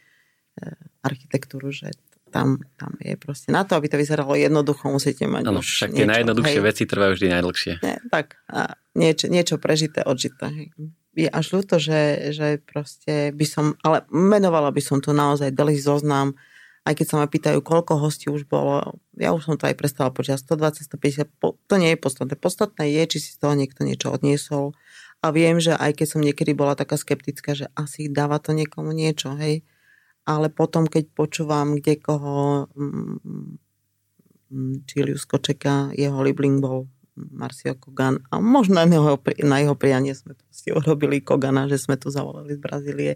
architektúru, 1.03 1.73
že 1.73 1.91
tam, 2.35 2.59
tam 2.75 2.99
je 2.99 3.15
proste 3.15 3.55
na 3.55 3.63
to, 3.63 3.79
aby 3.79 3.87
to 3.87 3.95
vyzeralo 3.95 4.35
jednoducho, 4.35 4.91
musíte 4.91 5.23
mať 5.31 5.43
Áno, 5.47 5.63
však 5.63 5.95
tie 5.95 6.03
najjednoduchšie 6.03 6.61
hej. 6.61 6.67
veci 6.67 6.83
trvajú 6.83 7.13
vždy 7.15 7.27
najdlhšie. 7.31 7.73
Nie, 7.79 7.97
tak 8.11 8.43
a 8.51 8.75
niečo, 8.99 9.31
niečo 9.31 9.57
prežité, 9.63 10.03
odžité. 10.03 10.51
Hej. 10.51 10.67
Je 11.15 11.29
až 11.31 11.47
ľúto, 11.55 11.79
že, 11.79 12.35
že 12.35 12.59
proste 12.59 13.31
by 13.31 13.47
som, 13.47 13.79
ale 13.87 14.03
menovala 14.11 14.75
by 14.75 14.83
som 14.83 14.99
tu 14.99 15.15
naozaj 15.15 15.55
dlhý 15.55 15.79
zoznam, 15.79 16.35
aj 16.85 16.95
keď 17.01 17.07
sa 17.09 17.17
ma 17.17 17.27
pýtajú, 17.27 17.65
koľko 17.65 17.97
hostí 17.97 18.29
už 18.29 18.45
bolo, 18.45 19.01
ja 19.17 19.33
už 19.33 19.49
som 19.49 19.57
to 19.57 19.65
aj 19.65 19.77
prestala 19.77 20.13
počítať, 20.13 20.45
120, 20.45 20.85
150, 20.85 21.33
to 21.41 21.75
nie 21.81 21.97
je 21.97 21.99
podstatné. 21.99 22.37
Podstatné 22.37 22.85
je, 22.93 23.03
či 23.17 23.19
si 23.25 23.31
z 23.33 23.41
toho 23.41 23.57
niekto 23.57 23.89
niečo 23.89 24.13
odniesol. 24.13 24.77
A 25.25 25.33
viem, 25.33 25.57
že 25.57 25.73
aj 25.73 25.97
keď 25.97 26.07
som 26.07 26.21
niekedy 26.21 26.53
bola 26.53 26.77
taká 26.77 27.01
skeptická, 27.01 27.57
že 27.57 27.73
asi 27.73 28.13
dáva 28.13 28.37
to 28.37 28.53
niekomu 28.53 28.93
niečo, 28.93 29.33
hej, 29.41 29.65
ale 30.29 30.53
potom, 30.53 30.85
keď 30.85 31.09
počúvam 31.17 31.81
kde 31.81 32.01
koho, 32.01 32.69
mm, 32.77 33.17
mm, 34.53 34.75
Čilius 34.85 35.25
Kočeka, 35.25 35.93
jeho 35.97 36.21
libling 36.21 36.61
bol 36.61 36.89
Marcio 37.15 37.79
Kogan 37.79 38.21
a 38.29 38.43
možno 38.43 38.83
na 38.83 38.91
jeho, 38.91 39.17
na 39.47 39.57
jeho 39.63 39.77
prianie 39.79 40.13
sme 40.13 40.35
si 40.51 40.75
urobili 40.75 41.23
Kogana, 41.23 41.71
že 41.71 41.79
sme 41.79 41.95
tu 41.95 42.11
zavolali 42.11 42.59
z 42.59 42.61
Brazílie. 42.61 43.13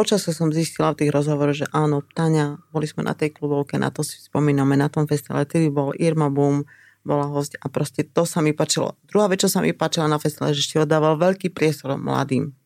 Počasie 0.00 0.32
som 0.32 0.48
zistila 0.48 0.96
v 0.96 1.04
tých 1.04 1.12
rozhovoroch, 1.12 1.52
že 1.52 1.68
áno, 1.76 2.00
Tania, 2.00 2.56
boli 2.72 2.88
sme 2.88 3.04
na 3.04 3.12
tej 3.12 3.36
klubovke, 3.36 3.76
na 3.76 3.92
to 3.92 4.00
si 4.00 4.16
spomíname, 4.16 4.72
na 4.72 4.88
tom 4.88 5.04
festivale, 5.04 5.44
tedy 5.44 5.68
bol 5.68 5.92
Irma 5.92 6.32
Boom, 6.32 6.64
bola 7.04 7.28
host 7.28 7.60
a 7.60 7.68
proste 7.68 8.08
to 8.08 8.24
sa 8.24 8.40
mi 8.40 8.56
páčilo. 8.56 8.96
Druhá 9.04 9.28
vec, 9.28 9.44
čo 9.44 9.52
sa 9.52 9.60
mi 9.60 9.76
páčila 9.76 10.08
na 10.08 10.16
festivale, 10.16 10.56
že 10.56 10.64
ešte 10.64 10.88
dával 10.88 11.20
veľký 11.20 11.52
priestor 11.52 12.00
mladým 12.00 12.56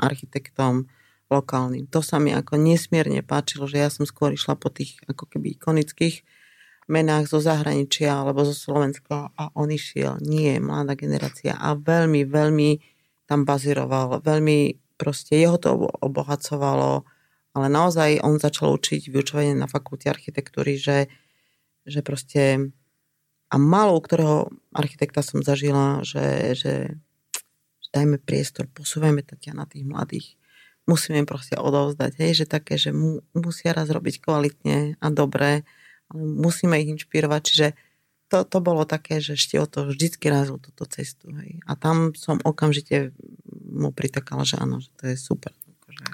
architektom, 0.00 0.88
lokálnym. 1.28 1.84
To 1.92 2.00
sa 2.00 2.16
mi 2.16 2.32
ako 2.32 2.56
nesmierne 2.56 3.20
páčilo, 3.20 3.68
že 3.68 3.76
ja 3.76 3.92
som 3.92 4.08
skôr 4.08 4.32
išla 4.32 4.56
po 4.56 4.72
tých 4.72 5.04
ako 5.04 5.28
keby 5.36 5.60
ikonických 5.60 6.24
menách 6.88 7.28
zo 7.28 7.44
zahraničia 7.44 8.24
alebo 8.24 8.40
zo 8.48 8.56
Slovenska 8.56 9.28
a 9.36 9.52
on 9.52 9.68
išiel, 9.68 10.16
nie, 10.24 10.56
mladá 10.56 10.96
generácia 10.96 11.60
a 11.60 11.76
veľmi, 11.76 12.24
veľmi 12.24 12.70
tam 13.28 13.44
bazíroval, 13.44 14.24
veľmi 14.24 14.88
proste 15.00 15.40
jeho 15.40 15.56
to 15.56 15.88
obohacovalo, 16.04 17.08
ale 17.56 17.66
naozaj 17.72 18.20
on 18.20 18.36
začal 18.36 18.76
učiť 18.76 19.08
vyučovanie 19.08 19.56
na 19.56 19.64
fakulte 19.64 20.12
architektúry, 20.12 20.76
že, 20.76 21.08
že 21.88 22.04
proste 22.04 22.68
a 23.50 23.56
málo 23.58 23.96
u 23.98 24.02
ktorého 24.04 24.52
architekta 24.70 25.24
som 25.24 25.40
zažila, 25.42 26.04
že, 26.04 26.54
že, 26.54 26.74
že 27.82 27.88
dajme 27.96 28.20
priestor, 28.22 28.68
posúvajme 28.70 29.24
Tatiana 29.24 29.66
tých 29.66 29.88
mladých 29.88 30.38
musíme 30.90 31.22
im 31.22 31.28
proste 31.28 31.54
odovzdať, 31.54 32.12
hej, 32.18 32.32
že 32.42 32.46
také, 32.50 32.74
že 32.74 32.90
mu, 32.90 33.22
musia 33.30 33.70
raz 33.70 33.86
robiť 33.86 34.18
kvalitne 34.18 34.98
a 34.98 35.06
dobre, 35.14 35.62
ale 36.10 36.22
musíme 36.22 36.74
ich 36.82 36.90
inšpirovať, 36.90 37.40
čiže 37.46 37.66
to, 38.30 38.46
to 38.46 38.58
bolo 38.62 38.86
také, 38.86 39.18
že 39.18 39.34
ešte 39.34 39.58
o 39.58 39.66
to 39.66 39.90
vždycky 39.90 40.30
razil 40.30 40.62
túto 40.62 40.86
cestu. 40.86 41.34
Hej. 41.34 41.62
A 41.66 41.74
tam 41.74 42.14
som 42.14 42.38
okamžite 42.46 43.10
mu 43.80 43.90
pritakala, 43.90 44.44
že 44.44 44.60
áno, 44.60 44.78
že 44.84 44.92
to 45.00 45.08
je 45.08 45.16
super. 45.16 45.50
Akože. 45.56 46.04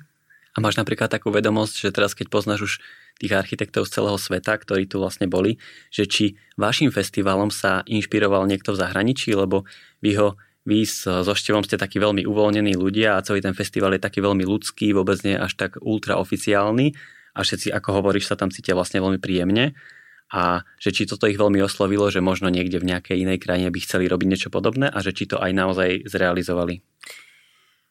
A 0.57 0.59
máš 0.65 0.81
napríklad 0.81 1.13
takú 1.13 1.29
vedomosť, 1.29 1.75
že 1.85 1.91
teraz 1.93 2.17
keď 2.17 2.33
poznáš 2.33 2.61
už 2.65 2.73
tých 3.21 3.33
architektov 3.33 3.89
z 3.89 4.01
celého 4.01 4.17
sveta, 4.17 4.57
ktorí 4.57 4.89
tu 4.89 5.01
vlastne 5.01 5.29
boli, 5.29 5.61
že 5.93 6.09
či 6.09 6.25
vašim 6.57 6.89
festivalom 6.93 7.53
sa 7.53 7.85
inšpiroval 7.85 8.49
niekto 8.49 8.73
v 8.73 8.81
zahraničí, 8.81 9.37
lebo 9.37 9.69
vy 10.01 10.17
ho 10.17 10.29
vy 10.67 10.83
so 10.83 11.23
Števom 11.23 11.63
ste 11.63 11.79
takí 11.79 12.03
veľmi 12.03 12.27
uvoľnení 12.27 12.75
ľudia 12.75 13.15
a 13.15 13.23
celý 13.23 13.39
ten 13.39 13.55
festival 13.55 13.95
je 13.95 14.03
taký 14.03 14.19
veľmi 14.19 14.43
ľudský, 14.43 14.91
vôbec 14.91 15.23
nie 15.23 15.39
až 15.39 15.55
tak 15.55 15.79
ultra 15.79 16.19
oficiálny 16.19 16.91
a 17.39 17.47
všetci, 17.47 17.71
ako 17.71 18.03
hovoríš, 18.03 18.27
sa 18.27 18.35
tam 18.35 18.51
cítia 18.51 18.75
vlastne 18.75 18.99
veľmi 18.99 19.23
príjemne 19.23 19.79
a 20.35 20.67
že 20.83 20.91
či 20.91 21.07
toto 21.07 21.31
ich 21.31 21.39
veľmi 21.39 21.63
oslovilo, 21.63 22.11
že 22.11 22.19
možno 22.19 22.51
niekde 22.51 22.83
v 22.83 22.91
nejakej 22.91 23.23
inej 23.23 23.39
krajine 23.39 23.71
by 23.71 23.79
chceli 23.79 24.11
robiť 24.11 24.27
niečo 24.27 24.51
podobné 24.51 24.91
a 24.91 24.99
že 24.99 25.15
či 25.15 25.31
to 25.31 25.39
aj 25.39 25.55
naozaj 25.55 26.03
zrealizovali. 26.11 26.83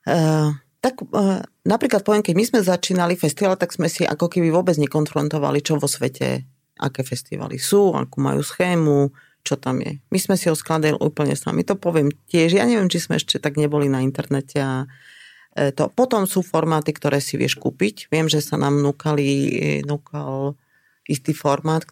Uh, 0.05 0.53
tak 0.79 1.01
uh, 1.01 1.41
napríklad 1.65 2.05
poviem, 2.05 2.21
keď 2.21 2.35
my 2.37 2.45
sme 2.45 2.59
začínali 2.61 3.17
festival, 3.17 3.57
tak 3.57 3.73
sme 3.73 3.89
si 3.89 4.05
ako 4.05 4.29
keby 4.29 4.53
vôbec 4.53 4.77
nekonfrontovali, 4.77 5.65
čo 5.65 5.81
vo 5.81 5.89
svete, 5.89 6.45
aké 6.77 7.01
festivaly 7.01 7.57
sú, 7.57 7.97
akú 7.97 8.21
majú 8.21 8.45
schému, 8.45 9.09
čo 9.45 9.57
tam 9.57 9.81
je. 9.81 10.01
My 10.09 10.19
sme 10.21 10.35
si 10.37 10.49
ho 10.49 10.55
skladali 10.57 10.97
úplne 10.97 11.37
sami. 11.37 11.61
To 11.65 11.77
poviem 11.77 12.09
tiež. 12.29 12.57
Ja 12.57 12.65
neviem, 12.65 12.89
či 12.89 13.01
sme 13.01 13.21
ešte 13.21 13.37
tak 13.37 13.61
neboli 13.61 13.85
na 13.85 14.01
internete 14.01 14.57
a 14.57 14.89
to. 15.53 15.87
Potom 15.93 16.25
sú 16.25 16.41
formáty, 16.41 16.91
ktoré 16.91 17.21
si 17.21 17.37
vieš 17.37 17.61
kúpiť. 17.61 18.09
Viem, 18.09 18.25
že 18.27 18.41
sa 18.41 18.57
nám 18.57 18.81
núkali, 18.81 19.81
núkal 19.85 20.57
istý 21.05 21.31
formát, 21.37 21.85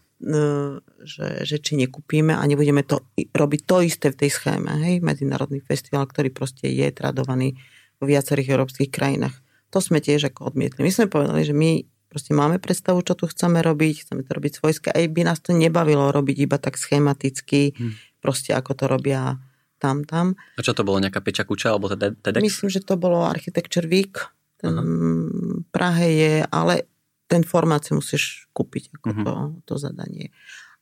že, 1.05 1.45
že 1.45 1.57
či 1.61 1.77
nekúpime 1.77 2.33
a 2.33 2.43
nebudeme 2.43 2.81
to 2.83 3.05
robiť 3.15 3.61
to 3.63 3.85
isté 3.85 4.09
v 4.09 4.19
tej 4.25 4.31
schéme. 4.33 4.73
Hej? 4.83 5.05
Medzinárodný 5.05 5.61
festival, 5.61 6.09
ktorý 6.09 6.33
proste 6.33 6.67
je 6.73 6.89
tradovaný 6.91 7.55
vo 8.03 8.05
viacerých 8.05 8.51
európskych 8.59 8.91
krajinách. 8.91 9.39
To 9.71 9.79
sme 9.79 10.03
tiež 10.03 10.27
ako 10.29 10.53
odmietli. 10.53 10.83
My 10.83 10.91
sme 10.91 11.07
povedali, 11.07 11.47
že 11.47 11.55
my 11.55 11.87
proste 12.11 12.35
máme 12.35 12.59
predstavu, 12.59 13.01
čo 13.01 13.15
tu 13.15 13.25
chceme 13.25 13.63
robiť, 13.63 14.05
chceme 14.05 14.21
to 14.21 14.31
robiť 14.35 14.51
svojské. 14.59 14.87
Aj 14.91 15.05
by 15.07 15.21
nás 15.23 15.39
to 15.39 15.55
nebavilo 15.55 16.13
robiť 16.13 16.45
iba 16.45 16.61
tak 16.61 16.77
schematicky, 16.77 17.73
hmm. 17.73 18.21
proste 18.21 18.53
ako 18.53 18.71
to 18.77 18.85
robia 18.85 19.41
tam, 19.81 20.05
tam. 20.07 20.37
A 20.55 20.61
čo 20.61 20.71
to 20.71 20.85
bolo, 20.85 21.01
nejaká 21.03 21.19
peča 21.19 21.43
kuča 21.43 21.73
alebo 21.73 21.91
TEDx? 21.91 22.39
Myslím, 22.39 22.69
že 22.69 22.85
to 22.85 22.95
bolo 22.95 23.25
Architecture 23.25 23.83
Week. 23.89 24.15
Ten 24.61 24.79
uh-huh. 24.79 25.67
Prahe 25.75 26.07
je, 26.07 26.33
ale 26.47 26.87
ten 27.27 27.43
formát 27.43 27.83
si 27.83 27.91
musíš 27.91 28.47
kúpiť 28.55 28.95
ako 28.95 29.07
uh-huh. 29.09 29.25
to, 29.25 29.33
to 29.67 29.73
zadanie. 29.75 30.31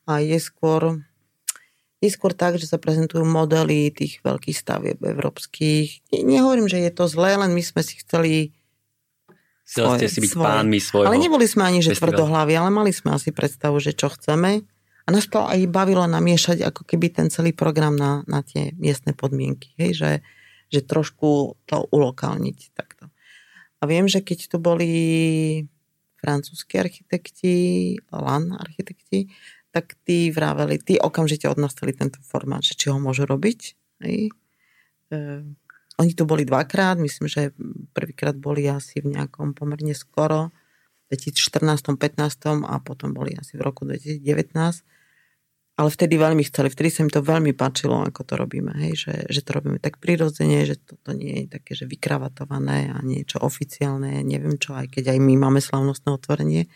A 0.05 0.21
je 0.21 0.37
skôr 0.37 1.01
je 2.01 2.09
skôr 2.09 2.33
tak, 2.33 2.57
že 2.57 2.65
sa 2.65 2.81
prezentujú 2.81 3.21
modely 3.21 3.93
tých 3.93 4.25
veľkých 4.25 4.57
stavieb 4.57 4.97
európskych. 4.97 6.09
Nehovorím, 6.09 6.65
že 6.65 6.81
je 6.81 6.91
to 6.91 7.05
zlé, 7.05 7.37
len 7.37 7.53
my 7.53 7.61
sme 7.61 7.85
si 7.85 8.01
chceli 8.01 8.33
Chceli 9.71 10.03
ste 10.03 10.07
si 10.11 10.19
byť 10.19 10.31
svoje. 10.35 10.47
pánmi 10.51 10.79
svojho 10.83 11.07
Ale 11.07 11.21
neboli 11.21 11.47
sme 11.47 11.63
ani, 11.63 11.79
že 11.79 11.95
tvrdohlaví, 11.95 12.51
ale 12.59 12.67
mali 12.73 12.91
sme 12.91 13.15
asi 13.15 13.31
predstavu, 13.31 13.79
že 13.79 13.95
čo 13.95 14.11
chceme. 14.11 14.67
A 15.05 15.07
nás 15.07 15.31
to 15.31 15.47
aj 15.47 15.63
bavilo 15.71 16.03
namiešať 16.03 16.59
ako 16.67 16.83
keby 16.83 17.07
ten 17.13 17.31
celý 17.31 17.55
program 17.55 17.95
na, 17.95 18.27
na 18.27 18.43
tie 18.43 18.75
miestne 18.75 19.15
podmienky. 19.15 19.71
Hej? 19.79 19.89
Že, 19.95 20.11
že 20.75 20.79
trošku 20.83 21.55
to 21.63 21.87
ulokálniť 21.87 22.57
takto. 22.75 23.07
A 23.79 23.87
viem, 23.87 24.11
že 24.11 24.19
keď 24.19 24.51
tu 24.51 24.57
boli 24.59 24.91
francúzski 26.19 26.77
architekti, 26.77 27.55
LAN 28.11 28.53
architekti, 28.53 29.31
tak 29.71 29.95
tí 30.03 30.31
vraveli, 30.31 30.79
tí 30.79 30.99
okamžite 30.99 31.47
odnastali 31.47 31.95
tento 31.95 32.19
formát, 32.23 32.63
že 32.63 32.75
či 32.75 32.91
ho 32.91 32.99
môžu 32.99 33.23
robiť. 33.23 33.59
Hej. 34.03 34.31
E, 35.09 35.19
oni 35.99 36.11
tu 36.11 36.23
boli 36.27 36.43
dvakrát, 36.43 36.99
myslím, 36.99 37.27
že 37.31 37.55
prvýkrát 37.95 38.35
boli 38.35 38.67
asi 38.67 38.99
v 38.99 39.15
nejakom 39.15 39.55
pomerne 39.55 39.95
skoro, 39.95 40.51
v 41.11 41.19
2014, 41.19 41.99
15 41.99 42.67
a 42.67 42.75
potom 42.79 43.11
boli 43.11 43.35
asi 43.35 43.59
v 43.59 43.61
roku 43.63 43.83
2019 43.83 44.23
ale 45.81 45.89
vtedy 45.89 46.19
veľmi 46.19 46.43
chceli, 46.45 46.69
vtedy 46.69 46.89
sa 46.93 47.01
mi 47.01 47.09
to 47.09 47.25
veľmi 47.25 47.57
páčilo, 47.57 48.05
ako 48.05 48.21
to 48.21 48.33
robíme, 48.37 48.69
hej, 48.85 49.07
že, 49.07 49.13
že 49.31 49.41
to 49.41 49.57
robíme 49.57 49.81
tak 49.81 49.97
prirodzene, 49.97 50.67
že 50.67 50.77
to, 50.77 50.93
to 51.01 51.17
nie 51.17 51.45
je 51.45 51.57
také, 51.57 51.73
že 51.73 51.89
vykravatované 51.89 52.93
a 52.93 53.01
niečo 53.01 53.41
oficiálne, 53.41 54.21
neviem 54.21 54.61
čo, 54.61 54.77
aj 54.77 54.93
keď 54.93 55.15
aj 55.15 55.19
my 55.23 55.33
máme 55.41 55.57
slavnostné 55.57 56.13
otvorenie, 56.13 56.69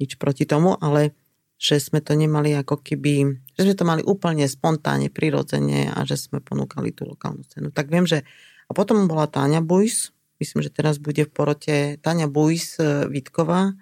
nič 0.00 0.16
proti 0.16 0.48
tomu, 0.48 0.78
ale 0.80 1.12
že 1.60 1.76
sme 1.76 2.00
to 2.00 2.16
nemali 2.16 2.56
ako 2.56 2.80
keby, 2.80 3.36
že 3.52 3.68
sme 3.68 3.76
to 3.76 3.84
mali 3.84 4.00
úplne 4.00 4.48
spontánne, 4.48 5.12
prirodzene 5.12 5.92
a 5.92 6.08
že 6.08 6.16
sme 6.16 6.40
ponúkali 6.40 6.88
tú 6.96 7.04
lokálnu 7.04 7.44
scénu. 7.44 7.68
Tak 7.68 7.92
viem, 7.92 8.08
že 8.08 8.24
a 8.64 8.72
potom 8.72 9.04
bola 9.04 9.28
Táňa 9.28 9.60
Bujs, 9.60 10.16
myslím, 10.40 10.64
že 10.64 10.72
teraz 10.72 10.96
bude 10.96 11.28
v 11.28 11.30
porote 11.30 12.00
Táňa 12.00 12.32
Bujs 12.32 12.80
e, 12.80 13.04
Vitková, 13.12 13.76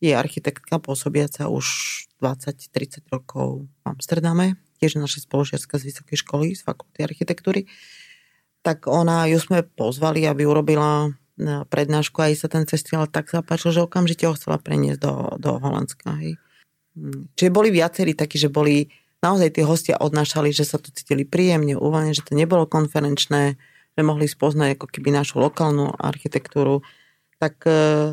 je 0.00 0.16
architektka 0.16 0.80
pôsobiaca 0.80 1.52
už 1.52 1.66
20-30 2.24 3.04
rokov 3.12 3.68
v 3.68 3.82
Amsterdame, 3.84 4.56
tiež 4.80 4.96
naša 4.96 5.22
spoločiarska 5.28 5.76
z 5.78 5.92
vysokej 5.92 6.16
školy, 6.16 6.46
z 6.56 6.64
fakulty 6.64 7.04
architektúry. 7.04 7.68
Tak 8.64 8.88
ona, 8.88 9.28
ju 9.28 9.36
sme 9.36 9.68
pozvali, 9.68 10.24
aby 10.24 10.48
urobila 10.48 11.12
e, 11.36 11.68
prednášku 11.68 12.24
a 12.24 12.32
aj 12.32 12.40
sa 12.40 12.48
ten 12.48 12.64
festival 12.64 13.04
tak 13.04 13.28
zapáčil, 13.28 13.76
že 13.76 13.84
okamžite 13.84 14.24
ho 14.24 14.32
chcela 14.32 14.56
preniesť 14.56 14.96
do, 14.96 15.14
do 15.36 15.60
Holandska. 15.60 16.08
Hej. 16.24 16.40
Čiže 17.38 17.50
boli 17.54 17.72
viacerí 17.72 18.12
takí, 18.12 18.36
že 18.36 18.52
boli 18.52 18.92
naozaj 19.24 19.56
tí 19.56 19.62
hostia 19.64 19.96
odnášali, 19.96 20.52
že 20.52 20.68
sa 20.68 20.76
to 20.76 20.92
cítili 20.92 21.24
príjemne, 21.24 21.78
uvoľne, 21.78 22.12
že 22.12 22.26
to 22.26 22.36
nebolo 22.36 22.68
konferenčné, 22.68 23.56
že 23.96 24.02
mohli 24.02 24.28
spoznať 24.28 24.76
ako 24.76 24.86
keby 24.90 25.14
našu 25.14 25.40
lokálnu 25.40 25.94
architektúru. 25.96 26.84
Tak 27.38 27.54
e, 27.64 28.12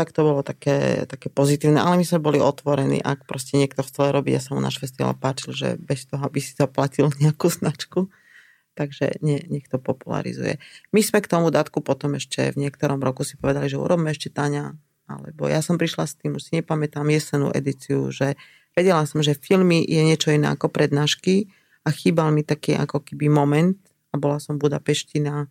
tak 0.00 0.16
to 0.16 0.24
bolo 0.24 0.40
také, 0.40 1.04
také 1.04 1.28
pozitívne, 1.28 1.76
ale 1.76 2.00
my 2.00 2.04
sme 2.08 2.24
boli 2.24 2.40
otvorení, 2.40 3.04
ak 3.04 3.28
proste 3.28 3.60
niekto 3.60 3.84
chcel 3.84 4.16
robiť, 4.16 4.32
ja 4.32 4.40
sa 4.40 4.56
mu 4.56 4.60
náš 4.64 4.80
festival 4.80 5.12
páčil, 5.12 5.52
že 5.52 5.68
bez 5.76 6.08
toho, 6.08 6.24
aby 6.24 6.40
si 6.40 6.56
zaplatil 6.56 7.12
nejakú 7.20 7.52
značku, 7.52 8.08
takže 8.72 9.20
nie, 9.20 9.44
nech 9.52 9.68
to 9.68 9.76
popularizuje. 9.76 10.56
My 10.96 11.04
sme 11.04 11.20
k 11.20 11.28
tomu 11.28 11.52
datku 11.52 11.84
potom 11.84 12.16
ešte 12.16 12.48
v 12.56 12.64
niektorom 12.64 12.96
roku 13.04 13.28
si 13.28 13.36
povedali, 13.36 13.68
že 13.68 13.76
urobme 13.76 14.08
ešte 14.08 14.32
Táňa, 14.32 14.72
alebo 15.10 15.50
ja 15.50 15.58
som 15.58 15.74
prišla 15.74 16.04
s 16.06 16.14
tým, 16.14 16.38
už 16.38 16.42
si 16.46 16.52
nepamätám 16.62 17.06
jesenú 17.10 17.50
edíciu, 17.50 18.14
že 18.14 18.38
vedela 18.78 19.02
som, 19.04 19.18
že 19.18 19.34
filmy 19.34 19.82
je 19.82 20.00
niečo 20.06 20.30
iné 20.30 20.46
ako 20.54 20.70
prednášky 20.70 21.50
a 21.82 21.90
chýbal 21.90 22.30
mi 22.30 22.46
taký 22.46 22.78
ako 22.78 23.02
keby 23.02 23.26
moment 23.26 23.74
a 24.14 24.18
bola 24.18 24.38
som 24.38 24.56
v 24.56 24.70
Budapešti 24.70 25.18
na 25.18 25.50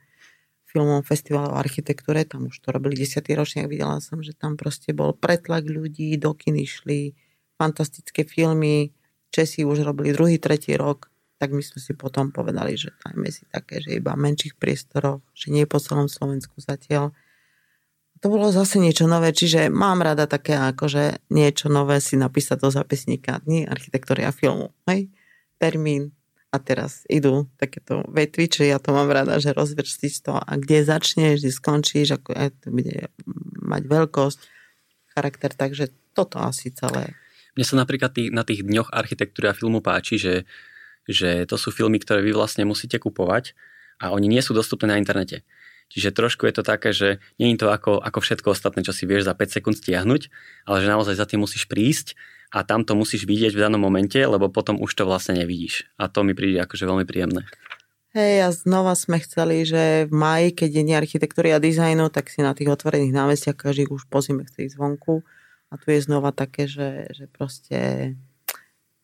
filmovom 0.70 1.02
festivalu 1.02 1.50
o 1.52 1.58
architektúre, 1.58 2.24
tam 2.30 2.48
už 2.48 2.62
to 2.62 2.70
robili 2.70 2.94
10. 2.94 3.26
ročník, 3.34 3.66
videla 3.66 3.98
som, 4.00 4.22
že 4.22 4.38
tam 4.38 4.54
proste 4.54 4.94
bol 4.94 5.18
pretlak 5.18 5.66
ľudí, 5.66 6.14
do 6.22 6.38
kin 6.38 6.56
išli, 6.56 7.18
fantastické 7.58 8.24
filmy, 8.24 8.94
Česi 9.30 9.62
už 9.62 9.86
robili 9.86 10.10
druhý, 10.10 10.42
tretí 10.42 10.74
rok, 10.74 11.14
tak 11.38 11.54
my 11.54 11.62
sme 11.62 11.80
si 11.80 11.94
potom 11.94 12.34
povedali, 12.34 12.74
že 12.76 12.92
dajme 13.06 13.30
si 13.30 13.46
také, 13.48 13.80
že 13.80 13.96
iba 13.96 14.18
v 14.18 14.26
menších 14.26 14.58
priestoroch, 14.58 15.22
že 15.38 15.54
nie 15.54 15.70
po 15.70 15.78
celom 15.78 16.10
Slovensku 16.10 16.58
zatiaľ. 16.60 17.14
To 18.20 18.28
bolo 18.28 18.52
zase 18.52 18.84
niečo 18.84 19.08
nové, 19.08 19.32
čiže 19.32 19.72
mám 19.72 20.04
rada 20.04 20.28
také 20.28 20.60
akože 20.60 21.32
niečo 21.32 21.72
nové 21.72 22.04
si 22.04 22.20
napísať 22.20 22.60
do 22.60 22.70
zapisníka 22.70 23.40
dní 23.48 23.64
architektúry 23.64 24.28
a 24.28 24.36
filmu. 24.36 24.76
Hej? 24.92 25.08
Termín, 25.56 26.12
a 26.50 26.58
teraz 26.58 27.06
idú 27.06 27.46
takéto 27.62 28.02
vetvy, 28.10 28.50
čiže 28.50 28.74
ja 28.74 28.82
to 28.82 28.90
mám 28.90 29.14
rada, 29.14 29.38
že 29.38 29.54
rozvrstiť 29.54 30.14
to 30.26 30.34
a 30.34 30.52
kde 30.58 30.82
začneš, 30.82 31.46
kde 31.46 31.52
skončíš, 31.54 32.18
ako 32.18 32.30
aj 32.34 32.50
to 32.66 32.68
bude 32.74 33.14
mať 33.62 33.84
veľkosť, 33.86 34.40
charakter, 35.14 35.52
takže 35.54 35.94
toto 36.18 36.42
asi 36.42 36.74
celé. 36.74 37.14
Mne 37.54 37.66
sa 37.66 37.76
napríklad 37.78 38.12
tý, 38.18 38.34
na 38.34 38.42
tých 38.42 38.66
dňoch 38.66 38.90
architektúry 38.90 39.54
a 39.54 39.58
filmu 39.58 39.86
páči, 39.86 40.18
že, 40.18 40.36
že 41.06 41.46
to 41.46 41.54
sú 41.54 41.70
filmy, 41.70 42.02
ktoré 42.02 42.26
vy 42.26 42.34
vlastne 42.34 42.66
musíte 42.66 42.98
kupovať 42.98 43.54
a 44.02 44.10
oni 44.10 44.26
nie 44.26 44.42
sú 44.42 44.58
dostupné 44.58 44.90
na 44.90 44.98
internete. 44.98 45.46
Čiže 45.90 46.14
trošku 46.14 46.46
je 46.46 46.54
to 46.54 46.64
také, 46.64 46.94
že 46.94 47.18
nie 47.42 47.54
je 47.54 47.66
to 47.66 47.74
ako, 47.74 47.98
ako 47.98 48.20
všetko 48.22 48.54
ostatné, 48.54 48.86
čo 48.86 48.94
si 48.94 49.10
vieš 49.10 49.26
za 49.26 49.34
5 49.34 49.58
sekúnd 49.58 49.76
stiahnuť, 49.78 50.22
ale 50.70 50.78
že 50.86 50.88
naozaj 50.88 51.18
za 51.18 51.26
tým 51.26 51.42
musíš 51.42 51.66
prísť 51.66 52.14
a 52.54 52.62
tam 52.66 52.86
to 52.86 52.94
musíš 52.94 53.26
vidieť 53.26 53.54
v 53.54 53.64
danom 53.66 53.82
momente, 53.82 54.18
lebo 54.18 54.50
potom 54.50 54.78
už 54.78 54.94
to 54.94 55.04
vlastne 55.06 55.38
nevidíš. 55.38 55.90
A 55.98 56.10
to 56.10 56.22
mi 56.22 56.38
príde 56.38 56.62
akože 56.62 56.86
veľmi 56.86 57.06
príjemné. 57.06 57.46
Hej, 58.10 58.34
a 58.42 58.50
znova 58.50 58.98
sme 58.98 59.22
chceli, 59.22 59.70
že 59.70 60.10
v 60.10 60.14
maji, 60.14 60.50
keď 60.58 60.70
je 60.82 60.98
architektúry 60.98 61.54
a 61.54 61.62
dizajnu, 61.62 62.10
tak 62.10 62.34
si 62.34 62.42
na 62.42 62.58
tých 62.58 62.74
otvorených 62.74 63.14
námestiach 63.14 63.54
každý 63.54 63.86
už 63.86 64.10
po 64.10 64.26
zime 64.26 64.50
chce 64.50 64.66
ísť 64.66 64.82
zvonku. 64.82 65.22
A 65.70 65.78
tu 65.78 65.94
je 65.94 66.02
znova 66.02 66.34
také, 66.34 66.66
že, 66.66 67.06
že 67.14 67.30
proste 67.30 67.78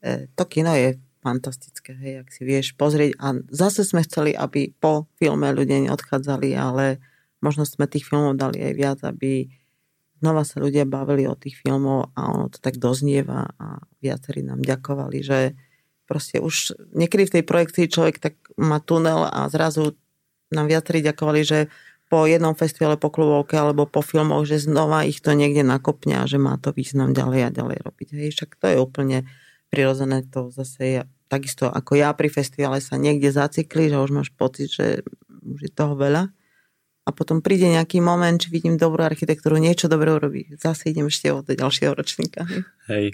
e, 0.02 0.26
to 0.34 0.44
kino 0.50 0.74
je 0.74 0.98
fantastické, 1.26 1.98
hej, 1.98 2.14
ak 2.22 2.30
si 2.30 2.46
vieš 2.46 2.78
pozrieť. 2.78 3.18
A 3.18 3.42
zase 3.50 3.82
sme 3.82 4.06
chceli, 4.06 4.38
aby 4.38 4.70
po 4.78 5.10
filme 5.18 5.50
ľudia 5.50 5.82
neodchádzali, 5.90 6.54
ale 6.54 7.02
možno 7.42 7.66
sme 7.66 7.90
tých 7.90 8.06
filmov 8.06 8.38
dali 8.38 8.62
aj 8.62 8.74
viac, 8.78 9.00
aby 9.02 9.50
znova 10.22 10.46
sa 10.46 10.62
ľudia 10.62 10.86
bavili 10.86 11.26
o 11.26 11.34
tých 11.34 11.58
filmov 11.66 12.14
a 12.14 12.30
ono 12.30 12.54
to 12.54 12.62
tak 12.62 12.78
doznieva 12.78 13.50
a 13.58 13.82
viacerí 14.00 14.46
nám 14.46 14.62
ďakovali, 14.62 15.18
že 15.26 15.58
proste 16.06 16.38
už 16.38 16.78
niekedy 16.94 17.26
v 17.26 17.34
tej 17.42 17.44
projekcii 17.44 17.86
človek 17.90 18.22
tak 18.22 18.38
má 18.62 18.78
tunel 18.78 19.26
a 19.26 19.50
zrazu 19.50 19.98
nám 20.54 20.70
viacerí 20.70 21.02
ďakovali, 21.02 21.42
že 21.42 21.60
po 22.06 22.30
jednom 22.30 22.54
festivale, 22.54 23.02
po 23.02 23.10
klubovke 23.10 23.58
alebo 23.58 23.90
po 23.90 24.06
filmoch, 24.06 24.46
že 24.46 24.62
znova 24.62 25.10
ich 25.10 25.26
to 25.26 25.34
niekde 25.34 25.66
nakopne 25.66 26.22
a 26.22 26.30
že 26.30 26.38
má 26.38 26.62
to 26.62 26.70
význam 26.70 27.18
ďalej 27.18 27.50
a 27.50 27.50
ďalej 27.50 27.78
robiť. 27.82 28.08
Hej, 28.14 28.30
však 28.38 28.50
to 28.62 28.66
je 28.70 28.78
úplne 28.78 29.18
prirodzené, 29.74 30.22
to 30.30 30.54
zase 30.54 30.80
je 30.80 31.02
takisto 31.28 31.70
ako 31.70 31.98
ja 31.98 32.14
pri 32.14 32.30
festivale 32.30 32.80
sa 32.80 32.96
niekde 32.96 33.34
zacikli, 33.34 33.90
že 33.90 33.98
už 33.98 34.12
máš 34.14 34.30
pocit, 34.34 34.70
že 34.72 35.02
už 35.30 35.60
je 35.66 35.72
toho 35.74 35.98
veľa 35.98 36.30
a 37.06 37.10
potom 37.14 37.46
príde 37.46 37.70
nejaký 37.70 38.02
moment, 38.02 38.34
či 38.34 38.50
vidím 38.50 38.82
dobrú 38.82 39.06
architektúru, 39.06 39.62
niečo 39.62 39.86
dobré 39.86 40.10
urobí. 40.10 40.50
Zase 40.58 40.90
idem 40.90 41.06
ešte 41.06 41.30
od 41.30 41.46
ďalšieho 41.46 41.94
ročníka. 41.94 42.50
Hej. 42.90 43.14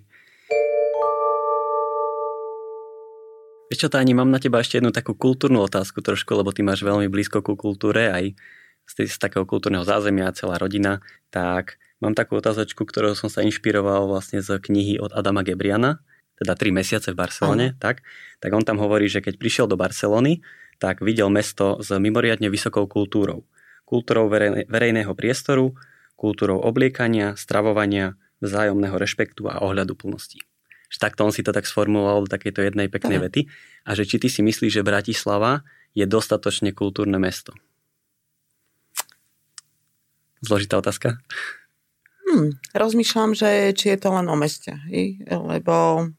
Vieš 3.68 3.88
čo, 3.88 3.92
Táni, 3.92 4.12
mám 4.12 4.32
na 4.32 4.40
teba 4.40 4.60
ešte 4.60 4.80
jednu 4.80 4.92
takú 4.92 5.16
kultúrnu 5.16 5.64
otázku 5.64 6.04
trošku, 6.04 6.36
lebo 6.36 6.52
ty 6.52 6.60
máš 6.60 6.84
veľmi 6.84 7.08
blízko 7.08 7.40
ku 7.40 7.56
kultúre, 7.56 8.12
aj 8.12 8.36
z, 8.84 9.08
z 9.08 9.16
takého 9.16 9.48
kultúrneho 9.48 9.88
zázemia, 9.88 10.36
celá 10.36 10.60
rodina, 10.60 11.00
tak 11.32 11.80
mám 12.04 12.12
takú 12.12 12.36
otázočku, 12.36 12.84
ktorou 12.84 13.16
som 13.16 13.32
sa 13.32 13.44
inšpiroval 13.44 14.12
vlastne 14.12 14.44
z 14.44 14.60
knihy 14.60 15.00
od 15.00 15.16
Adama 15.16 15.44
Gebriana, 15.44 16.04
teda 16.42 16.58
3 16.58 16.74
mesiace 16.74 17.14
v 17.14 17.22
Barcelone, 17.22 17.78
tak, 17.78 18.02
tak 18.42 18.50
on 18.50 18.66
tam 18.66 18.82
hovorí, 18.82 19.06
že 19.06 19.22
keď 19.22 19.38
prišiel 19.38 19.66
do 19.70 19.78
Barcelony, 19.78 20.42
tak 20.82 21.06
videl 21.06 21.30
mesto 21.30 21.78
s 21.78 21.94
mimoriadne 21.94 22.50
vysokou 22.50 22.90
kultúrou. 22.90 23.46
Kultúrou 23.86 24.26
verejného 24.66 25.14
priestoru, 25.14 25.78
kultúrou 26.18 26.58
obliekania, 26.58 27.38
stravovania, 27.38 28.18
vzájomného 28.42 28.98
rešpektu 28.98 29.46
a 29.46 29.62
ohľadu 29.62 29.94
plnosti. 29.94 30.42
Že 30.90 30.98
takto 30.98 31.22
on 31.30 31.32
si 31.32 31.46
to 31.46 31.54
tak 31.54 31.70
sformuloval 31.70 32.26
do 32.26 32.34
takejto 32.34 32.66
jednej 32.66 32.90
peknej 32.90 33.22
vety. 33.22 33.46
A 33.86 33.94
že 33.94 34.10
či 34.10 34.18
ty 34.18 34.28
si 34.28 34.42
myslíš, 34.42 34.82
že 34.82 34.84
Bratislava 34.84 35.62
je 35.94 36.10
dostatočne 36.10 36.74
kultúrne 36.74 37.22
mesto? 37.22 37.54
Zložitá 40.42 40.82
otázka. 40.82 41.22
Hmm, 42.26 42.58
rozmýšľam, 42.74 43.38
že 43.38 43.78
či 43.78 43.94
je 43.94 43.98
to 44.02 44.10
len 44.10 44.26
o 44.26 44.36
meste. 44.36 44.74
Lebo 45.30 46.10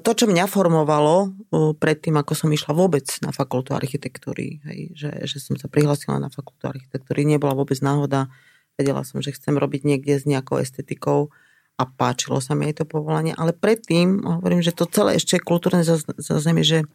to, 0.00 0.10
čo 0.16 0.24
mňa 0.24 0.48
formovalo 0.48 1.16
e, 1.20 1.28
predtým, 1.76 2.16
ako 2.16 2.32
som 2.32 2.48
išla 2.48 2.72
vôbec 2.72 3.04
na 3.20 3.28
fakultu 3.28 3.76
architektúry, 3.76 4.64
hej, 4.64 4.96
že, 4.96 5.10
že 5.28 5.36
som 5.36 5.60
sa 5.60 5.68
prihlásila 5.68 6.16
na 6.16 6.32
fakultu 6.32 6.64
architektúry, 6.64 7.28
nebola 7.28 7.52
vôbec 7.52 7.76
náhoda. 7.84 8.32
Vedela 8.80 9.04
som, 9.04 9.20
že 9.20 9.36
chcem 9.36 9.52
robiť 9.52 9.84
niekde 9.84 10.16
s 10.16 10.24
nejakou 10.24 10.64
estetikou 10.64 11.28
a 11.76 11.84
páčilo 11.84 12.40
sa 12.40 12.56
mi 12.56 12.72
aj 12.72 12.80
to 12.80 12.84
povolanie. 12.88 13.36
Ale 13.36 13.52
predtým, 13.52 14.24
hovorím, 14.24 14.64
že 14.64 14.72
to 14.72 14.88
celé 14.88 15.20
ešte 15.20 15.36
kultúrne 15.36 15.84
zazemie, 15.84 16.64
že 16.64 16.88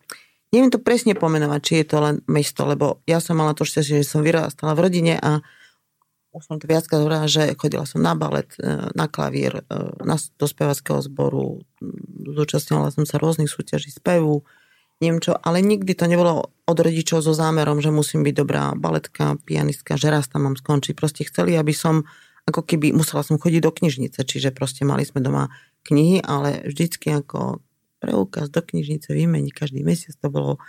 neviem 0.50 0.74
to 0.74 0.82
presne 0.82 1.14
pomenovať, 1.14 1.60
či 1.62 1.74
je 1.82 1.86
to 1.86 1.98
len 2.02 2.16
mesto, 2.26 2.66
lebo 2.66 3.06
ja 3.06 3.22
som 3.22 3.38
mala 3.38 3.54
to 3.54 3.62
šťastie, 3.62 4.02
že 4.02 4.10
som 4.10 4.26
vyrastala 4.26 4.74
v 4.74 4.90
rodine 4.90 5.22
a 5.22 5.46
už 6.36 6.44
som 6.44 6.60
to 6.60 6.68
viackrát 6.68 7.00
hovorila, 7.00 7.32
že 7.32 7.56
chodila 7.56 7.88
som 7.88 8.04
na 8.04 8.12
balet, 8.12 8.52
e, 8.60 8.92
na 8.92 9.08
klavír, 9.08 9.64
e, 9.64 9.80
na, 10.04 10.20
do 10.20 10.46
spevackého 10.46 11.00
zboru, 11.00 11.64
zúčastňovala 12.28 12.92
som 12.92 13.08
sa 13.08 13.16
rôznych 13.16 13.48
súťaží 13.48 13.96
spevu, 13.96 14.44
neviem 15.00 15.24
čo, 15.24 15.40
ale 15.40 15.64
nikdy 15.64 15.96
to 15.96 16.12
nebolo 16.12 16.52
od 16.68 16.78
rodičov 16.78 17.24
so 17.24 17.32
zámerom, 17.32 17.80
že 17.80 17.96
musím 17.96 18.28
byť 18.28 18.36
dobrá 18.36 18.76
baletka, 18.76 19.40
pianistka, 19.48 19.96
že 19.96 20.12
raz 20.12 20.28
tam 20.28 20.52
mám 20.52 20.56
skončiť. 20.60 20.94
Proste 20.96 21.24
chceli, 21.28 21.56
aby 21.56 21.72
som, 21.72 22.04
ako 22.44 22.68
keby 22.68 22.92
musela 22.92 23.24
som 23.24 23.40
chodiť 23.40 23.62
do 23.64 23.72
knižnice, 23.72 24.20
čiže 24.28 24.52
proste 24.52 24.84
mali 24.84 25.08
sme 25.08 25.24
doma 25.24 25.52
knihy, 25.88 26.20
ale 26.20 26.68
vždycky 26.68 27.16
ako 27.16 27.64
preukaz 28.02 28.52
do 28.52 28.60
knižnice 28.60 29.14
vymení 29.14 29.54
každý 29.54 29.86
mesiac, 29.86 30.18
to 30.20 30.28
bolo 30.28 30.60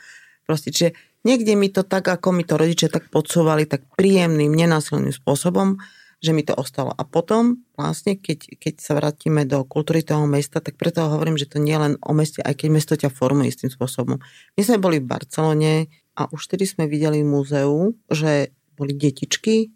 proste, 0.47 0.71
čiže 0.71 0.97
Niekde 1.27 1.59
mi 1.59 1.67
to 1.75 1.83
tak, 1.83 2.07
ako 2.07 2.31
mi 2.31 2.47
to 2.47 2.55
rodičia 2.55 2.87
tak 2.87 3.11
podsúvali, 3.11 3.67
tak 3.67 3.83
príjemným, 3.99 4.55
nenásilným 4.55 5.11
spôsobom, 5.11 5.75
že 6.23 6.31
mi 6.31 6.47
to 6.47 6.55
ostalo. 6.55 6.95
A 6.95 7.03
potom 7.03 7.67
vlastne, 7.75 8.15
keď, 8.15 8.55
keď 8.63 8.75
sa 8.79 8.95
vrátime 8.95 9.43
do 9.43 9.67
kultúry 9.67 10.07
toho 10.07 10.23
mesta, 10.31 10.63
tak 10.63 10.79
preto 10.79 11.03
hovorím, 11.03 11.35
že 11.35 11.51
to 11.51 11.59
nie 11.59 11.75
je 11.75 11.83
len 11.83 11.95
o 11.99 12.15
meste, 12.15 12.47
aj 12.47 12.63
keď 12.63 12.69
mesto 12.71 12.95
ťa 12.95 13.11
formuje 13.11 13.51
istým 13.51 13.75
spôsobom. 13.75 14.23
My 14.55 14.63
sme 14.63 14.79
boli 14.79 15.03
v 15.03 15.11
Barcelone 15.11 15.91
a 16.15 16.31
už 16.31 16.47
vtedy 16.47 16.63
sme 16.63 16.87
videli 16.87 17.27
v 17.27 17.31
múzeu, 17.35 17.99
že 18.07 18.55
boli 18.79 18.95
detičky, 18.95 19.75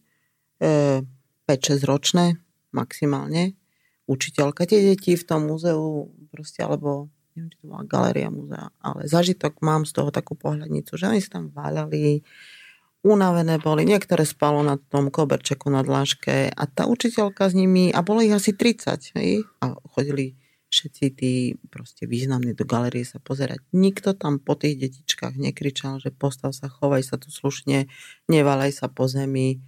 e, 0.62 1.02
5-6 1.50 1.82
ročné 1.82 2.38
maximálne, 2.70 3.58
učiteľka. 4.06 4.70
Tie 4.70 4.94
deti 4.94 5.18
v 5.18 5.26
tom 5.26 5.50
múzeu 5.50 6.14
proste, 6.30 6.62
alebo 6.62 7.10
neviem, 7.34 7.50
či 7.52 7.58
to 7.62 7.66
bola 7.70 7.84
galéria 7.86 8.28
múzea, 8.28 8.70
ale 8.82 9.06
zažitok 9.06 9.62
mám 9.62 9.86
z 9.86 9.92
toho 9.94 10.10
takú 10.10 10.34
pohľadnicu, 10.34 10.94
že 10.94 11.08
oni 11.10 11.20
sa 11.22 11.40
tam 11.40 11.54
váľali, 11.54 12.22
unavené 13.00 13.56
boli, 13.56 13.88
niektoré 13.88 14.28
spalo 14.28 14.60
na 14.60 14.76
tom 14.76 15.08
koberčeku 15.08 15.72
na 15.72 15.80
dláške 15.80 16.52
a 16.52 16.62
tá 16.68 16.84
učiteľka 16.84 17.48
s 17.48 17.54
nimi, 17.56 17.88
a 17.88 18.04
bolo 18.04 18.20
ich 18.20 18.34
asi 18.34 18.52
30, 18.52 19.16
hej? 19.16 19.48
a 19.64 19.72
chodili 19.96 20.36
všetci 20.70 21.04
tí 21.18 21.32
proste 21.66 22.06
významní 22.06 22.54
do 22.54 22.62
galerie 22.62 23.02
sa 23.02 23.18
pozerať. 23.18 23.58
Nikto 23.74 24.14
tam 24.14 24.38
po 24.38 24.54
tých 24.54 24.78
detičkách 24.78 25.34
nekričal, 25.34 25.98
že 25.98 26.14
postav 26.14 26.54
sa, 26.54 26.70
chovaj 26.70 27.02
sa 27.02 27.18
tu 27.18 27.32
slušne, 27.32 27.90
nevalaj 28.30 28.70
sa 28.70 28.86
po 28.86 29.10
zemi. 29.10 29.58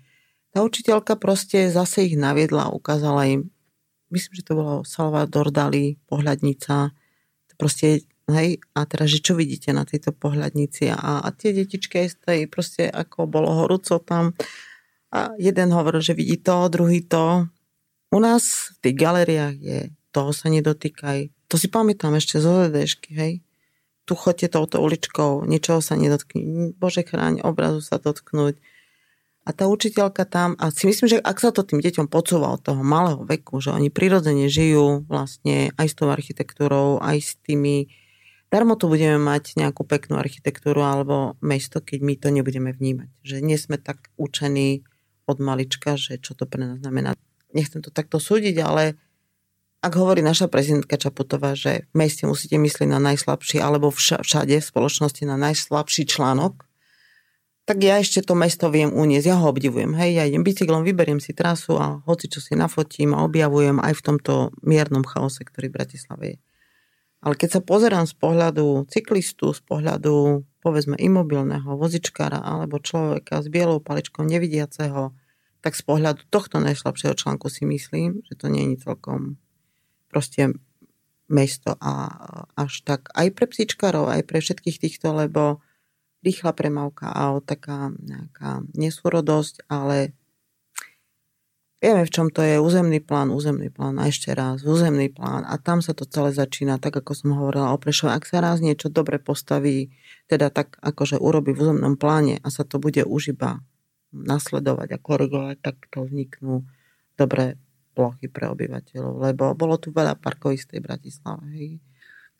Tá 0.55 0.63
učiteľka 0.63 1.19
proste 1.19 1.73
zase 1.75 2.07
ich 2.07 2.15
naviedla, 2.15 2.71
ukázala 2.71 3.27
im, 3.27 3.51
myslím, 4.15 4.33
že 4.39 4.47
to 4.47 4.55
bolo 4.55 4.75
Salvador 4.87 5.51
Dali, 5.51 5.99
pohľadnica, 6.07 6.95
proste, 7.63 8.03
hej, 8.27 8.59
a 8.75 8.83
teraz, 8.91 9.15
že 9.15 9.23
čo 9.23 9.39
vidíte 9.39 9.71
na 9.71 9.87
tejto 9.87 10.11
pohľadnici 10.11 10.91
a, 10.91 11.23
a 11.23 11.29
tie 11.31 11.55
detičky 11.55 12.11
aj 12.11 12.51
proste 12.51 12.91
ako 12.91 13.31
bolo 13.31 13.55
horúco 13.55 14.03
tam 14.03 14.35
a 15.15 15.31
jeden 15.39 15.71
hovoril, 15.71 16.03
že 16.03 16.19
vidí 16.19 16.43
to, 16.43 16.67
druhý 16.67 17.07
to. 17.07 17.47
U 18.11 18.19
nás 18.19 18.75
v 18.75 18.91
tých 18.91 18.97
galériách 18.99 19.57
je 19.63 19.79
toho 20.11 20.35
sa 20.35 20.51
nedotýkaj. 20.51 21.31
To 21.47 21.55
si 21.61 21.71
pamätám 21.71 22.19
ešte 22.19 22.43
zo 22.43 22.67
ZDŠky, 22.67 23.11
hej. 23.15 23.33
Tu 24.03 24.13
chodte 24.19 24.51
touto 24.51 24.83
uličkou, 24.83 25.47
ničoho 25.47 25.79
sa 25.79 25.95
nedotkni. 25.95 26.75
Bože 26.75 27.07
chráň, 27.07 27.47
obrazu 27.47 27.79
sa 27.79 28.03
dotknúť 28.03 28.59
a 29.43 29.51
tá 29.51 29.67
učiteľka 29.67 30.23
tam, 30.23 30.55
a 30.63 30.71
si 30.71 30.87
myslím, 30.87 31.19
že 31.19 31.19
ak 31.19 31.43
sa 31.43 31.51
to 31.51 31.67
tým 31.67 31.83
deťom 31.83 32.07
podsúva 32.07 32.55
od 32.55 32.63
toho 32.63 32.79
malého 32.87 33.27
veku, 33.27 33.59
že 33.59 33.75
oni 33.75 33.91
prirodzene 33.91 34.47
žijú 34.47 35.03
vlastne 35.11 35.75
aj 35.75 35.87
s 35.91 35.95
tou 35.99 36.09
architektúrou, 36.15 37.03
aj 37.03 37.19
s 37.19 37.31
tými, 37.43 37.91
darmo 38.55 38.79
tu 38.79 38.87
budeme 38.87 39.19
mať 39.19 39.59
nejakú 39.59 39.83
peknú 39.83 40.23
architektúru 40.23 40.87
alebo 40.87 41.35
mesto, 41.43 41.83
keď 41.83 41.99
my 42.07 42.15
to 42.23 42.29
nebudeme 42.31 42.71
vnímať. 42.71 43.11
Že 43.27 43.37
nie 43.43 43.59
sme 43.59 43.83
tak 43.83 44.15
učení 44.15 44.87
od 45.27 45.43
malička, 45.43 45.99
že 45.99 46.23
čo 46.23 46.39
to 46.39 46.47
pre 46.47 46.63
nás 46.63 46.79
znamená. 46.79 47.19
Nechcem 47.51 47.83
to 47.83 47.91
takto 47.91 48.23
súdiť, 48.23 48.57
ale 48.63 48.95
ak 49.83 49.93
hovorí 49.99 50.23
naša 50.23 50.47
prezidentka 50.47 50.95
Čaputová, 50.95 51.59
že 51.59 51.91
v 51.91 52.07
meste 52.07 52.31
musíte 52.31 52.55
myslieť 52.55 52.87
na 52.87 53.03
najslabší, 53.03 53.59
alebo 53.59 53.91
všade 53.91 54.63
v 54.63 54.69
spoločnosti 54.71 55.27
na 55.27 55.35
najslabší 55.35 56.07
článok, 56.07 56.63
tak 57.63 57.79
ja 57.79 58.03
ešte 58.03 58.27
to 58.27 58.35
mesto 58.35 58.67
viem 58.75 58.91
uniesť, 58.91 59.27
ja 59.31 59.37
ho 59.39 59.47
obdivujem. 59.47 59.95
Hej, 59.95 60.11
ja 60.19 60.23
idem 60.27 60.43
bicyklom, 60.43 60.83
vyberiem 60.83 61.23
si 61.23 61.31
trasu 61.31 61.79
a 61.79 62.03
hoci 62.03 62.27
čo 62.27 62.43
si 62.43 62.59
nafotím 62.59 63.15
a 63.15 63.23
objavujem 63.23 63.79
aj 63.79 64.03
v 64.03 64.03
tomto 64.03 64.33
miernom 64.67 65.07
chaose, 65.07 65.47
ktorý 65.47 65.71
v 65.71 65.77
Bratislave 65.79 66.25
je. 66.27 66.37
Ale 67.23 67.39
keď 67.39 67.49
sa 67.55 67.61
pozerám 67.63 68.11
z 68.11 68.19
pohľadu 68.19 68.91
cyklistu, 68.91 69.55
z 69.55 69.63
pohľadu 69.63 70.43
povedzme 70.59 70.99
imobilného 70.99 71.79
vozičkára 71.79 72.43
alebo 72.43 72.83
človeka 72.83 73.39
s 73.39 73.47
bielou 73.47 73.79
paličkou 73.79 74.27
nevidiaceho, 74.27 75.15
tak 75.63 75.79
z 75.79 75.83
pohľadu 75.87 76.27
tohto 76.35 76.59
najslabšieho 76.59 77.15
článku 77.15 77.47
si 77.47 77.63
myslím, 77.63 78.27
že 78.27 78.35
to 78.35 78.51
nie 78.51 78.75
je 78.75 78.83
celkom 78.83 79.39
proste 80.11 80.59
mesto 81.31 81.79
a 81.79 82.11
až 82.59 82.83
tak 82.83 83.07
aj 83.15 83.31
pre 83.39 83.47
psíčkarov, 83.47 84.11
aj 84.11 84.27
pre 84.27 84.43
všetkých 84.43 84.83
týchto, 84.83 85.15
lebo 85.15 85.63
rýchla 86.23 86.55
premávka 86.55 87.11
aut, 87.11 87.45
taká 87.45 87.91
nejaká 87.99 88.63
nesúrodosť, 88.79 89.67
ale 89.67 90.15
vieme, 91.83 92.07
v 92.07 92.15
čom 92.15 92.31
to 92.31 92.47
je 92.47 92.63
územný 92.63 93.03
plán, 93.03 93.35
územný 93.35 93.69
plán 93.75 93.99
a 93.99 94.07
ešte 94.07 94.31
raz 94.31 94.63
územný 94.63 95.11
plán 95.11 95.43
a 95.43 95.59
tam 95.59 95.83
sa 95.83 95.93
to 95.93 96.07
celé 96.07 96.31
začína, 96.31 96.79
tak 96.79 96.95
ako 96.95 97.13
som 97.13 97.35
hovorila 97.35 97.75
o 97.75 97.79
Prešove. 97.79 98.15
Ak 98.15 98.25
sa 98.25 98.39
raz 98.39 98.63
niečo 98.63 98.87
dobre 98.87 99.19
postaví, 99.19 99.91
teda 100.31 100.55
tak 100.55 100.79
akože 100.79 101.19
urobí 101.19 101.53
v 101.53 101.67
územnom 101.67 101.99
pláne 101.99 102.39
a 102.41 102.49
sa 102.55 102.63
to 102.63 102.79
bude 102.79 103.03
už 103.03 103.35
iba 103.35 103.59
nasledovať 104.15 104.89
a 104.95 105.03
korigovať, 105.03 105.57
tak 105.59 105.77
to 105.91 106.07
vzniknú 106.07 106.63
dobré 107.19 107.59
plochy 107.93 108.31
pre 108.31 108.49
obyvateľov, 108.49 109.21
lebo 109.21 109.53
bolo 109.53 109.77
tu 109.77 109.93
veľa 109.93 110.17
parkovisk 110.17 110.73
tej 110.73 110.81
Bratislave. 110.81 111.45
Hej 111.53 111.71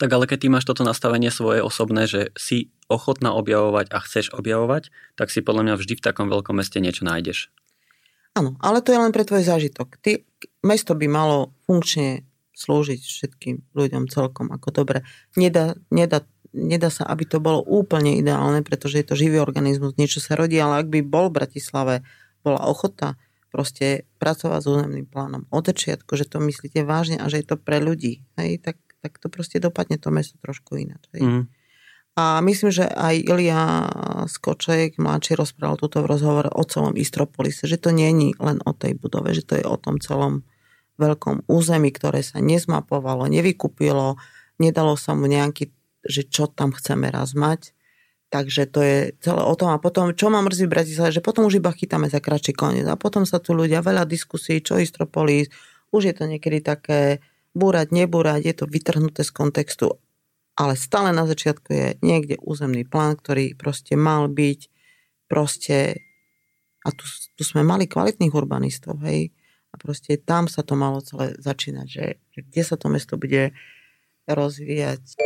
tak 0.03 0.11
ale 0.11 0.27
keď 0.27 0.39
ty 0.43 0.49
máš 0.51 0.67
toto 0.67 0.83
nastavenie 0.83 1.31
svoje 1.31 1.63
osobné, 1.63 2.11
že 2.11 2.35
si 2.35 2.75
ochotná 2.91 3.31
objavovať 3.39 3.95
a 3.95 4.03
chceš 4.03 4.35
objavovať, 4.35 4.91
tak 5.15 5.31
si 5.31 5.47
podľa 5.47 5.63
mňa 5.71 5.75
vždy 5.79 5.95
v 5.95 6.03
takom 6.03 6.27
veľkom 6.27 6.59
meste 6.59 6.83
niečo 6.83 7.07
nájdeš. 7.07 7.55
Áno, 8.35 8.59
ale 8.59 8.83
to 8.83 8.91
je 8.91 8.99
len 8.99 9.15
pre 9.15 9.23
tvoj 9.23 9.47
zážitok. 9.47 10.03
Ty, 10.03 10.27
mesto 10.67 10.99
by 10.99 11.07
malo 11.07 11.55
funkčne 11.71 12.27
slúžiť 12.51 12.99
všetkým 12.99 13.79
ľuďom 13.79 14.11
celkom 14.11 14.51
ako 14.51 14.75
dobre. 14.75 15.07
Nedá, 15.39 15.79
nedá, 15.95 16.27
nedá 16.51 16.91
sa, 16.91 17.07
aby 17.07 17.23
to 17.23 17.39
bolo 17.39 17.63
úplne 17.63 18.19
ideálne, 18.19 18.67
pretože 18.67 18.99
je 18.99 19.07
to 19.07 19.15
živý 19.15 19.39
organizmus, 19.39 19.95
niečo 19.95 20.19
sa 20.19 20.35
rodí, 20.35 20.59
ale 20.59 20.83
ak 20.83 20.91
by 20.91 21.07
bol 21.07 21.31
v 21.31 21.47
Bratislave, 21.47 22.03
bola 22.43 22.59
ochota 22.67 23.15
proste 23.55 24.11
pracovať 24.19 24.61
s 24.65 24.67
územným 24.67 25.07
plánom 25.07 25.47
od 25.55 25.63
začiatku, 25.63 26.19
že 26.19 26.27
to 26.27 26.43
myslíte 26.43 26.83
vážne 26.83 27.23
a 27.23 27.31
že 27.31 27.45
je 27.45 27.55
to 27.55 27.57
pre 27.61 27.79
ľudí, 27.79 28.27
hej, 28.35 28.59
tak 28.59 28.83
tak 29.03 29.19
to 29.19 29.27
proste 29.27 29.59
dopadne 29.59 29.99
to 29.99 30.15
mesto 30.15 30.39
trošku 30.39 30.79
ináč. 30.79 31.03
Mm. 31.19 31.51
A 32.13 32.45
myslím, 32.45 32.69
že 32.69 32.85
aj 32.85 33.15
Ilia 33.25 33.63
Skoček, 34.29 35.01
mladší, 35.01 35.33
rozprával 35.33 35.81
túto 35.81 36.05
v 36.05 36.11
rozhovore 36.13 36.53
o 36.53 36.63
celom 36.63 36.93
Istropolise, 36.93 37.65
že 37.65 37.81
to 37.81 37.89
nie 37.89 38.13
je 38.13 38.37
len 38.37 38.61
o 38.69 38.77
tej 38.77 39.01
budove, 39.01 39.33
že 39.33 39.43
to 39.43 39.57
je 39.57 39.65
o 39.65 39.81
tom 39.81 39.97
celom 39.97 40.45
veľkom 41.01 41.49
území, 41.49 41.89
ktoré 41.89 42.21
sa 42.21 42.45
nezmapovalo, 42.45 43.25
nevykúpilo, 43.33 44.21
nedalo 44.61 44.95
sa 45.01 45.17
mu 45.17 45.25
nejaký, 45.25 45.73
že 46.05 46.29
čo 46.29 46.53
tam 46.53 46.77
chceme 46.77 47.09
raz 47.09 47.33
mať. 47.33 47.73
Takže 48.29 48.63
to 48.69 48.81
je 48.81 48.99
celé 49.21 49.43
o 49.45 49.55
tom. 49.57 49.73
A 49.73 49.81
potom, 49.81 50.13
čo 50.13 50.29
ma 50.33 50.41
mrzí 50.45 50.69
v 50.69 50.73
Bratislave, 50.73 51.17
že 51.17 51.25
potom 51.25 51.49
už 51.49 51.61
iba 51.61 51.73
chytáme 51.73 52.09
za 52.13 52.21
kratší 52.21 52.53
koniec. 52.57 52.89
A 52.89 52.97
potom 52.97 53.25
sa 53.29 53.41
tu 53.41 53.53
ľudia, 53.57 53.85
veľa 53.85 54.09
diskusí, 54.09 54.61
čo 54.61 54.81
Istropolis, 54.81 55.53
už 55.93 56.13
je 56.13 56.15
to 56.17 56.25
niekedy 56.29 56.65
také 56.65 57.21
búrať, 57.53 57.93
nebúrať, 57.93 58.41
je 58.49 58.55
to 58.57 58.65
vytrhnuté 58.69 59.23
z 59.25 59.33
kontextu. 59.33 59.97
Ale 60.53 60.77
stále 60.77 61.17
na 61.17 61.25
začiatku 61.25 61.69
je 61.73 61.87
niekde 62.05 62.37
územný 62.45 62.85
plán, 62.85 63.17
ktorý 63.17 63.57
proste 63.57 63.97
mal 63.97 64.29
byť 64.29 64.61
proste 65.29 65.97
a 66.83 66.89
tu, 66.91 67.07
tu 67.39 67.43
sme 67.47 67.63
mali 67.63 67.87
kvalitných 67.87 68.35
urbanistov, 68.35 68.99
hej, 69.07 69.31
a 69.73 69.75
proste 69.81 70.21
tam 70.21 70.51
sa 70.53 70.61
to 70.61 70.77
malo 70.77 71.01
celé 71.01 71.33
začínať, 71.41 71.87
že, 71.89 72.07
že 72.37 72.41
kde 72.45 72.63
sa 72.63 72.77
to 72.77 72.93
mesto 72.93 73.17
bude 73.17 73.57
rozvíjať. 74.29 75.17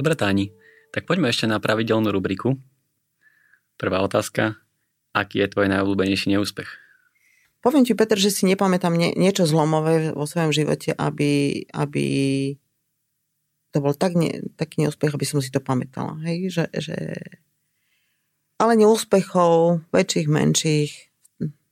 Dobre, 0.00 0.14
Táni, 0.16 0.56
tak 0.88 1.04
poďme 1.04 1.28
ešte 1.28 1.44
na 1.44 1.60
pravidelnú 1.60 2.08
rubriku. 2.08 2.56
Prvá 3.76 4.00
otázka. 4.00 4.56
Aký 5.12 5.44
je 5.44 5.52
tvoj 5.52 5.68
najobľúbenejší 5.68 6.32
neúspech? 6.32 6.81
Poviem 7.62 7.86
ti, 7.86 7.94
Peter, 7.94 8.18
že 8.18 8.34
si 8.34 8.42
nepamätám 8.50 8.92
nie, 8.98 9.14
niečo 9.14 9.46
zlomové 9.46 10.10
vo 10.10 10.26
svojom 10.26 10.50
živote, 10.50 10.92
aby, 10.98 11.62
aby 11.70 12.06
to 13.70 13.78
bol 13.78 13.94
tak 13.94 14.18
ne, 14.18 14.42
taký 14.58 14.82
neúspech, 14.82 15.14
aby 15.14 15.26
som 15.26 15.38
si 15.38 15.54
to 15.54 15.62
pamätala. 15.62 16.18
Hej? 16.26 16.50
Že, 16.50 16.64
že... 16.74 16.98
Ale 18.58 18.74
neúspechov, 18.74 19.86
väčších, 19.94 20.26
menších, 20.26 21.12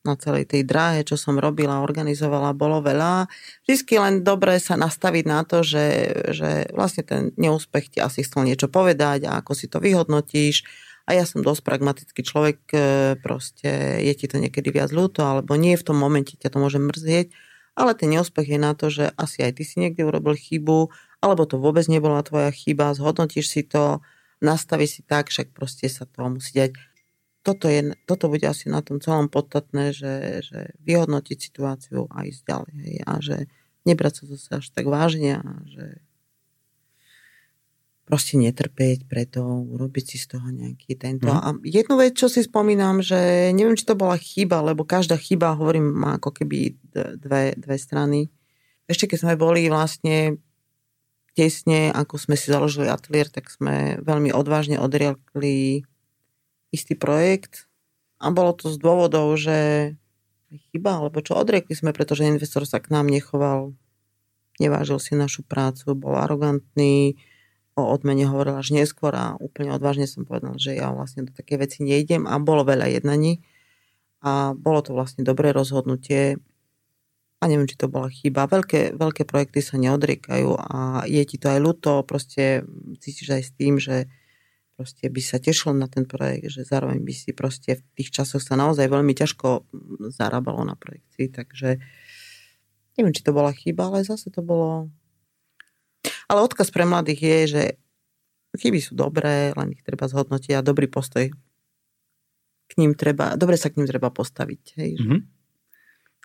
na 0.01 0.17
celej 0.17 0.49
tej 0.49 0.65
dráhe, 0.65 1.05
čo 1.05 1.21
som 1.21 1.37
robila, 1.37 1.85
organizovala, 1.85 2.57
bolo 2.57 2.81
veľa. 2.81 3.29
Vždy 3.69 3.95
len 4.01 4.15
dobre 4.25 4.57
sa 4.57 4.81
nastaviť 4.81 5.25
na 5.29 5.45
to, 5.45 5.61
že, 5.61 5.87
že 6.33 6.51
vlastne 6.73 7.05
ten 7.05 7.23
neúspech 7.37 7.93
ti 7.93 7.99
asi 8.01 8.25
chcel 8.25 8.49
niečo 8.49 8.73
povedať 8.73 9.29
a 9.29 9.45
ako 9.45 9.53
si 9.53 9.69
to 9.69 9.77
vyhodnotíš. 9.77 10.65
A 11.11 11.19
ja 11.19 11.27
som 11.27 11.43
dosť 11.43 11.67
pragmatický 11.67 12.23
človek, 12.23 12.59
e, 12.71 12.79
proste 13.19 13.99
je 13.99 14.15
ti 14.15 14.31
to 14.31 14.39
niekedy 14.39 14.71
viac 14.71 14.95
ľúto, 14.95 15.27
alebo 15.27 15.59
nie 15.59 15.75
v 15.75 15.83
tom 15.83 15.99
momente 15.99 16.39
ťa 16.39 16.55
to 16.55 16.63
môže 16.63 16.79
mrzieť, 16.79 17.35
ale 17.75 17.99
ten 17.99 18.15
neúspech 18.15 18.47
je 18.47 18.59
na 18.63 18.79
to, 18.79 18.95
že 18.95 19.11
asi 19.19 19.43
aj 19.43 19.59
ty 19.59 19.67
si 19.67 19.83
niekde 19.83 20.07
urobil 20.07 20.39
chybu, 20.39 20.95
alebo 21.19 21.51
to 21.51 21.59
vôbec 21.59 21.83
nebola 21.91 22.23
tvoja 22.23 22.55
chyba, 22.55 22.95
zhodnotíš 22.95 23.51
si 23.51 23.67
to, 23.67 23.99
nastavíš 24.39 24.91
si 24.95 25.03
tak, 25.03 25.35
však 25.35 25.51
proste 25.51 25.91
sa 25.91 26.07
to 26.07 26.31
musí 26.31 26.63
dať 26.63 26.79
toto, 27.41 27.73
je, 27.73 27.97
toto 28.05 28.29
bude 28.29 28.45
asi 28.45 28.69
na 28.69 28.85
tom 28.85 29.01
celom 29.01 29.33
podstatné, 29.33 29.97
že, 29.97 30.45
že 30.45 30.77
vyhodnotiť 30.85 31.39
situáciu 31.41 32.05
a 32.13 32.29
ísť 32.29 32.43
ďalej. 32.45 32.75
A 33.09 33.13
že 33.25 33.37
nebrať 33.89 34.13
sa 34.21 34.25
zase 34.37 34.49
až 34.61 34.67
tak 34.77 34.85
vážne 34.85 35.41
a 35.41 35.49
že 35.65 36.05
proste 38.11 38.35
netrpieť 38.35 39.07
preto, 39.07 39.47
urobiť 39.47 40.05
si 40.05 40.17
z 40.19 40.35
toho 40.35 40.51
nejaký 40.51 40.99
tento. 40.99 41.31
Mm. 41.31 41.39
A 41.39 41.49
jednu 41.63 41.95
vec, 41.95 42.19
čo 42.19 42.27
si 42.27 42.43
spomínam, 42.43 42.99
že 42.99 43.55
neviem, 43.55 43.79
či 43.79 43.87
to 43.87 43.95
bola 43.95 44.19
chyba, 44.19 44.67
lebo 44.67 44.83
každá 44.83 45.15
chyba, 45.15 45.55
hovorím, 45.55 45.95
má 45.95 46.19
ako 46.19 46.43
keby 46.43 46.75
dve, 47.15 47.55
dve 47.55 47.77
strany. 47.79 48.27
Ešte 48.91 49.07
keď 49.07 49.19
sme 49.23 49.35
boli 49.39 49.71
vlastne 49.71 50.43
tesne, 51.39 51.95
ako 51.95 52.19
sme 52.19 52.35
si 52.35 52.51
založili 52.51 52.91
ateliér, 52.91 53.31
tak 53.31 53.47
sme 53.47 54.03
veľmi 54.03 54.35
odvážne 54.35 54.83
odriekli 54.83 55.87
istý 56.75 56.99
projekt 56.99 57.71
a 58.19 58.35
bolo 58.35 58.51
to 58.59 58.67
z 58.75 58.77
dôvodov, 58.83 59.39
že 59.39 59.95
chyba, 60.75 60.99
alebo 60.99 61.23
čo 61.23 61.39
odriekli 61.39 61.79
sme, 61.79 61.95
pretože 61.95 62.27
investor 62.27 62.67
sa 62.67 62.83
k 62.83 62.91
nám 62.91 63.07
nechoval, 63.07 63.79
nevážil 64.59 64.99
si 64.99 65.15
našu 65.15 65.47
prácu, 65.47 65.95
bol 65.95 66.19
arogantný, 66.19 67.15
o 67.81 67.91
odmene 67.91 68.29
hovoril 68.29 68.61
až 68.61 68.77
neskôr 68.77 69.17
a 69.17 69.35
úplne 69.41 69.73
odvážne 69.73 70.05
som 70.05 70.29
povedal, 70.29 70.57
že 70.61 70.77
ja 70.77 70.93
vlastne 70.93 71.25
do 71.25 71.33
také 71.33 71.57
veci 71.57 71.81
nejdem 71.81 72.29
a 72.29 72.37
bolo 72.37 72.63
veľa 72.63 72.93
jednaní 72.93 73.41
a 74.21 74.53
bolo 74.53 74.85
to 74.85 74.93
vlastne 74.93 75.25
dobré 75.25 75.51
rozhodnutie 75.51 76.37
a 77.41 77.49
neviem, 77.49 77.65
či 77.65 77.81
to 77.81 77.89
bola 77.89 78.13
chyba. 78.13 78.45
Veľké, 78.45 79.01
veľké 79.01 79.25
projekty 79.25 79.65
sa 79.65 79.81
neodriekajú 79.81 80.61
a 80.61 81.09
je 81.09 81.25
ti 81.25 81.41
to 81.41 81.49
aj 81.49 81.61
ľúto, 81.65 82.05
proste 82.05 82.69
cítiš 83.01 83.33
aj 83.33 83.43
s 83.49 83.51
tým, 83.57 83.81
že 83.81 84.13
proste 84.77 85.09
by 85.09 85.21
sa 85.25 85.41
tešil 85.41 85.73
na 85.73 85.89
ten 85.89 86.05
projekt, 86.05 86.53
že 86.53 86.69
zároveň 86.69 87.01
by 87.01 87.13
si 87.17 87.33
proste 87.33 87.81
v 87.81 87.83
tých 87.97 88.13
časoch 88.13 88.45
sa 88.45 88.61
naozaj 88.61 88.93
veľmi 88.93 89.17
ťažko 89.17 89.65
zarábalo 90.13 90.69
na 90.69 90.77
projekcii, 90.77 91.33
takže 91.33 91.81
neviem, 93.01 93.17
či 93.17 93.25
to 93.25 93.33
bola 93.33 93.57
chyba, 93.57 93.89
ale 93.89 94.05
zase 94.05 94.29
to 94.29 94.45
bolo... 94.45 94.93
Ale 96.31 96.47
odkaz 96.47 96.71
pre 96.71 96.87
mladých 96.87 97.21
je, 97.21 97.39
že 97.51 97.63
chyby 98.55 98.79
sú 98.79 98.95
dobré, 98.95 99.51
len 99.51 99.75
ich 99.75 99.83
treba 99.83 100.07
zhodnotiť 100.07 100.55
a 100.55 100.63
dobrý 100.63 100.87
postoj 100.87 101.31
k 102.71 102.73
ním 102.79 102.95
treba, 102.95 103.35
dobre 103.35 103.59
sa 103.59 103.67
k 103.67 103.83
ním 103.83 103.91
treba 103.91 104.15
postaviť. 104.15 104.79
Hej, 104.79 104.91
že... 104.95 105.03
mm-hmm. 105.03 105.23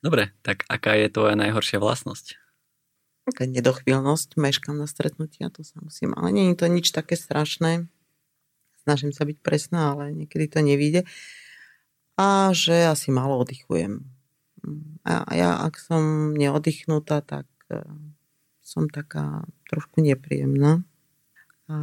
Dobre, 0.05 0.29
tak 0.45 0.61
aká 0.69 0.93
je 0.93 1.09
tvoja 1.09 1.33
najhoršia 1.33 1.81
vlastnosť? 1.81 2.37
Taká 3.25 3.49
nedochvíľnosť, 3.49 4.37
meškam 4.37 4.77
na 4.77 4.85
stretnutia, 4.85 5.49
to 5.49 5.65
sa 5.65 5.81
musím, 5.81 6.13
ale 6.13 6.29
nie 6.29 6.53
je 6.53 6.61
to 6.61 6.69
nič 6.69 6.93
také 6.93 7.17
strašné 7.17 7.89
snažím 8.85 9.09
sa 9.09 9.25
byť 9.25 9.41
presná, 9.41 9.97
ale 9.97 10.13
niekedy 10.13 10.45
to 10.45 10.61
nevíde. 10.61 11.01
A 12.21 12.53
že 12.53 12.85
asi 12.85 13.09
málo 13.09 13.41
oddychujem. 13.41 14.05
A 15.03 15.25
ja, 15.33 15.57
ak 15.65 15.81
som 15.81 16.31
neoddychnutá, 16.37 17.25
tak 17.25 17.49
e, 17.73 17.81
som 18.61 18.85
taká 18.87 19.43
trošku 19.69 20.01
nepríjemná. 20.01 20.85
A 21.65 21.75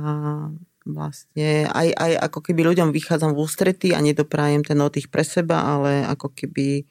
vlastne 0.87 1.67
aj, 1.71 1.89
aj 1.95 2.13
ako 2.31 2.39
keby 2.51 2.75
ľuďom 2.75 2.91
vychádzam 2.91 3.35
v 3.35 3.43
ústrety 3.43 3.89
a 3.95 4.03
nedoprajem 4.03 4.67
ten 4.67 4.79
oddych 4.79 5.11
pre 5.11 5.23
seba, 5.23 5.63
ale 5.63 6.07
ako 6.07 6.31
keby 6.35 6.87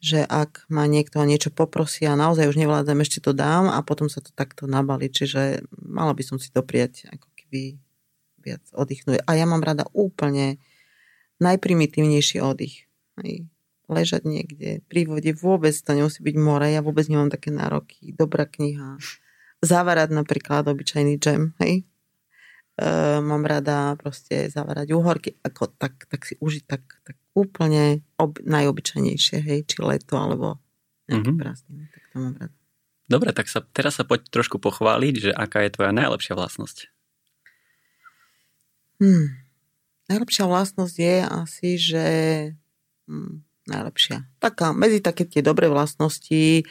že 0.00 0.24
ak 0.24 0.64
ma 0.72 0.88
niekto 0.88 1.20
niečo 1.28 1.52
poprosí 1.52 2.08
a 2.08 2.16
naozaj 2.16 2.48
už 2.48 2.56
nevládzam, 2.56 3.04
ešte 3.04 3.20
to 3.20 3.36
dám 3.36 3.68
a 3.68 3.84
potom 3.84 4.08
sa 4.08 4.24
to 4.24 4.32
takto 4.32 4.64
nabali. 4.64 5.12
Čiže 5.12 5.68
mala 5.76 6.16
by 6.16 6.24
som 6.24 6.40
si 6.40 6.48
to 6.48 6.64
prijať 6.64 7.04
ako 7.12 7.28
keby 7.36 7.76
viac 8.40 8.64
oddychnúť. 8.72 9.20
A 9.28 9.36
ja 9.36 9.44
mám 9.44 9.60
rada 9.60 9.84
úplne 9.92 10.56
najprimitívnejší 11.44 12.40
oddych. 12.40 12.88
Hej. 13.20 13.44
Ležať 13.92 14.24
niekde 14.24 14.80
pri 14.88 15.04
vode, 15.04 15.28
vôbec 15.36 15.76
to 15.76 15.92
nemusí 15.92 16.24
byť 16.24 16.36
more, 16.40 16.64
ja 16.64 16.80
vôbec 16.80 17.04
nemám 17.04 17.28
také 17.28 17.52
nároky. 17.52 18.16
Dobrá 18.16 18.48
kniha. 18.48 18.96
Zavarať 19.60 20.16
napríklad 20.16 20.64
obyčajný 20.68 21.20
džem, 21.20 21.52
hej. 21.60 21.84
E, 22.80 22.84
mám 23.20 23.44
rada 23.44 23.92
proste 24.00 24.48
zavarať 24.48 24.96
uhorky, 24.96 25.36
ako 25.44 25.68
tak, 25.76 26.08
tak 26.08 26.24
si 26.24 26.40
užiť 26.40 26.64
tak, 26.64 26.82
tak 27.04 27.16
úplne 27.36 28.00
ob, 28.16 28.40
najobyčajnejšie, 28.40 29.38
hej, 29.44 29.60
či 29.68 29.78
leto, 29.84 30.16
alebo 30.16 30.56
nejaké 31.10 31.28
mm-hmm. 31.28 31.40
prázdniny, 31.42 31.84
tak 31.92 32.02
to 32.08 32.16
mám 32.16 32.34
rada. 32.40 32.56
Dobre, 33.10 33.34
tak 33.34 33.50
sa, 33.50 33.66
teraz 33.74 33.98
sa 33.98 34.06
poď 34.06 34.30
trošku 34.30 34.62
pochváliť, 34.62 35.14
že 35.18 35.30
aká 35.34 35.66
je 35.66 35.74
tvoja 35.74 35.90
najlepšia 35.90 36.38
vlastnosť. 36.38 36.86
Hmm. 39.02 39.34
Najlepšia 40.06 40.46
vlastnosť 40.46 40.96
je 40.96 41.16
asi, 41.26 41.70
že 41.74 42.06
hmm, 43.10 43.42
najlepšia. 43.66 44.30
Taká, 44.38 44.70
medzi 44.70 45.02
také 45.02 45.26
tie 45.26 45.42
dobré 45.42 45.66
vlastnosti 45.66 46.62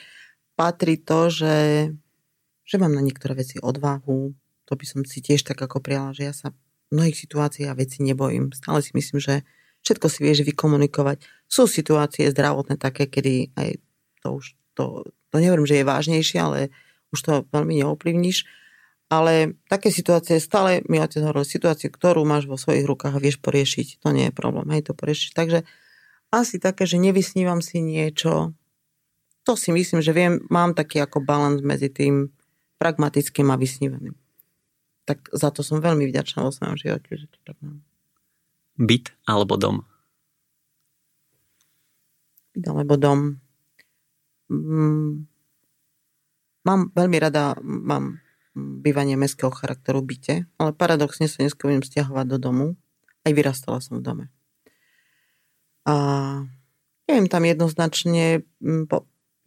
patrí 0.56 0.96
to, 0.96 1.28
že, 1.28 1.56
že 2.70 2.78
mám 2.78 2.94
na 2.94 3.02
niektoré 3.02 3.34
veci 3.34 3.58
odvahu. 3.58 4.38
To 4.70 4.74
by 4.78 4.86
som 4.86 5.02
si 5.02 5.26
tiež 5.26 5.42
tak 5.42 5.58
ako 5.58 5.82
prijala, 5.82 6.14
že 6.14 6.30
ja 6.30 6.34
sa 6.38 6.54
mnohých 6.94 7.18
situáciách 7.18 7.74
a 7.74 7.80
veci 7.80 8.06
nebojím. 8.06 8.54
Stále 8.54 8.86
si 8.86 8.94
myslím, 8.94 9.18
že 9.18 9.42
všetko 9.82 10.06
si 10.06 10.20
vieš 10.22 10.46
vykomunikovať. 10.46 11.26
Sú 11.50 11.66
situácie 11.66 12.30
zdravotné 12.30 12.78
také, 12.78 13.10
kedy 13.10 13.58
aj 13.58 13.82
to 14.22 14.38
už, 14.38 14.46
to, 14.78 15.10
to 15.34 15.36
nehovorím, 15.42 15.66
že 15.66 15.82
je 15.82 15.90
vážnejšie, 15.90 16.38
ale 16.38 16.70
už 17.10 17.20
to 17.26 17.32
veľmi 17.50 17.82
neovplyvníš 17.82 18.46
ale 19.10 19.58
také 19.66 19.90
situácie, 19.90 20.38
stále 20.38 20.86
mi 20.86 21.02
otec 21.02 21.26
hovoril, 21.26 21.42
situáciu, 21.42 21.90
ktorú 21.90 22.22
máš 22.30 22.46
vo 22.46 22.62
svojich 22.62 22.86
rukách 22.86 23.18
a 23.18 23.24
vieš 23.24 23.42
poriešiť, 23.42 24.06
to 24.06 24.14
nie 24.14 24.30
je 24.30 24.34
problém, 24.38 24.70
hej, 24.70 24.86
to 24.86 24.94
poriešiť. 24.94 25.34
Takže 25.34 25.60
asi 26.30 26.62
také, 26.62 26.86
že 26.86 27.02
nevysnívam 27.02 27.66
si 27.66 27.82
niečo, 27.82 28.54
to 29.50 29.58
si 29.58 29.74
myslím, 29.74 30.06
že 30.06 30.14
viem, 30.14 30.46
mám 30.54 30.78
taký 30.78 31.02
ako 31.02 31.26
balans 31.26 31.66
medzi 31.66 31.90
tým 31.90 32.30
pragmatickým 32.80 33.52
a 33.52 33.60
vysnívaným. 33.60 34.16
Tak 35.04 35.30
za 35.36 35.52
to 35.52 35.62
som 35.62 35.84
veľmi 35.84 36.08
vďačná 36.08 36.42
vo 36.42 36.56
svojom 36.56 36.80
živote, 36.80 37.12
že 37.20 37.28
to 37.28 37.38
tak 37.44 37.60
mám. 37.60 37.84
Byt 38.80 39.12
alebo 39.28 39.60
dom? 39.60 39.84
Byt 42.56 42.66
alebo 42.66 42.96
dom. 42.96 43.44
Mm, 44.48 45.28
mám 46.64 46.80
veľmi 46.96 47.18
rada, 47.20 47.60
mám 47.62 48.24
bývanie 48.56 49.20
mestského 49.20 49.52
charakteru 49.52 50.02
byte, 50.02 50.48
ale 50.58 50.72
paradoxne 50.74 51.28
sa 51.28 51.44
dneska 51.44 51.68
budem 51.68 51.84
stiahovať 51.86 52.26
do 52.26 52.38
domu. 52.40 52.66
Aj 53.28 53.32
vyrastala 53.36 53.84
som 53.84 54.00
v 54.00 54.06
dome. 54.06 54.26
A 55.84 55.96
neviem 57.10 57.28
tam 57.28 57.44
jednoznačne, 57.44 58.48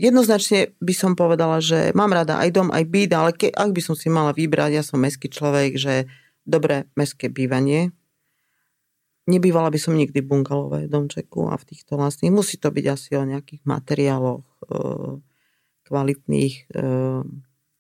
jednoznačne 0.03 0.75
by 0.83 0.95
som 0.99 1.15
povedala, 1.15 1.63
že 1.63 1.95
mám 1.95 2.11
rada 2.11 2.43
aj 2.43 2.51
dom, 2.51 2.69
aj 2.75 2.85
byt, 2.91 3.11
ale 3.15 3.31
ke, 3.31 3.49
ak 3.55 3.71
by 3.71 3.81
som 3.81 3.95
si 3.95 4.11
mala 4.11 4.35
vybrať, 4.35 4.71
ja 4.75 4.83
som 4.83 4.99
meský 4.99 5.31
človek, 5.31 5.79
že 5.79 6.11
dobré 6.43 6.91
mestské 6.99 7.31
bývanie, 7.31 7.95
Nebývala 9.23 9.71
by 9.71 9.79
som 9.79 9.95
nikdy 9.95 10.19
v 10.19 10.27
bungalové 10.27 10.91
domčeku 10.91 11.47
a 11.47 11.55
v 11.55 11.67
týchto 11.71 11.95
vlastných. 11.95 12.35
Musí 12.35 12.59
to 12.59 12.75
byť 12.75 12.87
asi 12.91 13.15
o 13.15 13.23
nejakých 13.23 13.63
materiáloch 13.63 14.43
e, 14.43 14.55
kvalitných. 15.87 16.55
E, 16.67 16.83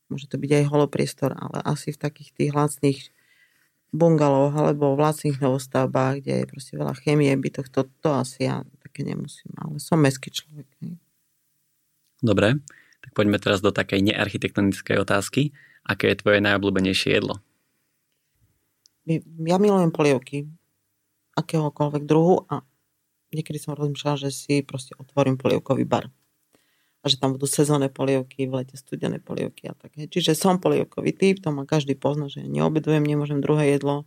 môže 0.06 0.30
to 0.30 0.38
byť 0.38 0.50
aj 0.62 0.64
holopriestor, 0.70 1.34
ale 1.34 1.58
asi 1.66 1.90
v 1.90 1.98
takých 1.98 2.30
tých 2.30 2.52
lacných 2.54 3.00
bungaloch 3.90 4.54
alebo 4.54 4.94
v 4.94 5.02
lacných 5.02 5.42
novostavbách, 5.42 6.22
kde 6.22 6.46
je 6.46 6.46
proste 6.46 6.74
veľa 6.78 6.94
chemie, 7.02 7.34
by 7.34 7.50
to, 7.50 7.66
to, 7.66 7.90
to 7.98 8.08
asi 8.14 8.46
ja 8.46 8.62
také 8.78 9.02
nemusím, 9.02 9.50
ale 9.58 9.82
som 9.82 9.98
mestský 9.98 10.30
človek. 10.30 10.70
Ne? 10.78 11.02
Dobre, 12.22 12.62
tak 13.02 13.10
poďme 13.18 13.42
teraz 13.42 13.58
do 13.58 13.74
takej 13.74 14.00
nearchitektonickej 14.06 14.96
otázky. 15.02 15.50
Aké 15.82 16.14
je 16.14 16.22
tvoje 16.22 16.38
najobľúbenejšie 16.38 17.18
jedlo? 17.18 17.42
Ja 19.42 19.58
milujem 19.58 19.90
polievky 19.90 20.46
akéhokoľvek 21.34 22.06
druhu 22.06 22.46
a 22.46 22.62
niekedy 23.34 23.58
som 23.58 23.74
rozmýšľala, 23.74 24.28
že 24.28 24.30
si 24.30 24.54
proste 24.62 24.94
otvorím 24.94 25.34
polievkový 25.34 25.82
bar. 25.82 26.06
A 27.02 27.10
že 27.10 27.18
tam 27.18 27.34
budú 27.34 27.50
sezónne 27.50 27.90
polievky, 27.90 28.46
v 28.46 28.62
lete 28.62 28.78
studené 28.78 29.18
polievky 29.18 29.66
a 29.66 29.74
tak. 29.74 29.98
Čiže 29.98 30.38
som 30.38 30.62
polievkový 30.62 31.10
typ, 31.10 31.42
to 31.42 31.50
ma 31.50 31.66
každý 31.66 31.98
pozná, 31.98 32.30
že 32.30 32.46
neobedujem, 32.46 33.02
nemôžem 33.02 33.42
druhé 33.42 33.74
jedlo, 33.74 34.06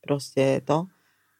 proste 0.00 0.64
to. 0.64 0.88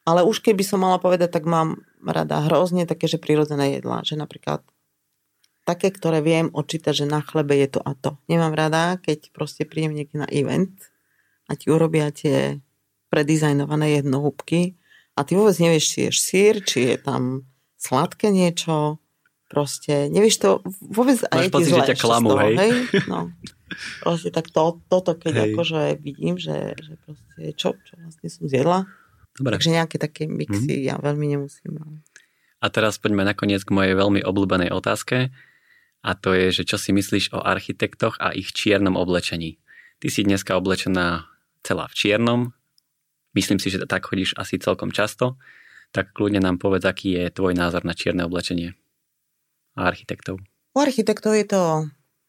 Ale 0.04 0.20
už 0.26 0.44
keby 0.44 0.60
som 0.60 0.84
mala 0.84 1.00
povedať, 1.00 1.32
tak 1.32 1.48
mám 1.48 1.80
rada 2.04 2.44
hrozne 2.44 2.84
také, 2.84 3.08
že 3.08 3.16
prirodzené 3.16 3.80
jedlá. 3.80 4.04
Že 4.04 4.20
napríklad 4.20 4.66
také, 5.62 5.94
ktoré 5.94 6.22
viem 6.22 6.50
odčítať, 6.50 7.04
že 7.04 7.06
na 7.06 7.22
chlebe 7.22 7.54
je 7.54 7.78
to 7.78 7.80
a 7.82 7.94
to. 7.94 8.18
Nemám 8.26 8.54
rada, 8.54 8.98
keď 8.98 9.30
proste 9.30 9.62
príjem 9.62 9.94
niekde 9.94 10.26
na 10.26 10.28
event 10.30 10.74
a 11.46 11.54
ti 11.54 11.70
urobia 11.70 12.10
tie 12.10 12.58
predizajnované 13.12 14.02
jednohúbky 14.02 14.74
a 15.14 15.22
ty 15.22 15.36
vôbec 15.36 15.54
nevieš, 15.60 15.84
či 15.92 15.98
je 16.08 16.10
sír, 16.12 16.54
či 16.64 16.78
je 16.92 16.96
tam 16.98 17.46
sladké 17.76 18.32
niečo, 18.32 19.02
proste 19.52 20.08
nevieš 20.08 20.36
to 20.40 20.50
vôbec 20.80 21.20
aj 21.28 21.52
pocit, 21.52 21.76
že 21.76 21.92
ťa 21.92 21.98
klamú, 22.00 22.32
hej? 22.40 22.56
hej? 22.56 22.72
No. 23.12 23.28
Proste 24.04 24.28
tak 24.28 24.52
to, 24.52 24.80
toto, 24.88 25.16
keď 25.16 25.32
hej. 25.32 25.44
akože 25.52 25.80
vidím, 26.00 26.36
že, 26.36 26.76
že 26.76 26.96
proste 27.04 27.42
čo, 27.56 27.76
čo 27.84 27.92
vlastne 28.00 28.28
som 28.28 28.44
zjedla. 28.48 28.88
Dobre. 29.32 29.56
Takže 29.56 29.70
nejaké 29.72 29.96
také 29.96 30.28
mixy 30.28 30.84
mm. 30.84 30.84
ja 30.92 30.96
veľmi 31.00 31.24
nemusím. 31.36 31.80
Ale... 31.80 32.04
A 32.60 32.66
teraz 32.68 33.00
poďme 33.00 33.24
nakoniec 33.24 33.64
k 33.64 33.72
mojej 33.72 33.96
veľmi 33.96 34.20
obľúbenej 34.20 34.72
otázke 34.76 35.32
a 36.02 36.18
to 36.18 36.34
je, 36.34 36.50
že 36.50 36.62
čo 36.66 36.76
si 36.76 36.90
myslíš 36.90 37.32
o 37.32 37.40
architektoch 37.40 38.18
a 38.18 38.34
ich 38.34 38.50
čiernom 38.50 38.98
oblečení. 38.98 39.62
Ty 40.02 40.06
si 40.10 40.26
dneska 40.26 40.58
oblečená 40.58 41.30
celá 41.62 41.86
v 41.86 41.94
čiernom, 41.94 42.40
myslím 43.38 43.62
si, 43.62 43.70
že 43.70 43.86
tak 43.86 44.10
chodíš 44.10 44.34
asi 44.34 44.58
celkom 44.58 44.90
často, 44.90 45.38
tak 45.94 46.10
kľudne 46.10 46.42
nám 46.42 46.58
povedz, 46.58 46.82
aký 46.82 47.14
je 47.14 47.30
tvoj 47.30 47.54
názor 47.54 47.86
na 47.86 47.94
čierne 47.94 48.26
oblečenie 48.26 48.74
a 49.78 49.80
architektov. 49.86 50.42
U 50.72 50.78
architektov 50.80 51.38
je 51.38 51.46
to 51.46 51.62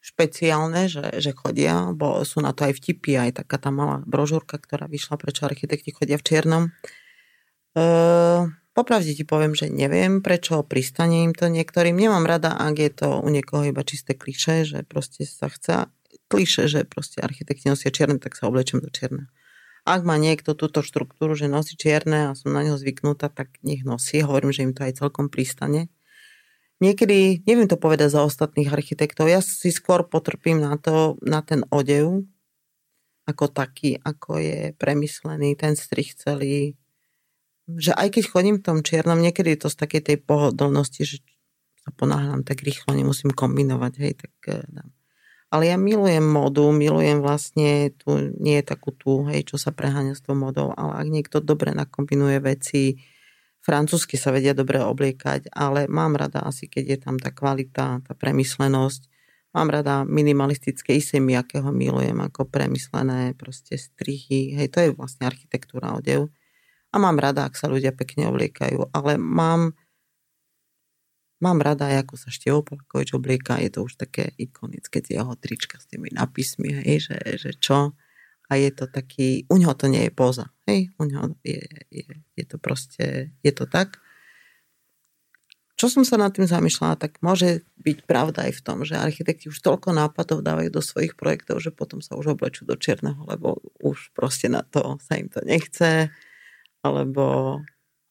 špeciálne, 0.04 0.84
že, 0.84 1.16
že 1.16 1.32
chodia, 1.32 1.88
bo 1.96 2.20
sú 2.28 2.44
na 2.44 2.52
to 2.52 2.68
aj 2.68 2.76
vtipy, 2.76 3.16
aj 3.16 3.40
taká 3.40 3.56
tá 3.56 3.72
malá 3.72 4.04
brožúrka, 4.04 4.60
ktorá 4.60 4.84
vyšla, 4.84 5.16
prečo 5.16 5.48
architekti 5.48 5.96
chodia 5.96 6.20
v 6.20 6.26
čiernom. 6.28 6.64
E, 7.72 7.84
popravde 8.74 9.14
ti 9.14 9.22
poviem, 9.22 9.54
že 9.54 9.70
neviem, 9.70 10.20
prečo 10.20 10.66
pristane 10.66 11.24
im 11.24 11.32
to 11.32 11.46
niektorým. 11.46 11.94
Nemám 11.94 12.26
rada, 12.26 12.52
ak 12.52 12.74
je 12.76 12.90
to 12.90 13.08
u 13.22 13.28
niekoho 13.30 13.64
iba 13.70 13.86
čisté 13.86 14.18
kliše, 14.18 14.66
že 14.66 14.78
proste 14.82 15.24
sa 15.24 15.46
chce 15.46 15.88
kliše, 16.28 16.66
že 16.66 16.82
proste 16.84 17.22
architekti 17.22 17.70
nosia 17.70 17.94
čierne, 17.94 18.18
tak 18.18 18.34
sa 18.34 18.50
oblečem 18.50 18.82
do 18.82 18.90
čierna. 18.90 19.30
Ak 19.84 20.02
má 20.02 20.16
niekto 20.16 20.56
túto 20.56 20.80
štruktúru, 20.80 21.36
že 21.36 21.46
nosí 21.46 21.76
čierne 21.76 22.32
a 22.32 22.36
som 22.36 22.56
na 22.56 22.64
neho 22.64 22.74
zvyknutá, 22.74 23.28
tak 23.28 23.52
nech 23.60 23.84
nosí. 23.84 24.24
Hovorím, 24.24 24.50
že 24.50 24.64
im 24.64 24.72
to 24.72 24.82
aj 24.82 24.96
celkom 24.96 25.28
pristane. 25.28 25.92
Niekedy, 26.82 27.46
neviem 27.46 27.68
to 27.70 27.78
povedať 27.78 28.10
za 28.10 28.26
ostatných 28.26 28.72
architektov, 28.72 29.30
ja 29.30 29.38
si 29.38 29.70
skôr 29.70 30.02
potrpím 30.08 30.58
na 30.58 30.74
to, 30.74 31.20
na 31.22 31.38
ten 31.44 31.62
odev, 31.70 32.26
ako 33.24 33.48
taký, 33.48 33.96
ako 34.02 34.42
je 34.42 34.58
premyslený, 34.76 35.56
ten 35.56 35.78
strich 35.78 36.18
celý. 36.18 36.76
Že 37.64 37.96
aj 37.96 38.08
keď 38.12 38.24
chodím 38.28 38.56
v 38.60 38.66
tom 38.66 38.78
čiernom, 38.84 39.20
niekedy 39.20 39.56
je 39.56 39.60
to 39.64 39.68
z 39.72 39.76
takej 39.80 40.02
tej 40.04 40.16
pohodlnosti, 40.20 41.02
že 41.08 41.16
sa 41.80 41.90
ponáhľam 41.96 42.44
tak 42.44 42.60
rýchlo, 42.60 42.92
nemusím 42.92 43.32
kombinovať, 43.32 43.92
hej, 44.00 44.12
tak 44.20 44.34
eh, 44.48 44.64
dám 44.68 44.92
ale 45.54 45.70
ja 45.70 45.78
milujem 45.78 46.26
modu, 46.26 46.66
milujem 46.74 47.22
vlastne 47.22 47.94
tu, 47.94 48.34
nie 48.42 48.58
je 48.58 48.66
takú 48.66 48.90
tú, 48.90 49.22
hej, 49.30 49.46
čo 49.46 49.54
sa 49.54 49.70
preháňa 49.70 50.18
s 50.18 50.26
tou 50.26 50.34
modou, 50.34 50.74
ale 50.74 50.98
ak 50.98 51.06
niekto 51.06 51.38
dobre 51.38 51.70
nakombinuje 51.70 52.42
veci, 52.42 52.98
francúzsky 53.62 54.18
sa 54.18 54.34
vedia 54.34 54.50
dobre 54.50 54.82
obliekať, 54.82 55.54
ale 55.54 55.86
mám 55.86 56.18
rada 56.18 56.42
asi, 56.42 56.66
keď 56.66 56.84
je 56.90 56.98
tam 56.98 57.22
tá 57.22 57.30
kvalita, 57.30 58.02
tá 58.02 58.12
premyslenosť. 58.18 59.06
Mám 59.54 59.70
rada 59.70 60.02
minimalistické 60.02 60.98
isemi, 60.98 61.38
akého 61.38 61.70
milujem, 61.70 62.18
ako 62.18 62.50
premyslené 62.50 63.38
proste 63.38 63.78
strihy. 63.78 64.58
Hej, 64.58 64.74
to 64.74 64.82
je 64.82 64.90
vlastne 64.90 65.30
architektúra 65.30 65.94
odev. 65.94 66.34
A 66.94 66.96
mám 67.02 67.18
rada, 67.18 67.50
ak 67.50 67.58
sa 67.58 67.66
ľudia 67.66 67.90
pekne 67.90 68.30
obliekajú, 68.30 68.94
ale 68.94 69.18
mám 69.18 69.74
Mám 71.42 71.60
rada 71.60 71.92
ako 71.92 72.16
sa 72.16 72.32
Števo 72.32 72.64
Polakovič 72.64 73.12
oblieka, 73.12 73.60
je 73.60 73.68
to 73.68 73.84
už 73.84 74.00
také 74.00 74.32
ikonické, 74.40 75.04
tie 75.04 75.20
jeho 75.20 75.36
trička 75.36 75.76
s 75.76 75.84
tými 75.84 76.08
nápismi, 76.08 76.72
hej, 76.72 77.10
že, 77.10 77.18
že 77.36 77.50
čo. 77.60 77.92
A 78.48 78.52
je 78.56 78.72
to 78.72 78.88
taký, 78.88 79.44
u 79.52 79.60
neho 79.60 79.76
to 79.76 79.84
nie 79.92 80.08
je 80.08 80.12
poza, 80.14 80.48
hej, 80.64 80.88
u 80.96 81.04
neho 81.04 81.36
je, 81.44 81.60
je, 81.92 82.06
je 82.32 82.44
to 82.48 82.56
proste, 82.56 83.28
je 83.44 83.52
to 83.52 83.68
tak. 83.68 84.00
Čo 85.76 85.90
som 85.90 86.06
sa 86.06 86.16
nad 86.16 86.32
tým 86.32 86.48
zamýšľala, 86.48 86.96
tak 86.96 87.20
môže 87.20 87.66
byť 87.76 88.08
pravda 88.08 88.48
aj 88.48 88.52
v 88.56 88.64
tom, 88.64 88.86
že 88.86 88.96
architekti 88.96 89.52
už 89.52 89.60
toľko 89.60 89.92
nápadov 89.92 90.40
dávajú 90.40 90.72
do 90.72 90.80
svojich 90.80 91.12
projektov, 91.12 91.60
že 91.60 91.74
potom 91.74 92.00
sa 92.00 92.16
už 92.16 92.40
oblečú 92.40 92.64
do 92.64 92.78
čierneho, 92.78 93.20
lebo 93.28 93.60
už 93.84 94.16
proste 94.16 94.48
na 94.48 94.64
to 94.64 94.96
sa 95.02 95.20
im 95.20 95.28
to 95.28 95.44
nechce, 95.44 96.08
alebo 96.84 97.58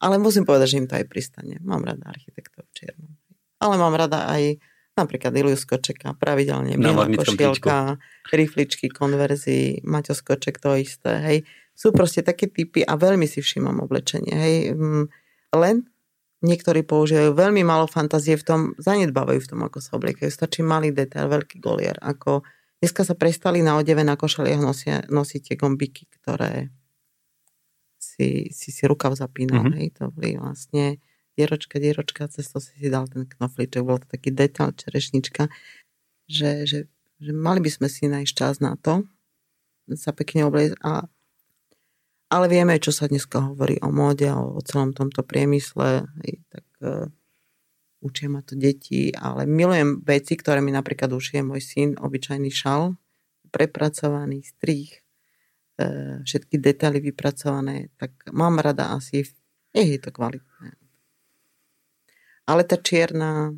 ale 0.04 0.20
musím 0.20 0.44
povedať, 0.44 0.76
že 0.76 0.80
im 0.84 0.88
to 0.92 1.00
aj 1.00 1.08
pristane. 1.08 1.56
Mám 1.64 1.88
rada 1.88 2.12
architektov 2.12 2.68
v 2.68 2.72
čiernom. 2.76 3.16
Ale 3.64 3.80
mám 3.80 3.96
rada 3.96 4.28
aj 4.28 4.60
napríklad 5.00 5.32
Iliu 5.32 5.56
Skočeka, 5.56 6.20
pravidelne 6.20 6.76
biela 6.76 7.08
košielka, 7.08 7.98
rifličky, 8.30 8.92
konverzii, 8.92 9.88
Maťo 9.88 10.14
Skoček, 10.14 10.60
to 10.60 10.76
isté, 10.76 11.18
hej. 11.24 11.38
Sú 11.74 11.90
proste 11.90 12.22
také 12.22 12.52
typy 12.52 12.86
a 12.86 12.94
veľmi 12.94 13.26
si 13.26 13.42
všímam 13.42 13.82
oblečenie, 13.82 14.36
hej. 14.36 14.56
Mm, 14.78 15.10
len 15.58 15.76
niektorí 16.46 16.86
používajú 16.86 17.34
veľmi 17.34 17.66
málo 17.66 17.90
fantázie 17.90 18.38
v 18.38 18.46
tom, 18.46 18.60
zanedbávajú 18.78 19.40
v 19.40 19.50
tom, 19.50 19.60
ako 19.66 19.80
sa 19.82 19.98
obliekajú. 19.98 20.30
Stačí 20.30 20.62
malý 20.62 20.94
detail, 20.94 21.32
veľký 21.32 21.58
golier. 21.58 21.98
Ako 22.04 22.46
dneska 22.78 23.08
sa 23.08 23.16
prestali 23.18 23.66
na 23.66 23.80
odeve 23.80 24.06
na 24.06 24.20
košeliach 24.20 24.62
nosiť 25.10 25.42
tie 25.42 25.56
gombiky, 25.58 26.06
ktoré 26.22 26.70
si, 28.14 28.54
si, 28.54 28.70
si 28.70 28.84
rukav 28.86 29.18
zapínal, 29.18 29.66
mm-hmm. 29.66 29.78
hej, 29.82 29.88
to 29.98 30.14
boli 30.14 30.38
vlastne 30.38 31.02
dieročka, 31.34 31.82
dieročka, 31.82 32.30
cez 32.30 32.46
to 32.46 32.62
si 32.62 32.74
si 32.78 32.88
dal 32.94 33.10
ten 33.10 33.26
knoflíček, 33.26 33.82
bol 33.82 33.98
to 33.98 34.06
taký 34.06 34.30
detail, 34.30 34.70
čerešnička, 34.70 35.50
že, 36.30 36.70
že, 36.70 36.80
že 37.18 37.32
mali 37.34 37.60
by 37.60 37.70
sme 37.74 37.88
si 37.90 38.06
nájsť 38.06 38.34
čas 38.34 38.62
na 38.62 38.78
to, 38.78 39.02
sa 39.98 40.14
pekne 40.14 40.48
obliecť 40.48 40.78
a 40.86 41.10
ale 42.34 42.50
vieme, 42.50 42.82
čo 42.82 42.90
sa 42.90 43.06
dneska 43.06 43.54
hovorí 43.54 43.78
o 43.86 43.94
móde 43.94 44.26
a 44.26 44.42
o 44.42 44.58
celom 44.66 44.90
tomto 44.90 45.22
priemysle, 45.22 46.10
hej, 46.26 46.42
tak 46.50 46.66
uh, 46.82 47.06
učia 48.02 48.26
ma 48.26 48.42
to 48.42 48.58
deti, 48.58 49.14
ale 49.14 49.46
milujem 49.46 50.02
veci, 50.02 50.34
ktoré 50.34 50.58
mi 50.58 50.74
napríklad 50.74 51.14
ušije 51.14 51.46
môj 51.46 51.62
syn, 51.62 51.90
obyčajný 52.02 52.50
šal, 52.50 52.98
prepracovaný 53.54 54.42
strých, 54.50 55.03
E, 55.03 55.03
všetky 56.24 56.62
detaily 56.62 57.02
vypracované, 57.02 57.90
tak 57.98 58.14
mám 58.30 58.62
rada 58.62 58.94
asi, 58.94 59.26
je, 59.74 59.98
to 59.98 60.14
kvalitné. 60.14 60.78
Ale 62.46 62.62
tá 62.68 62.78
čierna, 62.78 63.56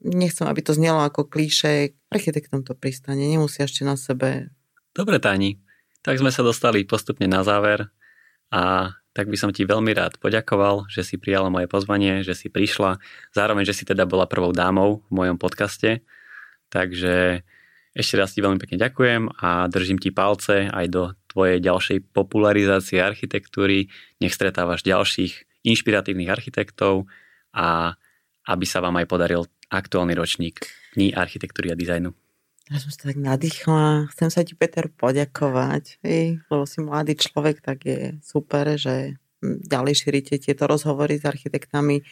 nechcem, 0.00 0.48
aby 0.48 0.64
to 0.64 0.72
znelo 0.72 1.04
ako 1.04 1.28
klíše, 1.28 1.98
architektom 2.08 2.64
to 2.64 2.72
pristane, 2.72 3.28
nemusia 3.28 3.68
ešte 3.68 3.84
na 3.84 3.98
sebe. 3.98 4.48
Dobre, 4.96 5.20
Tani, 5.20 5.60
tak 6.00 6.16
sme 6.16 6.32
sa 6.32 6.40
dostali 6.40 6.88
postupne 6.88 7.28
na 7.28 7.44
záver 7.44 7.90
a 8.48 8.94
tak 9.12 9.26
by 9.26 9.34
som 9.34 9.50
ti 9.50 9.66
veľmi 9.66 9.90
rád 9.98 10.16
poďakoval, 10.22 10.86
že 10.86 11.02
si 11.02 11.18
prijala 11.18 11.50
moje 11.50 11.66
pozvanie, 11.66 12.22
že 12.22 12.38
si 12.38 12.46
prišla, 12.46 13.02
zároveň, 13.34 13.66
že 13.66 13.74
si 13.74 13.84
teda 13.84 14.06
bola 14.06 14.30
prvou 14.30 14.54
dámou 14.54 15.02
v 15.10 15.26
mojom 15.26 15.36
podcaste. 15.42 16.06
Takže 16.70 17.42
ešte 17.98 18.14
raz 18.14 18.30
ti 18.30 18.38
veľmi 18.38 18.62
pekne 18.62 18.78
ďakujem 18.78 19.42
a 19.42 19.66
držím 19.66 19.98
ti 19.98 20.14
palce 20.14 20.70
aj 20.70 20.86
do 20.86 21.17
tvojej 21.28 21.60
ďalšej 21.60 21.98
popularizácie 22.10 22.98
architektúry. 22.98 23.92
Nech 24.18 24.34
stretávaš 24.34 24.82
ďalších 24.82 25.64
inšpiratívnych 25.68 26.32
architektov 26.32 27.06
a 27.52 27.94
aby 28.48 28.64
sa 28.64 28.80
vám 28.80 28.96
aj 28.98 29.06
podaril 29.06 29.44
aktuálny 29.68 30.16
ročník 30.16 30.64
Dní 30.96 31.12
architektúry 31.12 31.70
a 31.70 31.76
dizajnu. 31.78 32.10
Ja 32.68 32.76
som 32.80 32.90
sa 32.92 33.12
tak 33.12 33.20
nadýchla. 33.20 34.12
Chcem 34.12 34.28
sa 34.28 34.44
ti, 34.44 34.52
Peter, 34.52 34.92
poďakovať, 34.92 36.04
hej, 36.04 36.42
lebo 36.52 36.64
si 36.68 36.84
mladý 36.84 37.16
človek, 37.16 37.64
tak 37.64 37.88
je 37.88 38.20
super, 38.20 38.76
že 38.76 39.16
ďalej 39.40 39.94
šírite 40.04 40.36
tieto 40.36 40.68
rozhovory 40.68 41.16
s 41.16 41.24
architektami. 41.24 42.04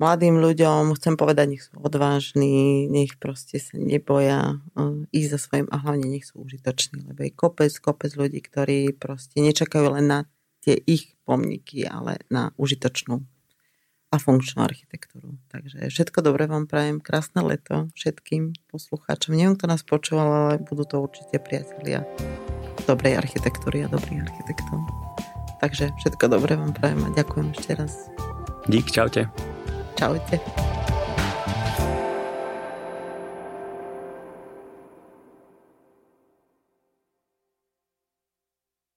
Mladým 0.00 0.40
ľuďom 0.40 0.96
chcem 0.96 1.20
povedať, 1.20 1.46
nech 1.52 1.64
sú 1.68 1.76
odvážni, 1.76 2.88
nech 2.88 3.20
proste 3.20 3.60
sa 3.60 3.76
neboja 3.76 4.56
uh, 4.56 5.04
ísť 5.12 5.28
za 5.28 5.38
svojim 5.38 5.68
a 5.68 5.76
hlavne 5.76 6.08
nech 6.08 6.24
sú 6.24 6.40
užitoční, 6.40 7.04
lebo 7.04 7.20
je 7.20 7.36
kopec, 7.36 7.68
kopec 7.76 8.16
ľudí, 8.16 8.40
ktorí 8.40 8.96
proste 8.96 9.44
nečakajú 9.44 9.92
len 9.92 10.08
na 10.08 10.18
tie 10.64 10.80
ich 10.88 11.20
pomníky, 11.28 11.84
ale 11.84 12.16
na 12.32 12.56
užitočnú 12.56 13.20
a 14.10 14.16
funkčnú 14.16 14.64
architektúru. 14.64 15.36
Takže 15.52 15.92
všetko 15.92 16.18
dobré 16.24 16.48
vám 16.48 16.64
prajem, 16.64 17.04
krásne 17.04 17.44
leto 17.44 17.92
všetkým 17.92 18.56
poslucháčom. 18.72 19.36
Neviem, 19.36 19.60
kto 19.60 19.68
nás 19.68 19.84
počúval, 19.84 20.28
ale 20.32 20.54
budú 20.64 20.88
to 20.88 20.96
určite 21.04 21.44
priatelia 21.44 22.08
dobrej 22.88 23.20
architektúry 23.20 23.84
a 23.84 23.92
dobrých 23.92 24.26
architektov. 24.26 24.80
Takže 25.60 25.92
všetko 26.00 26.24
dobré 26.32 26.56
vám 26.56 26.72
prajem 26.72 27.04
a 27.04 27.12
ďakujem 27.12 27.52
ešte 27.52 27.72
raz. 27.76 27.92
Dík, 28.64 28.88
čaute. 28.88 29.59
Čaute. 30.00 30.40